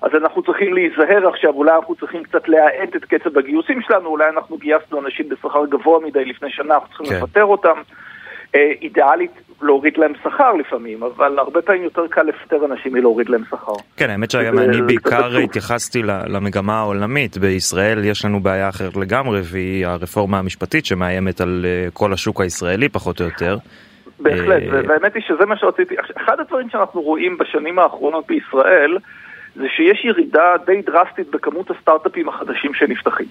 אז 0.03 0.11
אנחנו 0.15 0.43
צריכים 0.43 0.75
להיזהר 0.75 1.29
עכשיו, 1.29 1.55
אולי 1.55 1.77
אנחנו 1.77 1.95
צריכים 1.95 2.23
קצת 2.23 2.49
להאט 2.49 2.97
את 2.97 3.05
קצב 3.05 3.39
הגיוסים 3.39 3.83
שלנו, 3.83 4.09
אולי 4.09 4.29
אנחנו 4.29 4.57
גייסנו 4.57 5.01
אנשים 5.01 5.29
בשכר 5.29 5.67
גבוה 5.67 6.01
מדי 6.07 6.25
לפני 6.25 6.51
שנה, 6.51 6.75
אנחנו 6.75 6.89
צריכים 6.89 7.07
כן. 7.07 7.17
לפטר 7.17 7.45
אותם. 7.45 7.81
אה, 8.57 8.73
אידיאלית 8.83 9.31
להוריד 9.63 9.99
להם 9.99 10.13
שכר 10.23 10.53
לפעמים, 10.53 11.03
אבל 11.03 11.39
הרבה 11.39 11.63
פעמים 11.63 11.83
יותר 11.83 12.07
קל 12.07 12.23
לפטר 12.23 12.65
אנשים 12.65 12.93
מלהוריד 12.93 13.29
להם 13.29 13.43
שכר. 13.51 13.73
כן, 13.97 14.11
האמת 14.11 14.31
שגם 14.31 14.59
אני 14.59 14.83
בעיקר 14.83 15.37
התייחסתי 15.37 16.03
למגמה 16.03 16.79
העולמית. 16.79 17.39
בישראל 17.39 18.05
יש 18.05 18.25
לנו 18.25 18.41
בעיה 18.41 18.69
אחרת 18.69 18.97
לגמרי, 18.97 19.41
והיא 19.45 19.87
הרפורמה 19.87 20.39
המשפטית 20.39 20.87
שמאיימת 20.87 21.41
על 21.41 21.67
אה, 21.69 21.91
כל 21.93 22.13
השוק 22.13 22.41
הישראלי 22.41 22.89
פחות 22.89 23.21
או 23.21 23.25
יותר. 23.25 23.57
בהחלט, 24.21 24.63
אה, 24.63 24.81
והאמת 24.89 25.15
היא 25.15 25.23
שזה 25.27 25.47
מה 25.47 25.57
שרציתי. 25.57 25.95
אחד 26.17 26.41
הדברים 26.41 26.71
שאנחנו 26.71 27.01
רואים 27.01 27.39
בשנים 27.39 27.79
האחרונות 27.79 28.27
בישראל, 28.27 28.99
זה 29.55 29.67
שיש 29.69 30.05
ירידה 30.05 30.55
די 30.67 30.83
דרסטית 30.83 31.31
בכמות 31.31 31.71
הסטארט-אפים 31.71 32.29
החדשים 32.29 32.75
שנפתחים. 32.75 33.27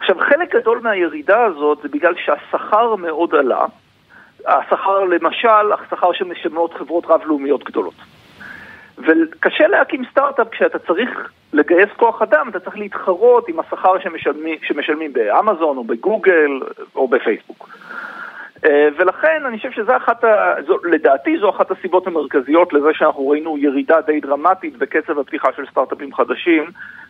עכשיו, 0.00 0.16
חלק 0.28 0.54
גדול 0.54 0.80
מהירידה 0.82 1.44
הזאת 1.44 1.78
זה 1.82 1.88
בגלל 1.88 2.14
שהשכר 2.24 2.96
מאוד 2.96 3.34
עלה. 3.34 3.66
השכר, 4.46 5.04
למשל, 5.04 5.72
השכר 5.72 6.12
שמשלמות 6.12 6.74
חברות 6.74 7.04
רב-לאומיות 7.06 7.64
גדולות. 7.64 7.94
וקשה 8.98 9.66
להקים 9.66 10.02
סטארט-אפ 10.10 10.48
כשאתה 10.50 10.78
צריך 10.78 11.30
לגייס 11.52 11.88
כוח 11.96 12.22
אדם, 12.22 12.48
אתה 12.48 12.60
צריך 12.60 12.78
להתחרות 12.78 13.48
עם 13.48 13.60
השכר 13.60 13.98
שמשלמים, 14.02 14.58
שמשלמים 14.62 15.12
באמזון 15.12 15.76
או 15.76 15.84
בגוגל 15.84 16.60
או 16.94 17.08
בפייסבוק. 17.08 17.68
אה, 18.64 18.88
ולכן 18.98 19.42
אני 19.46 19.56
חושב 19.56 19.70
שזה 19.70 19.96
אחת, 19.96 20.24
ה... 20.24 20.54
זו, 20.66 20.76
לדעתי 20.84 21.38
זו 21.38 21.50
אחת 21.50 21.70
הסיבות 21.70 22.06
המרכזיות 22.06 22.72
לזה 22.72 22.88
שאנחנו 22.92 23.28
ראינו 23.28 23.58
ירידה 23.58 24.00
די 24.06 24.20
דרמטית 24.20 24.76
בקצב 24.76 25.18
הפתיחה 25.18 25.48
של 25.56 25.66
סטארט-אפים 25.70 26.14
חדשים 26.14 26.64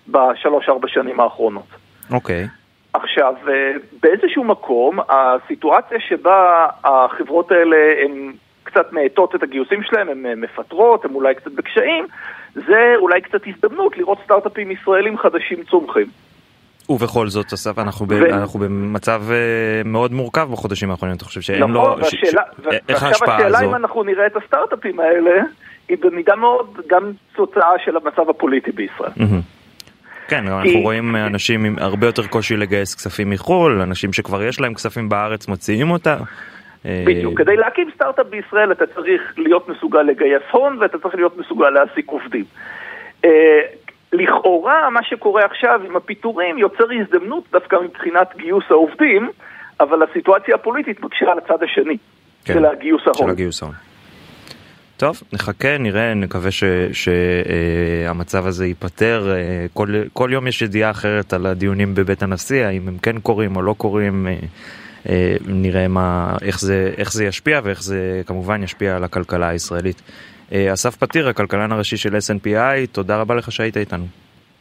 בשלוש-ארבע 0.09 0.89
שנים 0.89 1.21
האחרונות. 1.21 1.67
אוקיי. 2.11 2.45
Okay. 2.45 2.60
עכשיו, 2.93 3.35
אה, 3.49 3.73
באיזשהו 4.03 4.45
מקום, 4.45 4.99
הסיטואציה 5.09 5.99
שבה 6.01 6.67
החברות 6.85 7.53
האלה 7.53 7.77
הן 8.05 8.33
קצת 8.63 8.93
מאטות 8.93 9.35
את 9.35 9.43
הגיוסים 9.43 9.83
שלהם, 9.83 10.09
הן 10.09 10.27
אה, 10.27 10.35
מפטרות, 10.35 11.05
הן 11.05 11.15
אולי 11.15 11.35
קצת 11.35 11.53
בקשיים, 11.53 12.07
זה 12.55 12.95
אולי 12.97 13.21
קצת 13.21 13.41
הזדמנות 13.47 13.97
לראות 13.97 14.19
סטארט-אפים 14.25 14.71
ישראלים 14.71 15.19
חדשים 15.19 15.65
צומחים. 15.71 16.07
ובכל 16.89 17.29
זאת, 17.29 17.53
אסף, 17.53 17.79
אנחנו, 17.79 18.07
ו... 18.09 18.21
ב, 18.21 18.25
אנחנו 18.25 18.61
במצב 18.61 19.23
uh, 19.29 19.89
מאוד 19.89 20.13
מורכב 20.13 20.49
בחודשים 20.53 20.91
האחרונים, 20.91 21.17
אתה 21.17 21.25
חושב 21.25 21.41
שאין 21.41 21.59
נכון, 21.59 21.73
לו... 21.73 21.83
נכון, 21.83 22.03
והשאלה, 22.03 22.43
ש... 22.63 22.65
ש... 22.65 22.79
איך 22.89 23.03
ההשפעה 23.03 23.37
הזו? 23.37 23.47
השאלה 23.47 23.69
אם 23.71 23.75
אנחנו 23.75 24.03
נראה 24.03 24.27
את 24.27 24.37
הסטארט-אפים 24.37 25.01
האלה, 25.01 25.43
היא 25.89 25.97
במידה 26.01 26.37
מאוד 26.37 26.79
גם 26.87 27.13
תוצאה 27.37 27.73
של 27.85 27.97
המצב 27.97 28.31
הפוליטי 28.31 28.73
בישראל. 28.73 29.11
Mm-hmm. 29.17 29.60
כן, 30.31 30.49
אנחנו 30.49 30.81
רואים 30.81 31.17
אנשים 31.17 31.65
עם 31.65 31.77
הרבה 31.79 32.07
יותר 32.07 32.27
קושי 32.27 32.57
לגייס 32.57 32.95
כספים 32.95 33.31
מחו"ל, 33.31 33.81
אנשים 33.81 34.13
שכבר 34.13 34.43
יש 34.43 34.61
להם 34.61 34.75
כספים 34.75 35.09
בארץ 35.09 35.49
מוציאים 35.49 35.91
אותה. 35.91 36.17
אה, 36.87 37.03
בדיוק, 37.07 37.39
כדי 37.39 37.57
להקים 37.57 37.91
סטארט-אפ 37.95 38.27
בישראל 38.27 38.73
אתה 38.73 38.87
צריך 38.87 39.35
להיות 39.37 39.69
מסוגל 39.69 40.03
לגייס 40.03 40.43
הון 40.51 40.79
ואתה 40.81 40.99
צריך 40.99 41.15
להיות 41.15 41.39
מסוגל 41.39 41.71
להעסיק 41.71 42.09
עובדים. 42.09 42.45
אה, 43.25 43.61
לכאורה 44.13 44.91
מה 44.91 45.03
שקורה 45.03 45.45
עכשיו 45.45 45.81
עם 45.87 45.97
הפיטורים 45.97 46.59
יוצר 46.59 46.87
הזדמנות 47.01 47.45
דווקא 47.53 47.77
מבחינת 47.85 48.37
גיוס 48.37 48.65
העובדים, 48.71 49.31
אבל 49.81 50.03
הסיטואציה 50.03 50.55
הפוליטית 50.55 51.01
מקשה 51.01 51.33
על 51.33 51.39
הצד 51.39 51.63
השני, 51.63 51.97
כן, 52.45 52.55
של 52.55 52.67
הגיוס 52.67 53.03
ההון. 53.07 53.27
של 53.27 53.31
הגיוס 53.31 53.63
ההון. 53.63 53.90
טוב, 55.01 55.23
נחכה, 55.33 55.79
נראה, 55.79 56.15
נקווה 56.15 56.51
שהמצב 56.93 58.47
הזה 58.47 58.67
ייפתר. 58.67 59.31
אה, 59.31 59.67
כל, 59.75 59.95
כל 60.13 60.31
יום 60.33 60.47
יש 60.47 60.63
ידיעה 60.63 60.91
אחרת 60.91 61.33
על 61.33 61.47
הדיונים 61.47 61.95
בבית 61.95 62.23
הנשיא, 62.23 62.65
האם 62.65 62.89
הם 62.89 62.99
כן 62.99 63.21
קורים 63.21 63.57
או 63.57 63.63
לא 63.63 63.75
קורים. 63.79 64.27
אה, 64.27 64.35
אה, 65.09 65.37
נראה 65.47 65.89
מה, 65.89 66.37
איך, 66.43 66.61
זה, 66.61 66.93
איך 66.97 67.13
זה 67.13 67.25
ישפיע 67.25 67.61
ואיך 67.65 67.83
זה 67.83 68.23
כמובן 68.27 68.63
ישפיע 68.63 68.97
על 68.97 69.05
הכלכלה 69.05 69.49
הישראלית. 69.49 70.03
אסף 70.53 70.97
פתיר, 70.97 71.29
הכלכלן 71.29 71.73
הראשי 71.73 71.97
של 71.97 72.17
SNPI, 72.17 72.87
תודה 72.93 73.21
רבה 73.21 73.35
לך 73.35 73.53
שהיית 73.53 73.77
איתנו. 73.77 74.05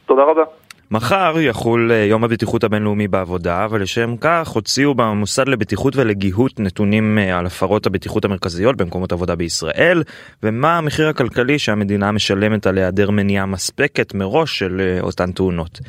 תודה 0.05 0.23
רבה. 0.23 0.43
מחר 0.91 1.33
יחול 1.39 1.91
אה, 1.91 1.97
יום 1.97 2.23
הבטיחות 2.23 2.63
הבינלאומי 2.63 3.07
בעבודה, 3.07 3.67
ולשם 3.69 4.15
כך 4.21 4.47
הוציאו 4.47 4.95
במוסד 4.95 5.47
לבטיחות 5.47 5.95
ולגיהות 5.95 6.59
נתונים 6.59 7.17
אה, 7.17 7.37
על 7.37 7.45
הפרות 7.45 7.85
הבטיחות 7.85 8.25
המרכזיות 8.25 8.77
במקומות 8.77 9.11
עבודה 9.11 9.35
בישראל, 9.35 10.03
ומה 10.43 10.77
המחיר 10.77 11.07
הכלכלי 11.09 11.59
שהמדינה 11.59 12.11
משלמת 12.11 12.67
על 12.67 12.77
היעדר 12.77 13.11
מניעה 13.11 13.45
מספקת 13.45 14.13
מראש 14.13 14.59
של 14.59 14.81
אה, 14.81 15.01
אותן 15.01 15.31
תאונות. 15.31 15.79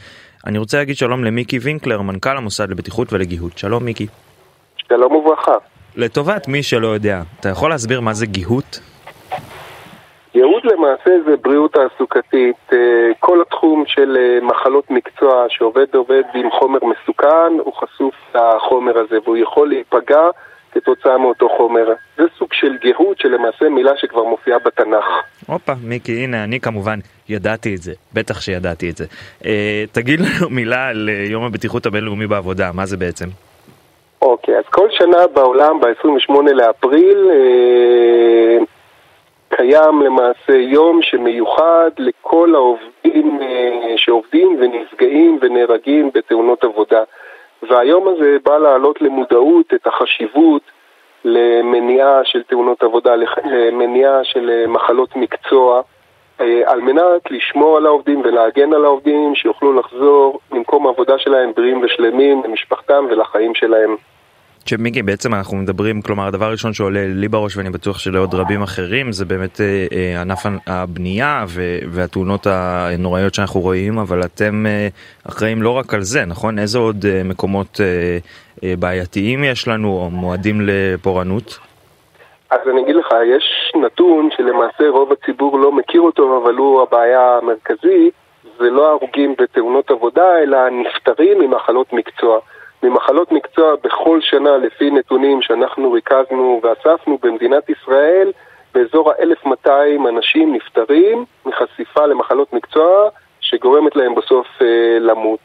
אני 0.47 0.59
רוצה 0.59 0.79
להגיד 0.79 0.97
שלום 0.97 1.25
למיקי 1.25 1.59
וינקלר, 1.59 2.03
מנכ"ל 2.03 2.37
המוסד 2.37 2.71
לבטיחות 2.71 3.13
ולגיהות. 3.13 3.59
שלום 3.59 3.85
מיקי. 3.85 4.07
שלום 4.89 5.13
וברכה. 5.13 5.55
לטובת 5.97 6.49
מי 6.49 6.63
שלא 6.63 6.89
יודע, 6.89 7.23
אתה 7.41 7.49
יכול 7.49 7.71
להסביר 7.71 8.01
מה 8.01 8.15
זה 8.15 8.27
גיהות? 8.27 8.81
ייעוד 10.35 10.65
למעשה 10.65 11.11
זה 11.25 11.37
בריאות 11.37 11.73
תעסוקתית, 11.73 12.57
אה, 12.73 12.79
כל 13.21 13.43
התחום 13.43 13.85
של 13.87 14.17
אה, 14.21 14.47
מחלות 14.47 14.91
מקצוע 14.91 15.47
שעובד 15.49 15.95
עובד 15.95 16.23
עם 16.35 16.51
חומר 16.51 16.79
מסוכן, 16.83 17.53
הוא 17.65 17.73
חשוף 17.73 18.15
לחומר 18.35 18.99
הזה 18.99 19.19
והוא 19.25 19.37
יכול 19.37 19.69
להיפגע 19.69 20.31
כתוצאה 20.73 21.19
מאותו 21.19 21.49
חומר. 21.57 21.93
זה 22.17 22.25
סוג 22.39 22.49
של 22.53 22.77
גאות 22.85 23.19
שלמעשה 23.19 23.69
מילה 23.69 23.93
שכבר 23.97 24.25
מופיעה 24.25 24.59
בתנ"ך. 24.59 25.05
הופה, 25.47 25.73
מיקי, 25.85 26.13
הנה, 26.13 26.45
אני 26.45 26.61
כמובן 26.61 26.99
ידעתי 27.29 27.75
את 27.75 27.83
זה, 27.83 27.93
בטח 28.15 28.41
שידעתי 28.41 28.91
את 28.91 28.97
זה. 28.97 29.05
אה, 29.47 29.85
תגיד 29.93 30.21
לנו 30.21 30.51
מילה 30.51 30.89
על 30.89 31.09
אה, 31.13 31.25
יום 31.31 31.45
הבטיחות 31.45 31.87
הבינלאומי 31.87 32.27
בעבודה, 32.27 32.71
מה 32.75 32.87
זה 32.87 32.97
בעצם? 32.97 33.27
אוקיי, 34.23 34.59
אז 34.59 34.65
כל 34.71 34.89
שנה 34.91 35.27
בעולם, 35.35 35.81
ב-28 35.81 36.53
לאפריל, 36.53 37.31
אה, 37.31 38.65
קיים 39.57 40.03
למעשה 40.03 40.53
יום 40.53 41.03
שמיוחד 41.03 41.91
לכל 41.99 42.55
העובדים 42.55 43.39
אה, 43.43 43.95
שעובדים 43.97 44.57
ונפגעים 44.61 45.39
ונהרגים 45.43 46.11
בתאונות 46.15 46.65
עבודה. 46.65 47.03
והיום 47.63 48.09
הזה 48.09 48.37
בא 48.45 48.59
להעלות 48.59 49.03
למודעות 49.03 49.75
את 49.75 49.87
החשיבות 49.87 50.63
למניעה 51.25 52.21
של 52.25 52.43
תאונות 52.43 52.83
עבודה, 52.83 53.15
למניעה 53.45 54.25
של 54.25 54.51
אה, 54.51 54.67
מחלות 54.67 55.17
מקצוע, 55.17 55.83
אה, 56.41 56.63
על 56.67 56.81
מנת 56.81 57.31
לשמור 57.31 57.77
על 57.77 57.87
העובדים 57.87 58.21
ולהגן 58.21 58.73
על 58.73 58.85
העובדים 58.85 59.35
שיוכלו 59.35 59.73
לחזור 59.73 60.41
ממקום 60.53 60.87
העבודה 60.87 61.19
שלהם 61.19 61.53
בריאים 61.57 61.83
ושלמים 61.83 62.43
למשפחתם 62.45 63.07
ולחיים 63.11 63.55
שלהם. 63.55 63.97
שמיקי 64.67 65.03
בעצם 65.03 65.35
אנחנו 65.35 65.57
מדברים 65.57 66.03
כלומר 66.03 66.27
הדבר 66.27 66.45
הראשון 66.45 66.73
שעולה 66.73 67.01
לי 67.07 67.29
בראש 67.29 67.57
ואני 67.57 67.71
בטוח 67.71 67.99
שלעוד 67.99 68.35
רבים 68.35 68.63
אחרים 68.63 69.13
זה 69.13 69.25
באמת 69.25 69.61
אה, 69.61 69.87
אה, 69.93 70.21
ענף 70.21 70.39
הבנייה 70.67 71.45
והתאונות 71.91 72.47
הנוראיות 72.47 73.35
שאנחנו 73.35 73.61
רואים 73.61 73.99
אבל 73.99 74.21
אתם 74.25 74.67
אה, 74.67 74.89
אחראים 75.29 75.63
לא 75.63 75.71
רק 75.71 75.95
על 75.95 76.03
זה 76.03 76.25
נכון 76.25 76.59
איזה 76.59 76.79
עוד 76.79 77.05
מקומות 77.25 77.81
בעייתיים 78.63 79.45
יש 79.45 79.69
לנו 79.69 79.89
או 79.89 80.11
מועדים 80.11 80.61
לפורענות? 80.61 81.59
אז 82.51 82.61
אני 82.73 82.83
אגיד 82.83 82.97
לך 82.97 83.09
יש 83.37 83.73
נתון 83.85 84.29
שלמעשה 84.37 84.89
רוב 84.89 85.13
הציבור 85.13 85.59
לא 85.59 85.73
מכיר 85.73 86.01
אותו 86.01 86.43
אבל 86.43 86.55
הוא 86.55 86.83
הבעיה 86.83 87.39
המרכזית 87.43 88.15
זה 88.59 88.71
לא 88.71 88.91
הרוגים 88.91 89.35
בתאונות 89.39 89.91
עבודה 89.91 90.39
אלא 90.43 90.59
נפטרים 90.69 91.39
ממחלות 91.41 91.93
מקצוע. 91.93 92.39
ממחלות 92.83 93.33
מקצוע 93.33 93.75
בכל 93.85 94.21
שנה 94.21 94.57
לפי 94.57 94.91
נתונים 94.91 95.43
שאנחנו 95.43 95.93
ריכזנו 95.93 96.61
ואספנו 96.63 97.19
במדינת 97.23 97.71
ישראל 97.71 98.33
באזור 98.75 99.11
ה-1200 99.13 100.09
אנשים 100.09 100.55
נפטרים 100.55 101.25
מחשיפה 101.47 102.07
למחלות 102.07 102.53
מקצוע 102.53 103.09
שגורמת 103.41 103.97
להם 103.97 104.15
בסוף 104.15 104.47
אה, 104.63 104.99
למות. 105.01 105.41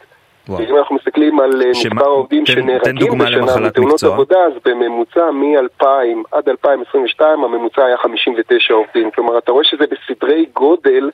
אם 0.49 0.77
אנחנו 0.77 0.95
מסתכלים 0.95 1.39
על 1.39 1.61
אה, 1.61 1.73
שמה, 1.73 1.95
מספר 1.95 2.05
העובדים 2.05 2.45
שנהרגים 2.45 3.17
בשנה 3.17 3.67
בתאונות 3.67 4.03
עבודה, 4.03 4.39
אז 4.39 4.53
בממוצע 4.65 5.31
מ-2000 5.31 5.85
עד 6.31 6.49
2022 6.49 7.43
הממוצע 7.43 7.85
היה 7.85 7.97
59 7.97 8.73
עובדים. 8.73 9.11
כלומר, 9.11 9.37
אתה 9.37 9.51
רואה 9.51 9.63
שזה 9.63 9.85
בסדרי 9.87 10.45
גודל 10.53 11.09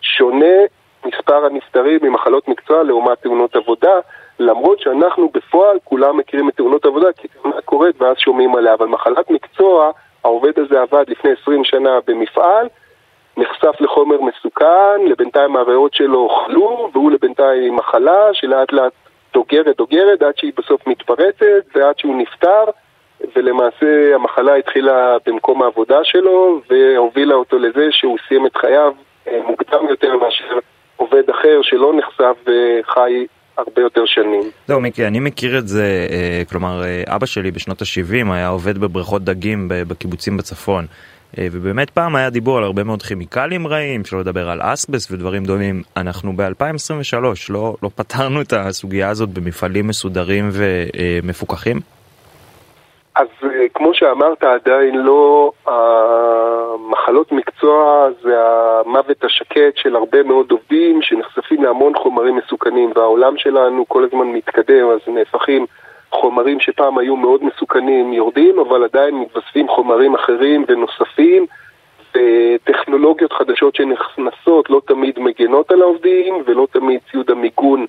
שונה 0.00 0.56
מספר 1.06 1.46
הנפטרים 1.46 1.98
ממחלות 2.02 2.48
מקצוע 2.48 2.82
לעומת 2.82 3.18
תאונות 3.22 3.56
עבודה. 3.56 3.98
למרות 4.38 4.80
שאנחנו 4.80 5.30
בפועל 5.34 5.78
כולם 5.84 6.16
מכירים 6.16 6.48
את 6.48 6.54
תאונות 6.56 6.84
עבודה 6.84 7.12
כי 7.12 7.28
תאונה 7.28 7.60
קורית 7.60 8.02
ואז 8.02 8.16
שומעים 8.18 8.56
עליה, 8.56 8.74
אבל 8.74 8.86
מחלת 8.86 9.30
מקצוע, 9.30 9.90
העובד 10.24 10.58
הזה 10.58 10.80
עבד 10.82 11.04
לפני 11.08 11.30
20 11.42 11.64
שנה 11.64 11.98
במפעל, 12.06 12.68
נחשף 13.36 13.80
לחומר 13.80 14.20
מסוכן, 14.20 15.00
לבינתיים 15.04 15.56
הריאות 15.56 15.94
שלו 15.94 16.18
אוכלו, 16.18 16.90
והוא 16.92 17.10
לבינתיים 17.10 17.76
מחלה 17.76 18.28
שלאט 18.32 18.72
לאט 18.72 18.92
דוגרת 19.34 19.76
דוגרת 19.76 20.22
עד 20.22 20.36
שהיא 20.36 20.52
בסוף 20.56 20.86
מתפרצת 20.86 21.64
ועד 21.74 21.98
שהוא 21.98 22.16
נפטר 22.16 22.64
ולמעשה 23.36 24.14
המחלה 24.14 24.54
התחילה 24.54 25.16
במקום 25.26 25.62
העבודה 25.62 26.04
שלו 26.04 26.60
והובילה 26.70 27.34
אותו 27.34 27.58
לזה 27.58 27.86
שהוא 27.90 28.18
סיים 28.28 28.46
את 28.46 28.56
חייו 28.56 28.92
אה, 29.28 29.40
מוקדם 29.46 29.88
יותר 29.88 30.16
מאשר 30.16 30.58
עובד 30.96 31.30
אחר 31.30 31.58
שלא 31.62 31.92
נחשף 31.94 32.36
וחי 32.46 33.26
הרבה 33.56 33.82
יותר 33.82 34.02
שנים. 34.06 34.50
זהו 34.66 34.80
מיקי, 34.80 35.06
אני 35.06 35.20
מכיר 35.20 35.58
את 35.58 35.68
זה, 35.68 36.06
אה, 36.10 36.42
כלומר 36.48 36.84
אה, 36.84 37.02
אבא 37.06 37.26
שלי 37.26 37.50
בשנות 37.50 37.82
ה-70 37.82 38.32
היה 38.32 38.48
עובד 38.48 38.78
בבריכות 38.78 39.24
דגים 39.24 39.66
בקיבוצים 39.68 40.36
בצפון. 40.36 40.86
אה, 41.38 41.48
ובאמת 41.52 41.90
פעם 41.90 42.16
היה 42.16 42.30
דיבור 42.30 42.58
על 42.58 42.64
הרבה 42.64 42.84
מאוד 42.84 43.02
כימיקלים 43.02 43.66
רעים, 43.66 44.04
שלא 44.04 44.20
לדבר 44.20 44.50
על 44.50 44.60
אסבס 44.62 45.10
ודברים 45.10 45.44
דומים. 45.44 45.82
אנחנו 45.96 46.36
ב-2023 46.36 47.16
לא, 47.48 47.76
לא 47.82 47.90
פתרנו 47.94 48.40
את 48.40 48.52
הסוגיה 48.52 49.08
הזאת 49.08 49.28
במפעלים 49.28 49.86
מסודרים 49.86 50.50
ומפוקחים? 50.52 51.95
אז 53.16 53.26
כמו 53.74 53.94
שאמרת, 53.94 54.44
עדיין 54.44 54.94
לא, 54.94 55.52
המחלות 55.66 57.32
מקצוע 57.32 58.08
זה 58.22 58.34
המוות 58.40 59.24
השקט 59.24 59.76
של 59.76 59.96
הרבה 59.96 60.22
מאוד 60.22 60.50
עובדים 60.50 61.02
שנחשפים 61.02 61.62
להמון 61.64 61.92
חומרים 61.96 62.36
מסוכנים, 62.36 62.92
והעולם 62.96 63.36
שלנו 63.36 63.84
כל 63.88 64.04
הזמן 64.04 64.26
מתקדם, 64.26 64.88
אז 64.90 64.98
נהפכים 65.06 65.66
חומרים 66.10 66.60
שפעם 66.60 66.98
היו 66.98 67.16
מאוד 67.16 67.44
מסוכנים 67.44 68.12
יורדים, 68.12 68.58
אבל 68.58 68.84
עדיין 68.84 69.14
מתווספים 69.14 69.68
חומרים 69.68 70.14
אחרים 70.14 70.64
ונוספים, 70.68 71.46
וטכנולוגיות 72.14 73.32
חדשות 73.32 73.74
שנכנסות 73.74 74.70
לא 74.70 74.80
תמיד 74.86 75.18
מגנות 75.18 75.70
על 75.70 75.82
העובדים, 75.82 76.42
ולא 76.46 76.66
תמיד 76.72 77.00
ציוד 77.10 77.30
המיגון 77.30 77.86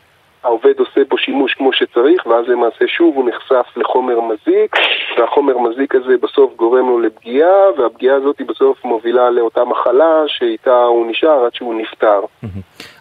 העובד 0.47 0.79
עושה 0.79 1.01
בו 1.09 1.17
שימוש 1.17 1.53
כמו 1.53 1.73
שצריך, 1.73 2.25
ואז 2.25 2.45
למעשה 2.47 2.85
שוב 2.87 3.15
הוא 3.15 3.29
נחשף 3.29 3.77
לחומר 3.77 4.19
מזיק, 4.21 4.75
והחומר 5.17 5.57
מזיק 5.57 5.95
הזה 5.95 6.15
בסוף 6.21 6.55
גורם 6.55 6.85
לו 6.89 6.99
לפגיעה, 6.99 7.71
והפגיעה 7.77 8.15
הזאת 8.15 8.41
בסוף 8.47 8.85
מובילה 8.85 9.29
לאותה 9.29 9.65
מחלה 9.65 10.23
שאיתה 10.27 10.83
הוא 10.83 11.11
נשאר 11.11 11.45
עד 11.45 11.53
שהוא 11.53 11.81
נפטר. 11.81 12.19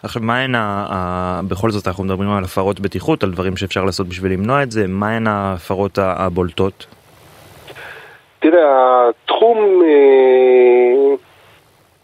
עכשיו, 0.03 0.21
מה 0.21 0.39
הן, 0.39 0.55
ה... 0.55 1.41
בכל 1.47 1.71
זאת 1.71 1.87
אנחנו 1.87 2.03
מדברים 2.03 2.29
על 2.29 2.43
הפרות 2.43 2.79
בטיחות, 2.79 3.23
על 3.23 3.31
דברים 3.31 3.57
שאפשר 3.57 3.83
לעשות 3.83 4.07
בשביל 4.07 4.31
למנוע 4.31 4.63
את 4.63 4.71
זה, 4.71 4.85
מה 4.87 5.09
הן 5.09 5.27
ההפרות 5.27 5.97
הבולטות? 6.01 6.85
תראה, 8.39 9.09
התחום... 9.09 9.57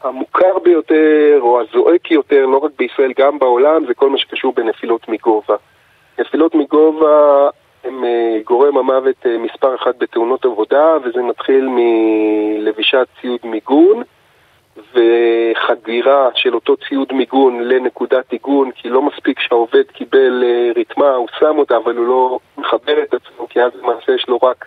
המוכר 0.03 0.59
ביותר 0.63 1.39
או 1.41 1.61
הזועק 1.61 2.11
יותר, 2.11 2.45
לא 2.45 2.57
רק 2.57 2.71
בישראל, 2.79 3.11
גם 3.17 3.39
בעולם, 3.39 3.85
זה 3.87 3.93
כל 3.93 4.09
מה 4.09 4.17
שקשור 4.17 4.53
בנפילות 4.53 5.09
מגובה. 5.09 5.55
נפילות 6.19 6.55
מגובה 6.55 7.49
הם 7.83 8.03
אה, 8.03 8.37
גורם 8.45 8.77
המוות 8.77 9.25
אה, 9.25 9.37
מספר 9.37 9.75
אחת 9.75 9.95
בתאונות 9.97 10.45
עבודה, 10.45 10.97
וזה 11.03 11.21
מתחיל 11.21 11.67
מלבישת 11.69 13.07
ציוד 13.21 13.39
מיגון 13.43 14.03
וחדירה 14.93 16.29
של 16.35 16.55
אותו 16.55 16.75
ציוד 16.77 17.13
מיגון 17.13 17.61
לנקודת 17.61 18.31
עיגון, 18.31 18.71
כי 18.71 18.89
לא 18.89 19.01
מספיק 19.01 19.39
שהעובד 19.39 19.83
קיבל 19.93 20.43
אה, 20.43 20.71
ריתמה, 20.75 21.09
הוא 21.09 21.27
שם 21.39 21.57
אותה, 21.57 21.77
אבל 21.77 21.95
הוא 21.95 22.07
לא 22.07 22.39
מחבר 22.57 23.03
את 23.03 23.13
עצמו, 23.13 23.47
כי 23.49 23.61
אז 23.61 23.71
למעשה 23.75 24.11
יש 24.11 24.25
לו 24.27 24.37
רק 24.37 24.65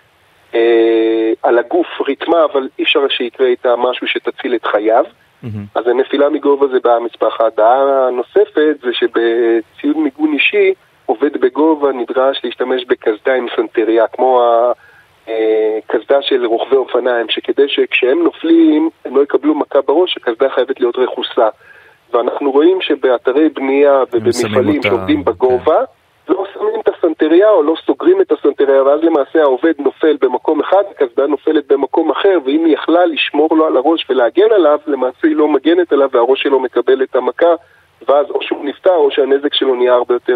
על 1.43 1.59
הגוף 1.59 1.87
ריתמה, 2.09 2.45
אבל 2.45 2.69
אי 2.79 2.85
אפשר 2.85 3.09
שיקרה 3.09 3.47
איתה 3.47 3.77
משהו 3.77 4.07
שתציל 4.07 4.55
את 4.55 4.65
חייו. 4.65 5.05
Mm-hmm. 5.45 5.49
אז 5.75 5.87
הנפילה 5.87 6.29
מגובה 6.29 6.67
זה 6.67 6.81
בעיה 6.85 6.99
מספר 6.99 7.29
אחת. 7.29 7.57
בעיה 7.57 8.09
נוספת 8.13 8.77
זה 8.83 8.91
שבציוד 8.93 9.97
מיגון 9.97 10.33
אישי, 10.33 10.75
עובד 11.07 11.41
בגובה 11.41 11.93
נדרש 11.93 12.41
להשתמש 12.45 12.85
בקסדה 12.85 13.35
עם 13.35 13.47
סנטריה, 13.57 14.07
כמו 14.07 14.43
הקסדה 15.23 16.23
של 16.23 16.47
רוכבי 16.47 16.77
אופניים, 16.77 17.27
שכדי 17.29 17.69
שכשהם 17.69 18.23
נופלים 18.23 18.91
הם 19.05 19.17
לא 19.17 19.23
יקבלו 19.23 19.55
מכה 19.55 19.81
בראש, 19.81 20.17
הקסדה 20.17 20.49
חייבת 20.49 20.81
להיות 20.81 20.97
רכוסה. 20.99 21.49
ואנחנו 22.13 22.51
רואים 22.51 22.81
שבאתרי 22.81 23.49
בנייה 23.49 24.03
ובמפעלים 24.13 24.83
שעובדים 24.83 25.25
בגובה, 25.25 25.83
okay. 25.83 25.96
לא 26.29 26.45
שמים 26.55 26.81
את 26.81 26.89
הסנטריה 26.89 27.51
או 27.51 27.63
לא 27.63 27.75
סוגרים 27.87 28.21
את 28.21 28.33
הסנטריה 28.33 28.83
ואז 28.83 29.01
למעשה 29.03 29.43
העובד 29.43 29.73
נופל 29.79 30.17
במקום 30.21 30.61
אחד, 30.61 30.83
הקסדה 30.91 31.27
נופלת 31.27 31.67
במקום 31.67 32.11
אחר 32.11 32.39
ואם 32.45 32.65
היא 32.65 32.75
יכלה 32.75 33.07
לשמור 33.07 33.49
לו 33.57 33.67
על 33.67 33.77
הראש 33.77 34.07
ולהגן 34.11 34.53
עליו, 34.53 34.79
למעשה 34.87 35.29
היא 35.29 35.37
לא 35.37 35.49
מגנת 35.49 35.93
עליו 35.93 36.09
והראש 36.13 36.43
שלו 36.43 36.61
מקבל 36.61 37.03
את 37.03 37.17
המכה 37.17 37.55
ואז 38.09 38.31
או 38.31 38.43
שהוא 38.43 38.65
נפטר 38.65 38.95
או 38.95 39.11
שהנזק 39.11 39.55
שלו 39.55 39.75
נהיה 39.75 39.95
הרבה 39.95 40.15
יותר 40.15 40.35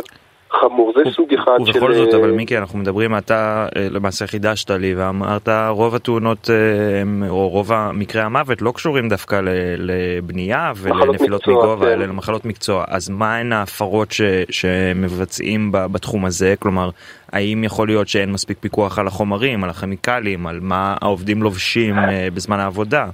חמור, 0.50 0.92
זה 0.96 1.10
סוג 1.10 1.34
אחד 1.34 1.56
של... 1.64 1.70
ובכל 1.70 1.94
זאת, 1.94 2.14
אבל 2.14 2.30
מיקי, 2.30 2.58
אנחנו 2.58 2.78
מדברים, 2.78 3.16
אתה 3.16 3.66
אה, 3.76 3.86
למעשה 3.90 4.26
חידשת 4.26 4.70
לי 4.70 4.94
ואמרת 4.94 5.48
רוב 5.68 5.94
התאונות, 5.94 6.50
אה, 6.50 7.28
או 7.28 7.48
רוב 7.48 7.70
מקרי 7.94 8.22
המוות 8.22 8.62
לא 8.62 8.72
קשורים 8.72 9.08
דווקא 9.08 9.40
לבנייה 9.78 10.72
ולנפילות 10.76 11.48
מגובה, 11.48 11.86
כן. 11.86 11.92
אלא 11.92 12.06
למחלות 12.06 12.44
מקצוע. 12.44 12.84
אז 12.88 13.10
מה 13.10 13.36
הן 13.36 13.52
ההפרות 13.52 14.12
ש, 14.12 14.20
שמבצעים 14.50 15.68
בתחום 15.72 16.24
הזה? 16.24 16.54
כלומר, 16.58 16.90
האם 17.32 17.64
יכול 17.64 17.88
להיות 17.88 18.08
שאין 18.08 18.32
מספיק 18.32 18.58
פיקוח 18.60 18.98
על 18.98 19.06
החומרים, 19.06 19.64
על 19.64 19.70
הכימיקלים, 19.70 20.46
על 20.46 20.58
מה 20.62 20.94
העובדים 21.02 21.42
לובשים 21.42 21.98
אה, 21.98 22.28
בזמן 22.34 22.60
העבודה? 22.60 23.06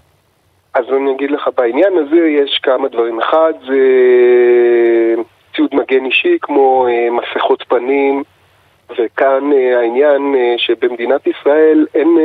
אז 0.74 0.84
אני 0.96 1.14
אגיד 1.16 1.30
לך, 1.30 1.48
בעניין 1.56 1.92
הזה 1.98 2.16
יש 2.16 2.60
כמה 2.62 2.88
דברים. 2.88 3.20
אחד 3.20 3.52
זה 3.66 3.76
ציוד 5.56 5.74
מגן 5.74 6.04
אישי 6.04 6.38
כמו 6.42 6.86
אה, 6.88 7.08
מסכות 7.10 7.64
פנים, 7.68 8.22
וכאן 8.90 9.52
אה, 9.52 9.78
העניין 9.78 10.34
אה, 10.34 10.54
שבמדינת 10.58 11.26
ישראל 11.26 11.86
אין 11.94 12.18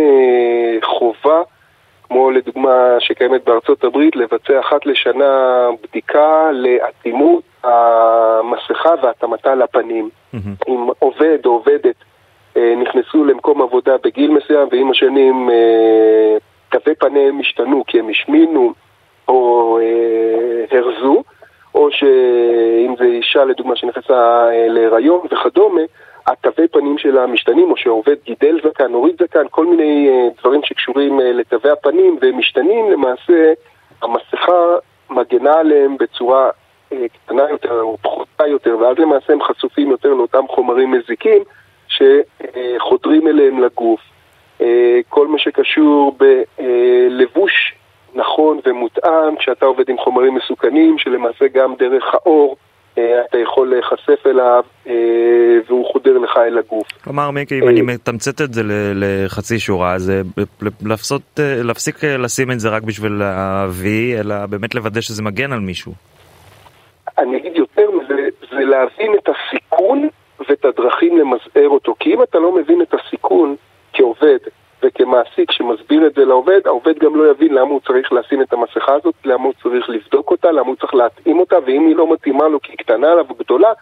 חובה, 0.83 1.41
כמו 2.03 2.31
לדוגמה 2.31 2.95
שקיימת 2.99 3.43
בארצות 3.45 3.83
הברית, 3.83 4.15
לבצע 4.15 4.59
אחת 4.59 4.85
לשנה 4.85 5.67
בדיקה 5.83 6.51
לאטימות 6.51 7.43
המסכה 7.63 8.89
והתאמתה 9.03 9.55
לפנים. 9.55 10.09
Mm-hmm. 10.33 10.37
אם 10.67 10.87
עובד 10.99 11.45
או 11.45 11.51
עובדת 11.51 11.95
נכנסו 12.55 13.25
למקום 13.25 13.61
עבודה 13.61 13.95
בגיל 14.03 14.31
מסוים 14.31 14.67
ועם 14.71 14.91
השנים 14.91 15.49
תווי 16.69 16.95
פניהם 16.95 17.39
השתנו 17.39 17.83
כי 17.87 17.99
הם 17.99 18.09
השמינו 18.09 18.73
או 19.27 19.79
הרזו, 20.71 21.23
או 21.75 21.91
שאם 21.91 22.95
זה 22.99 23.05
אישה 23.05 23.45
לדוגמה 23.45 23.75
שנכנסה 23.75 24.49
אה, 24.49 24.67
להיריון 24.67 25.19
וכדומה, 25.31 25.81
התווי 26.27 26.67
פנים 26.67 26.97
שלה 26.97 27.27
משתנים, 27.27 27.71
או 27.71 27.77
שעובד 27.77 28.15
גידל 28.25 28.59
זקן, 28.63 28.93
הוריד 28.93 29.15
זקן, 29.21 29.43
כל 29.51 29.65
מיני 29.65 30.09
אה, 30.09 30.27
דברים 30.39 30.61
שקשורים 30.63 31.19
אה, 31.19 31.31
לתווי 31.31 31.71
הפנים, 31.71 32.17
והם 32.21 32.37
משתנים 32.37 32.91
למעשה, 32.91 33.53
המסכה 34.01 34.75
מגנה 35.09 35.53
עליהם 35.53 35.97
בצורה 35.97 36.49
קטנה 36.89 37.43
יותר 37.49 37.81
או 37.81 37.97
פחותה 38.01 38.47
יותר, 38.47 38.77
ואז 38.79 38.97
למעשה 38.97 39.33
הם 39.33 39.43
חשופים 39.43 39.91
יותר 39.91 40.13
לאותם 40.13 40.47
חומרים 40.49 40.91
מזיקים 40.91 41.43
שחודרים 41.87 43.27
אליהם 43.27 43.63
לגוף. 43.63 43.99
כל 45.09 45.27
מה 45.27 45.39
שקשור 45.39 46.17
בלבוש 46.17 47.73
נכון 48.15 48.59
ומותאם, 48.65 49.35
כשאתה 49.39 49.65
עובד 49.65 49.89
עם 49.89 49.97
חומרים 49.97 50.35
מסוכנים, 50.35 50.97
שלמעשה 50.97 51.45
גם 51.53 51.75
דרך 51.79 52.03
האור 52.13 52.55
אה, 52.97 53.21
אתה 53.29 53.37
יכול 53.37 53.69
להיחשף 53.69 54.27
אליו 54.27 54.63
אה, 54.87 54.93
והוא 55.67 55.85
חודר 55.91 56.17
לך 56.17 56.37
אל 56.37 56.57
הגוף. 56.57 56.87
כלומר 57.03 57.31
מיקי, 57.31 57.59
אם 57.59 57.67
אני 57.67 57.81
מתמצת 57.81 58.41
את 58.41 58.53
זה 58.53 58.61
לחצי 58.95 59.59
שורה, 59.59 59.99
זה 59.99 60.21
לפסות, 60.85 61.21
להפסיק 61.63 62.03
לשים 62.03 62.51
את 62.51 62.59
זה 62.59 62.69
רק 62.69 62.83
בשביל 62.83 63.21
ה-V, 63.21 63.85
אלא 64.19 64.45
באמת 64.45 64.75
לוודא 64.75 65.01
שזה 65.01 65.23
מגן 65.23 65.51
על 65.51 65.59
מישהו. 65.59 65.91
אני 67.17 67.37
אגיד 67.37 67.55
יותר 67.55 67.91
מזה, 67.91 68.27
זה 68.51 68.59
להבין 68.59 69.11
את 69.19 69.29
הסיכון 69.29 70.07
ואת 70.49 70.65
הדרכים 70.65 71.17
למזער 71.17 71.69
אותו. 71.69 71.95
כי 71.99 72.13
אם 72.13 72.23
אתה 72.23 72.39
לא 72.39 72.55
מבין 72.55 72.81
את 72.81 72.93
הסיכון, 72.93 73.55
כעובד 73.93 74.37
וכמעסיק 74.83 75.51
שמסביר 75.51 76.07
את 76.07 76.13
זה 76.13 76.25
לעובד, 76.25 76.59
העובד 76.65 76.99
גם 76.99 77.15
לא 77.15 77.31
יבין 77.31 77.53
למה 77.53 77.69
הוא 77.69 77.79
צריך 77.87 78.13
לשים 78.13 78.41
את 78.41 78.53
המסכה 78.53 78.93
הזאת, 78.93 79.15
למה 79.25 79.43
הוא 79.43 79.53
צריך 79.63 79.89
לבדוק 79.89 80.31
אותה, 80.31 80.51
למה 80.51 80.67
הוא 80.67 80.75
צריך 80.75 80.93
להתאים 80.93 81.39
אותה, 81.39 81.55
ואם 81.65 81.87
היא 81.87 81.95
לא 81.95 82.13
מתאימה 82.13 82.47
לו 82.47 82.61
כי 82.61 82.71
היא 82.71 82.77
קטנה 82.77 83.11
עליו 83.11 83.25
וגדולה, 83.29 83.73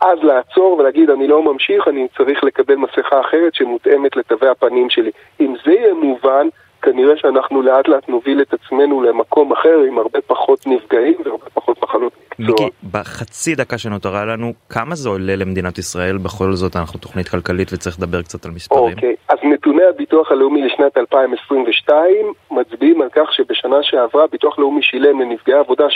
אז 0.00 0.18
לעצור 0.22 0.78
ולהגיד 0.78 1.10
אני 1.10 1.28
לא 1.28 1.42
ממשיך, 1.42 1.88
אני 1.88 2.06
צריך 2.16 2.44
לקבל 2.44 2.74
מסכה 2.74 3.20
אחרת 3.20 3.54
שמותאמת 3.54 4.16
לתווי 4.16 4.48
הפנים 4.48 4.90
שלי. 4.90 5.10
אם 5.40 5.54
זה 5.64 5.72
יהיה 5.72 5.94
מובן, 5.94 6.48
כנראה 6.82 7.16
שאנחנו 7.16 7.62
לאט 7.62 7.88
לאט 7.88 8.08
נוביל 8.08 8.42
את 8.42 8.54
עצמנו 8.54 9.02
למקום 9.02 9.52
אחר 9.52 9.78
עם 9.88 9.98
הרבה 9.98 10.18
פחות 10.26 10.66
נפגעים 10.66 11.14
והרבה 11.24 11.46
פחות 11.54 11.82
מחלות 11.82 12.12
מקצוע. 12.38 12.66
מיקי, 12.66 12.76
בחצי 12.92 13.54
דקה 13.54 13.78
שנותרה 13.78 14.24
לנו, 14.24 14.52
כמה 14.68 14.94
זה 14.94 15.08
עולה 15.08 15.36
למדינת 15.36 15.78
ישראל? 15.78 16.18
בכל 16.18 16.52
זאת 16.52 16.76
אנחנו 16.76 16.98
תוכנית 16.98 17.28
כלכלית 17.28 17.72
וצריך 17.72 17.98
לדבר 17.98 18.22
קצת 18.22 18.44
על 18.44 18.50
מספרים. 18.50 18.94
אוקיי, 18.94 19.14
אז 19.28 19.38
נתוני 19.42 19.84
הביטוח 19.84 20.32
הלאומי 20.32 20.62
לשנת 20.62 20.96
2022 20.96 22.32
מצביעים 22.50 23.02
על 23.02 23.08
כך 23.12 23.32
שבשנה 23.32 23.82
שעברה 23.82 24.26
ביטוח 24.26 24.58
לאומי 24.58 24.82
שילם 24.82 25.20
לנפגעי 25.20 25.58
עבודה 25.58 25.86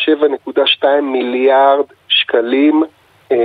7.2 0.82 0.86
מיליארד 1.02 1.84
שקלים, 2.08 2.82
אה, 3.32 3.36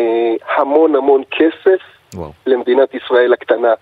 המון 0.58 0.96
המון 0.96 1.22
כסף 1.32 1.82
וואו. 2.14 2.32
למדינת 2.46 2.94
ישראל 2.94 3.34
הקטנה. 3.34 3.74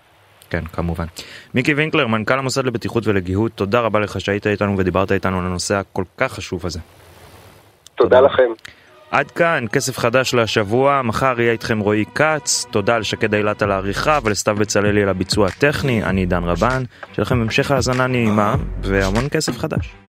כן, 0.50 0.64
כמובן. 0.72 1.06
מיקי 1.54 1.74
וינקלר, 1.74 2.06
מנכ"ל 2.06 2.38
המוסד 2.38 2.66
לבטיחות 2.66 3.06
ולגיהות, 3.06 3.52
תודה 3.52 3.80
רבה 3.80 4.00
לך 4.00 4.20
שהיית 4.20 4.46
איתנו 4.46 4.78
ודיברת 4.78 5.12
איתנו 5.12 5.38
על 5.38 5.46
הנושא 5.46 5.74
הכל 5.74 6.04
כך 6.18 6.32
חשוב 6.32 6.66
הזה. 6.66 6.80
תודה, 7.94 8.16
תודה 8.16 8.20
לכם. 8.20 8.52
עד 9.10 9.30
כאן, 9.30 9.64
כסף 9.72 9.98
חדש 9.98 10.34
להשבוע, 10.34 11.02
מחר 11.02 11.40
יהיה 11.40 11.52
איתכם 11.52 11.78
רועי 11.78 12.04
כץ, 12.14 12.66
תודה 12.70 12.98
לשקד 12.98 13.34
אילת 13.34 13.62
על 13.62 13.70
העריכה 13.70 14.18
ולסתיו 14.24 14.56
בצללי 14.56 15.02
על 15.02 15.08
הביצוע 15.08 15.46
הטכני, 15.46 16.04
אני 16.04 16.20
עידן 16.20 16.44
רבן, 16.44 16.82
שיהיה 17.12 17.24
לכם 17.24 17.40
המשך 17.40 17.70
האזנה 17.70 18.06
נעימה 18.06 18.54
והמון 18.82 19.24
כסף 19.30 19.58
חדש. 19.58 20.05